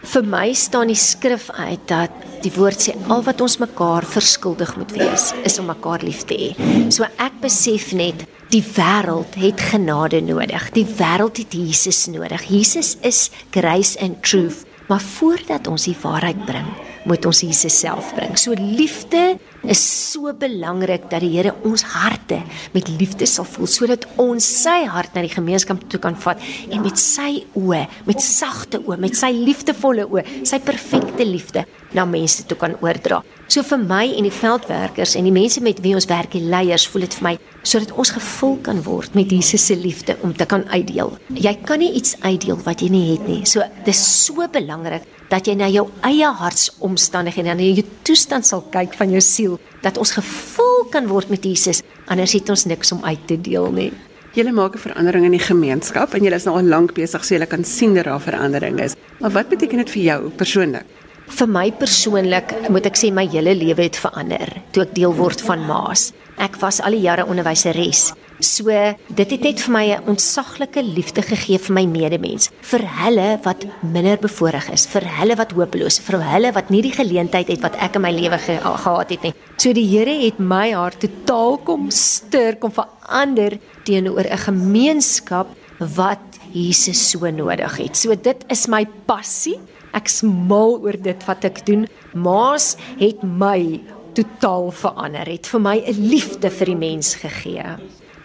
Vir 0.00 0.24
my 0.24 0.54
staan 0.56 0.88
die 0.88 0.96
skrif 0.96 1.50
uit 1.52 1.82
dat 1.90 2.10
die 2.40 2.52
woord 2.54 2.86
sê 2.86 2.94
al 3.12 3.20
wat 3.26 3.42
ons 3.44 3.58
mekaar 3.60 4.06
verskuldig 4.08 4.72
moet 4.80 4.94
wees 4.96 5.26
is 5.44 5.58
om 5.60 5.68
mekaar 5.68 6.00
lief 6.02 6.24
te 6.24 6.38
hê. 6.40 6.50
So 6.88 7.04
ek 7.20 7.36
besef 7.42 7.90
net 7.92 8.24
die 8.50 8.62
wêreld 8.64 9.36
het 9.38 9.60
genade 9.70 10.22
nodig. 10.24 10.70
Die 10.72 10.86
wêreld 10.88 11.42
het 11.42 11.52
Jesus 11.54 12.06
nodig. 12.10 12.48
Jesus 12.48 12.96
is 13.04 13.28
grace 13.52 14.00
and 14.00 14.22
truth. 14.24 14.64
Maar 14.88 15.04
voordat 15.04 15.68
ons 15.70 15.84
die 15.86 15.94
waarheid 16.02 16.40
bring, 16.48 16.66
moet 17.10 17.26
ons 17.26 17.42
Jesus 17.42 17.74
self 17.82 18.12
bring. 18.14 18.36
So 18.38 18.54
liefde 18.54 19.38
is 19.66 19.80
so 19.82 20.30
belangrik 20.36 21.08
dat 21.10 21.24
die 21.24 21.32
Here 21.34 21.52
ons 21.66 21.82
harte 21.92 22.40
met 22.74 22.88
liefde 22.88 23.26
sal 23.28 23.46
vul 23.48 23.68
sodat 23.70 24.06
ons 24.20 24.46
sy 24.62 24.84
hart 24.90 25.14
na 25.14 25.24
die 25.26 25.32
gemeenskap 25.32 25.82
toe 25.90 26.00
kan 26.02 26.16
vat 26.22 26.40
en 26.70 26.84
met 26.84 26.98
sy 27.00 27.44
oë, 27.58 27.82
met 28.08 28.22
sagte 28.24 28.80
oë, 28.86 29.00
met 29.02 29.18
sy 29.18 29.32
liefdevolle 29.34 30.06
oë, 30.08 30.24
sy 30.48 30.60
perfekte 30.64 31.26
liefde 31.26 31.66
na 31.96 32.06
mense 32.06 32.46
toe 32.46 32.58
kan 32.58 32.76
oordra. 32.84 33.20
So 33.50 33.66
vir 33.66 33.82
my 33.82 34.04
en 34.14 34.26
die 34.28 34.34
veldwerkers 34.34 35.16
en 35.18 35.26
die 35.26 35.34
mense 35.34 35.62
met 35.64 35.82
wie 35.82 35.96
ons 35.98 36.06
werk, 36.10 36.36
die 36.36 36.46
leiers, 36.46 36.86
voel 36.86 37.08
dit 37.08 37.16
vir 37.18 37.26
my 37.26 37.36
sodat 37.66 37.90
ons 37.98 38.14
gevul 38.14 38.54
kan 38.64 38.78
word 38.86 39.16
met 39.18 39.32
Jesus 39.34 39.66
se 39.66 39.76
liefde 39.76 40.14
om 40.24 40.32
te 40.32 40.46
kan 40.48 40.62
uitdeel. 40.70 41.16
Jy 41.34 41.54
kan 41.66 41.82
nie 41.82 41.90
iets 41.98 42.14
uitdeel 42.22 42.60
wat 42.64 42.80
jy 42.80 42.92
nie 42.94 43.08
het 43.10 43.26
nie. 43.28 43.42
So 43.48 43.66
dis 43.84 44.00
so 44.24 44.46
belangrik 44.52 45.04
dat 45.30 45.46
jy 45.46 45.54
na 45.54 45.68
jou 45.70 45.86
eie 46.06 46.26
hartsomstandighede 46.26 47.52
en 47.52 47.60
na 47.60 47.68
jou 47.70 47.86
toestand 48.06 48.46
sal 48.46 48.64
kyk 48.74 48.96
van 48.98 49.12
jou 49.14 49.22
siel 49.22 49.58
dat 49.84 49.98
ons 49.98 50.16
gevul 50.18 50.86
kan 50.90 51.06
word 51.10 51.30
met 51.30 51.46
Jesus 51.46 51.84
anders 52.10 52.34
het 52.34 52.50
ons 52.50 52.66
niks 52.66 52.90
om 52.92 53.04
uit 53.06 53.26
te 53.30 53.36
deel 53.38 53.70
nie. 53.72 53.90
Julle 54.34 54.52
maak 54.52 54.74
'n 54.74 54.78
verandering 54.78 55.24
in 55.24 55.36
die 55.38 55.46
gemeenskap 55.46 56.14
en 56.14 56.22
julle 56.22 56.36
is 56.36 56.44
nou 56.44 56.56
al 56.56 56.64
lank 56.64 56.94
besig 56.94 57.24
so 57.24 57.34
julle 57.34 57.46
kan 57.46 57.64
sien 57.64 57.94
dat 57.94 58.04
daar 58.04 58.20
verandering 58.20 58.80
is. 58.80 58.94
Maar 59.20 59.30
wat 59.30 59.48
beteken 59.48 59.78
dit 59.78 59.90
vir 59.90 60.02
jou 60.02 60.30
persoonlik? 60.30 60.84
Vir 61.28 61.46
my 61.46 61.70
persoonlik 61.72 62.68
moet 62.68 62.86
ek 62.86 62.96
sê 62.96 63.12
my 63.12 63.26
hele 63.26 63.54
lewe 63.54 63.82
het 63.82 63.96
verander 63.96 64.62
toe 64.72 64.82
ek 64.82 64.94
deel 64.94 65.14
word 65.14 65.40
van 65.40 65.66
Maas. 65.66 66.12
Ek 66.38 66.56
was 66.60 66.80
al 66.80 66.90
die 66.90 67.00
jare 67.00 67.26
onderwyseres 67.26 68.12
So 68.40 68.72
dit 68.72 69.32
het 69.34 69.42
net 69.44 69.60
vir 69.60 69.72
my 69.72 69.86
'n 69.92 70.08
ontsaglike 70.08 70.82
liefde 70.82 71.22
gegee 71.22 71.58
vir 71.58 71.74
my 71.74 71.84
medemens, 71.86 72.50
vir 72.62 72.80
hulle 72.80 73.38
wat 73.44 73.66
minder 73.82 74.16
bevoorreg 74.16 74.70
is, 74.72 74.86
vir 74.86 75.04
hulle 75.04 75.36
wat 75.36 75.52
hopeloos, 75.52 76.00
vir 76.00 76.20
hulle 76.20 76.52
wat 76.52 76.70
nie 76.70 76.82
die 76.82 76.92
geleentheid 76.92 77.48
het 77.48 77.60
wat 77.60 77.76
ek 77.76 77.96
in 77.96 78.02
my 78.02 78.10
lewe 78.10 78.38
ge 78.38 78.58
gehad 78.60 79.10
het 79.10 79.22
nie. 79.22 79.34
So 79.58 79.72
die 79.72 79.86
Here 79.86 80.24
het 80.24 80.38
my 80.38 80.72
hart 80.72 81.00
totaal 81.00 81.58
kom 81.58 81.90
sterk 81.90 82.64
om 82.64 82.72
verander 82.72 83.58
teenoor 83.84 84.24
'n 84.24 84.38
gemeenskap 84.38 85.48
wat 85.78 86.20
Jesus 86.52 87.10
so 87.10 87.30
nodig 87.30 87.76
het. 87.76 87.96
So 87.96 88.14
dit 88.14 88.44
is 88.48 88.66
my 88.68 88.86
passie. 89.06 89.60
Ek 89.92 90.08
smal 90.08 90.80
oor 90.82 90.96
dit 90.96 91.26
wat 91.26 91.44
ek 91.44 91.66
doen. 91.66 91.86
Maas 92.14 92.76
het 92.98 93.22
my 93.22 93.80
totaal 94.14 94.70
verander. 94.70 95.26
Het 95.26 95.46
vir 95.46 95.60
my 95.60 95.76
'n 95.86 96.08
liefde 96.08 96.50
vir 96.50 96.66
die 96.66 96.76
mens 96.76 97.14
gegee. 97.14 97.76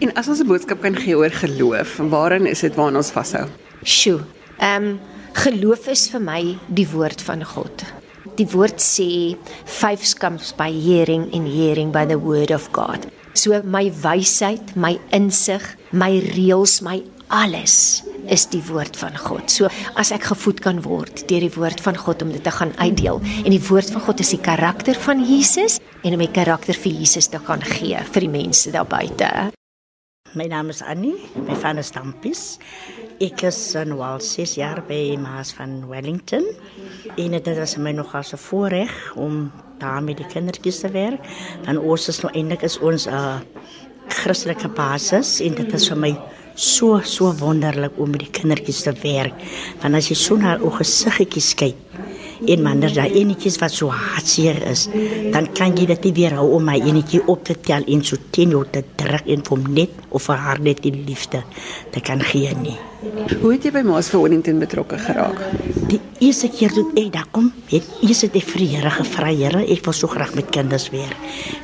En 0.03 0.11
as 0.13 0.27
ons 0.27 0.39
'n 0.39 0.47
boodskap 0.47 0.81
kan 0.81 0.95
gee 0.95 1.15
oor 1.15 1.31
geloof, 1.31 1.97
waarin 1.97 2.45
is 2.45 2.59
dit 2.59 2.75
waarna 2.75 2.97
ons 2.97 3.11
vashou? 3.11 3.47
Sjoe. 3.83 4.19
Ehm 4.59 4.83
um, 4.83 4.99
geloof 5.33 5.87
is 5.87 6.09
vir 6.09 6.21
my 6.21 6.57
die 6.67 6.87
woord 6.91 7.21
van 7.21 7.43
God. 7.43 7.83
Die 8.35 8.47
woord 8.51 8.81
sê 8.81 9.37
five 9.63 10.17
comes 10.19 10.53
by 10.57 10.71
hearing 10.71 11.33
and 11.33 11.47
hearing 11.47 11.91
by 11.91 12.05
the 12.05 12.19
word 12.19 12.51
of 12.51 12.67
God. 12.71 13.07
So 13.33 13.61
my 13.63 13.91
wysheid, 13.91 14.75
my 14.75 14.99
insig, 15.11 15.75
my 15.91 16.19
reëls, 16.19 16.81
my 16.81 17.03
alles 17.27 18.03
is 18.27 18.45
die 18.47 18.63
woord 18.67 18.97
van 18.97 19.17
God. 19.17 19.49
So 19.51 19.67
as 19.95 20.11
ek 20.11 20.23
gevoed 20.23 20.59
kan 20.59 20.81
word 20.81 21.27
deur 21.29 21.39
die 21.39 21.55
woord 21.55 21.81
van 21.81 21.97
God 21.97 22.21
om 22.21 22.31
dit 22.31 22.43
te 22.43 22.51
gaan 22.51 22.73
uitdeel 22.77 23.21
en 23.45 23.51
die 23.51 23.67
woord 23.67 23.91
van 23.91 24.01
God 24.01 24.19
is 24.19 24.29
die 24.29 24.41
karakter 24.41 24.95
van 24.95 25.23
Jesus 25.23 25.79
en 26.03 26.13
om 26.13 26.19
my 26.19 26.27
karakter 26.27 26.73
vir 26.73 26.91
Jesus 26.91 27.27
te 27.27 27.39
gaan 27.39 27.61
gee 27.61 27.97
vir 28.11 28.21
die 28.21 28.29
mense 28.39 28.71
daar 28.71 28.87
buite. 28.87 29.55
My 30.35 30.49
naam 30.51 30.67
is 30.67 30.81
Annie, 30.83 31.15
my 31.47 31.55
van 31.63 31.77
is 31.79 31.93
Tampis. 31.95 32.57
Ek 33.23 33.45
is 33.47 33.57
nou 33.87 34.01
al 34.03 34.19
6 34.19 34.57
jaar 34.59 34.81
by 34.83 35.15
Maas 35.15 35.53
van 35.55 35.77
Wellington. 35.87 36.43
En 37.15 37.37
dit 37.37 37.47
was 37.55 37.77
my 37.79 37.93
nog 37.95 38.11
as 38.19 38.33
'n 38.33 38.37
voorreg 38.37 38.91
om 39.15 39.51
daar 39.79 40.03
met 40.03 40.17
die 40.17 40.27
kindertjies 40.27 40.79
te 40.79 40.91
werk. 40.91 41.23
Dan 41.63 41.77
ons 41.77 42.07
is 42.07 42.19
nou 42.19 42.33
eintlik 42.33 42.63
is 42.63 42.77
ons 42.79 43.07
'n 43.07 43.13
uh, 43.13 43.39
Christelike 44.07 44.67
basis 44.67 45.39
en 45.39 45.55
dit 45.55 45.73
is 45.73 45.87
vir 45.87 45.97
my 45.97 46.17
so 46.55 46.99
so 47.03 47.31
wonderlik 47.31 47.97
om 47.97 48.09
met 48.09 48.19
die 48.19 48.31
kindertjies 48.31 48.81
te 48.81 48.93
werk. 49.03 49.33
Want 49.81 49.95
as 49.95 50.09
jy 50.09 50.15
so 50.15 50.35
na 50.35 50.57
hulle 50.57 50.71
gesiggetjies 50.71 51.55
kyk, 51.55 51.75
en 52.47 52.63
wanneer 52.63 52.93
daar 52.93 53.11
enetjies 53.11 53.59
wat 53.61 53.71
so 53.71 53.91
hartseer 53.93 54.61
is, 54.71 54.87
dan 55.31 55.47
kan 55.53 55.75
jy 55.77 55.87
dit 55.93 56.09
weer 56.15 56.35
hou 56.39 56.49
om 56.57 56.65
my 56.71 56.79
enetjie 56.81 57.23
op 57.31 57.45
te 57.47 57.55
tel 57.59 57.85
en 57.87 58.03
so 58.03 58.17
teen 58.35 58.55
jou 58.55 58.65
te 58.71 58.83
druk 58.99 59.27
en 59.27 59.45
vir 59.45 59.57
hom 59.57 59.69
net 59.73 60.03
of 60.09 60.27
vir 60.29 60.43
haar 60.47 60.61
net 60.63 60.83
die 60.85 60.93
liefde 60.95 61.43
te 61.91 62.03
kan 62.03 62.23
gee 62.23 62.53
nie. 62.61 62.77
Hoe 63.41 63.51
het 63.53 63.65
jy 63.67 63.71
by 63.75 63.83
Maas 63.85 64.07
vir 64.09 64.21
Wellington 64.23 64.59
betrokke 64.61 64.97
geraak? 64.97 65.41
Die 65.91 65.99
eerste 66.23 66.47
keer 66.49 66.73
toe 66.73 66.87
ek 66.97 67.11
daar 67.13 67.27
kom, 67.35 67.51
het 67.69 67.85
eers 68.01 68.23
het 68.25 68.37
ek 68.39 68.47
vir 68.53 68.63
die 68.63 68.69
Here 68.73 68.91
gevra, 68.95 69.29
Here, 69.29 69.61
ek 69.61 69.83
wil 69.85 69.95
so 69.95 70.09
graag 70.09 70.33
met 70.37 70.49
kinders 70.55 70.87
weer. 70.93 71.13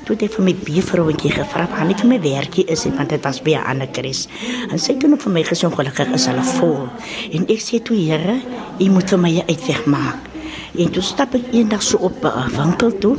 Toe 0.05 0.15
het 0.15 0.27
ek 0.27 0.35
vir 0.37 0.47
my 0.49 0.55
buurvrouentjie 0.67 1.33
gevra, 1.33 1.67
"Kan 1.73 1.89
ek 1.89 1.99
vir 2.03 2.09
my 2.09 2.19
werkie 2.21 2.65
is 2.67 2.83
dit 2.83 2.95
want 2.95 3.09
dit 3.09 3.23
was 3.23 3.41
by 3.41 3.55
'n 3.55 3.65
ander 3.65 3.89
Chris." 3.91 4.27
En 4.69 4.77
sy 4.77 4.93
het 4.93 5.03
ook 5.03 5.21
vir 5.21 5.33
my 5.33 5.43
gesê 5.43 5.65
ongelukkig 5.65 6.13
is 6.13 6.25
hulle 6.25 6.43
vol. 6.43 6.89
En 7.31 7.41
ek 7.47 7.59
sê 7.59 7.81
toe, 7.81 7.97
Here, 7.97 8.41
U 8.79 8.89
moet 8.89 9.09
vir 9.09 9.19
my 9.19 9.29
'n 9.29 9.47
uitweg 9.47 9.85
maak. 9.85 10.30
En 10.71 10.91
toe 10.91 11.03
stap 11.03 11.35
ek 11.35 11.51
eendag 11.51 11.83
so 11.83 11.97
op 11.97 12.23
'n 12.23 12.51
winkel 12.55 12.97
toe 12.97 13.17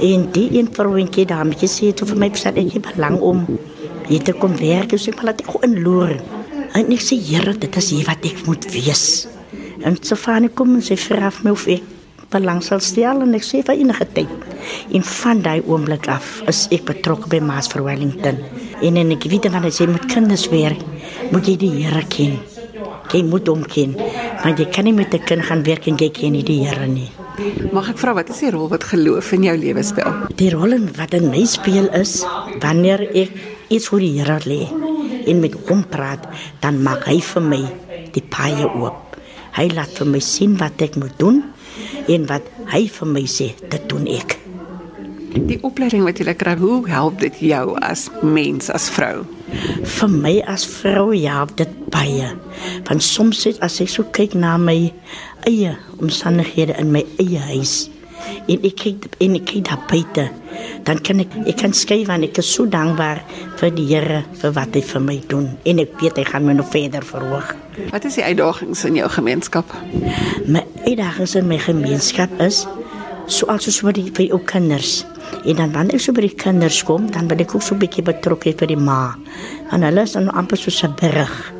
en 0.00 0.28
die 0.32 0.48
een 0.58 0.68
vrouentjie 0.72 1.26
dametjie 1.26 1.68
sê 1.68 1.94
toe 1.94 2.08
vir 2.08 2.16
my 2.16 2.28
dat 2.28 2.56
ek 2.56 2.94
belang 2.94 3.20
om 3.20 3.46
hier 4.08 4.22
te 4.22 4.32
kom 4.32 4.56
werk, 4.56 4.92
ek 4.92 5.22
laat 5.22 5.40
ek 5.40 5.46
gou 5.46 5.60
inloer. 5.62 6.20
En 6.74 6.92
ek 6.92 7.00
sê 7.00 7.16
Here, 7.20 7.52
dit 7.52 7.76
is 7.76 7.90
hier 7.90 8.06
wat 8.06 8.24
ek 8.24 8.46
moet 8.46 8.64
wees. 8.72 9.28
En 9.82 9.94
ek 9.94 10.54
kom 10.54 10.74
en 10.74 10.82
sy 10.82 10.96
vra 10.96 11.30
my 11.42 11.50
of 11.50 11.66
ek 11.66 11.82
belang 12.30 12.62
sal 12.62 12.80
stel 12.80 13.22
en 13.22 13.34
ek 13.34 13.44
sê 13.46 13.62
vir 13.62 13.78
enige 13.78 14.06
tyd. 14.16 14.28
En 14.96 15.02
van 15.02 15.42
daai 15.42 15.62
oomblik 15.66 16.08
af 16.08 16.42
is 16.48 16.66
ek 16.74 16.84
betrokke 16.84 17.28
by 17.28 17.40
Maas 17.44 17.68
vir 17.68 17.84
Wellington. 17.84 18.40
En 18.82 18.96
en 18.96 19.12
ek 19.14 19.28
weet 19.30 19.50
wanneer 19.52 19.76
jy 19.76 19.86
met 19.86 20.06
kinders 20.10 20.48
werk, 20.48 20.80
moet 21.30 21.46
jy 21.46 21.56
die 21.56 21.70
Here 21.78 22.04
ken. 22.08 22.38
Jy 23.12 23.22
moet 23.28 23.46
hom 23.46 23.62
ken. 23.68 23.94
Want 24.44 24.60
jy 24.60 24.66
kan 24.68 24.84
nie 24.84 24.92
met 24.92 25.14
'n 25.14 25.24
kind 25.24 25.42
gaan 25.42 25.62
werk 25.64 25.86
en 25.86 25.96
jy 25.96 26.10
ken 26.10 26.32
nie 26.32 26.42
die 26.42 26.66
Here 26.66 26.86
nie. 26.86 27.10
Mag 27.72 27.88
ek 27.88 27.98
vra 27.98 28.14
wat 28.14 28.28
is 28.28 28.40
die 28.40 28.50
rol 28.50 28.68
wat 28.68 28.84
geloof 28.84 29.32
in 29.32 29.42
jou 29.42 29.56
lewe 29.56 29.82
speel? 29.82 30.12
Die 30.36 30.50
rol 30.50 30.76
wat 30.96 31.14
in 31.14 31.30
my 31.30 31.44
speel 31.46 31.88
is 31.94 32.24
wanneer 32.60 33.00
ek 33.00 33.30
iets 33.68 33.88
vir 33.88 34.00
die 34.00 34.20
Here 34.20 34.38
lê 34.44 34.68
en 35.26 35.40
met 35.40 35.54
hom 35.68 35.84
praat, 35.88 36.28
dan 36.60 36.82
maak 36.82 37.04
hy 37.04 37.20
vir 37.20 37.42
my 37.42 37.62
die 38.12 38.22
paie 38.22 38.68
oop. 38.68 39.16
Hy 39.56 39.68
laat 39.74 39.98
vir 39.98 40.06
my 40.06 40.20
sien 40.20 40.56
wat 40.58 40.82
ek 40.82 40.96
moet 40.96 41.18
doen 41.18 41.42
en 42.08 42.26
wat 42.26 42.42
hy 42.66 42.86
vir 42.88 43.08
my 43.08 43.24
sê, 43.24 43.54
dit 43.70 43.88
doen 43.88 44.06
ek. 44.06 44.38
Die 45.34 45.58
opleiding 45.62 46.04
wat 46.04 46.18
jy 46.18 46.34
kry, 46.34 46.56
hoe 46.56 46.88
help 46.88 47.18
dit 47.20 47.40
jou 47.40 47.78
as 47.80 48.10
mens, 48.22 48.70
as 48.70 48.90
vrou? 48.90 49.24
Vir 49.96 50.10
my 50.10 50.34
as 50.50 50.66
vrou 50.80 51.12
ja, 51.16 51.44
dit 51.56 51.72
baie. 51.92 52.30
Want 52.88 53.02
soms 53.04 53.44
sit 53.46 53.60
as 53.64 53.80
ek 53.84 53.92
so 53.92 54.06
kyk 54.14 54.36
na 54.38 54.56
my 54.60 54.78
eie 55.48 55.74
omstandighede 56.00 56.78
in 56.80 56.92
my 56.94 57.04
eie 57.20 57.42
huis 57.50 57.84
en 58.48 58.64
ek 58.64 58.76
kyk 58.80 59.06
en 59.24 59.36
ek 59.38 59.46
kyk 59.48 59.64
daar 59.68 59.82
buite, 59.88 60.24
dan 60.86 61.00
kan 61.04 61.22
ek 61.24 61.34
ek 61.48 61.58
kan 61.60 61.74
skryf 61.76 62.08
want 62.08 62.26
ek 62.26 62.40
is 62.40 62.50
so 62.56 62.66
dankbaar 62.70 63.22
vir 63.60 63.72
die 63.76 63.86
Here 63.90 64.22
vir 64.40 64.54
wat 64.56 64.76
hy 64.76 64.82
vir 64.84 65.04
my 65.04 65.16
doen 65.30 65.50
en 65.68 65.82
ek 65.82 65.96
weet 66.00 66.20
hy 66.20 66.24
gaan 66.28 66.46
my 66.48 66.56
nog 66.56 66.70
verder 66.72 67.04
verhoog. 67.06 67.54
Wat 67.90 68.06
is 68.08 68.18
die 68.20 68.24
uitdagings 68.24 68.84
in 68.88 68.98
jou 69.00 69.08
gemeenskap? 69.12 69.72
My 70.46 70.64
uitdagings 70.86 71.36
in 71.40 71.48
my 71.50 71.58
gemeenskap 71.60 72.32
is 72.44 72.64
soos 73.26 73.64
soos 73.64 73.80
vir 73.80 73.92
die 73.92 74.10
vir 74.10 74.26
jou 74.26 74.40
kinders 74.44 75.04
En 75.44 75.56
dan 75.56 75.72
wanneer 75.72 75.98
ek 75.98 76.04
so 76.04 76.14
by 76.16 76.24
die 76.24 76.36
kinders 76.40 76.80
kom, 76.86 77.08
dan 77.12 77.28
wil 77.28 77.42
ek 77.42 77.54
ook 77.54 77.64
so 77.64 77.74
'n 77.74 77.82
bietjie 77.82 78.04
betrokke 78.04 78.54
vir 78.56 78.68
die 78.68 78.80
ma. 78.80 79.16
Want 79.70 79.84
hulle 79.84 80.02
is 80.02 80.12
dan 80.12 80.30
amper 80.32 80.56
so 80.56 80.70
'n 80.70 80.94
berg. 81.00 81.52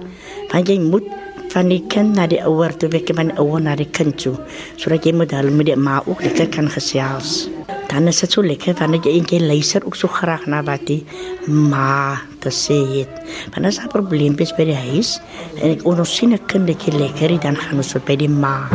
Want 0.52 0.68
jy 0.68 0.78
moet 0.78 1.04
van 1.52 1.68
die 1.68 1.84
kind 1.88 2.16
na 2.16 2.26
die 2.26 2.40
ouer 2.42 2.76
toe 2.76 2.88
week 2.88 3.10
van 3.14 3.28
die 3.28 3.38
ouer 3.38 3.60
na 3.60 3.76
die 3.76 3.90
kind 3.90 4.18
toe. 4.18 4.36
Sodat 4.76 5.04
jy 5.04 5.12
moet 5.12 5.30
hulle 5.30 5.50
met 5.50 5.66
die 5.66 5.76
ma 5.76 6.02
ook 6.06 6.22
lekker 6.22 6.48
kan 6.48 6.68
gesels. 6.68 7.48
Dan 7.88 8.08
is 8.08 8.20
dit 8.20 8.32
so 8.32 8.42
lekker 8.42 8.74
wanneer 8.74 9.00
jy 9.04 9.12
eendag 9.12 9.40
luister 9.40 9.84
ook 9.84 9.94
so 9.94 10.08
graag 10.08 10.46
na 10.46 10.62
wat 10.62 10.86
die 10.86 11.04
ma 11.46 12.18
te 12.40 12.50
sê 12.50 12.98
het. 12.98 13.10
Want 13.54 13.66
as 13.66 13.78
'n 13.78 13.88
probleem 13.88 14.34
is 14.38 14.52
by 14.52 14.64
die 14.64 14.74
huis 14.90 15.20
en 15.62 15.70
ek 15.70 15.86
ons 15.86 16.16
sien 16.16 16.32
'n 16.32 16.46
kindertjie 16.46 16.98
lekker, 16.98 17.40
dan 17.40 17.56
gaan 17.56 17.76
ons 17.76 17.94
op 17.94 18.04
by 18.06 18.16
die 18.16 18.28
ma. 18.28 18.68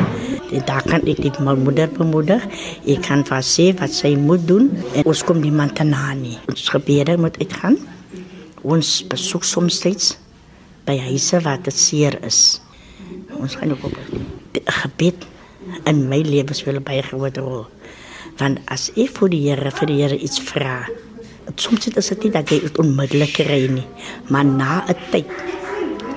En 0.50 0.66
daar 0.66 0.82
kan 0.82 1.06
ek 1.06 1.22
die 1.22 1.34
moeder 1.45 1.89
bemoedig. 1.93 2.45
Ek 2.89 3.04
kan 3.06 3.22
vir 3.28 3.43
sê 3.45 3.70
wat 3.78 3.93
sy 3.93 4.16
moet 4.18 4.45
doen 4.50 4.72
en 4.97 5.06
ons 5.06 5.24
kom 5.26 5.41
die 5.43 5.54
man 5.54 5.74
te 5.74 5.86
na 5.86 6.14
nie. 6.18 6.38
Ons 6.50 6.70
gebede 6.74 7.18
moet 7.22 7.38
uitgaan. 7.38 7.78
Ons 8.66 9.00
besoek 9.08 9.45
soms 9.45 9.78
steeds 9.80 10.16
by 10.88 10.97
huise 11.10 11.39
wat 11.45 11.68
dit 11.70 11.78
seer 11.78 12.18
is. 12.26 12.62
Ons 13.38 13.56
gaan 13.60 13.76
ook 13.76 13.86
op 13.91 13.97
gebed 14.82 15.28
in 15.86 16.08
my 16.10 16.24
lewe 16.26 16.58
wil 16.66 16.82
bygewoon 16.82 17.38
rol. 17.38 17.66
Want 18.39 18.64
as 18.72 18.89
ek 18.97 19.14
vir 19.20 19.30
die 19.30 19.43
Here 19.45 19.72
vir 19.72 19.91
die 19.91 20.00
Here 20.02 20.18
iets 20.18 20.41
vra, 20.50 20.82
soms 21.60 21.89
is 21.91 22.10
dit 22.14 22.26
nie 22.26 22.34
dat 22.34 22.52
jy 22.52 22.62
dit 22.66 22.78
onmiddellik 22.82 23.36
kry 23.38 23.68
nie, 23.70 23.88
maar 24.30 24.45
na 24.45 24.84
'n 24.88 24.95
tyd 25.12 25.30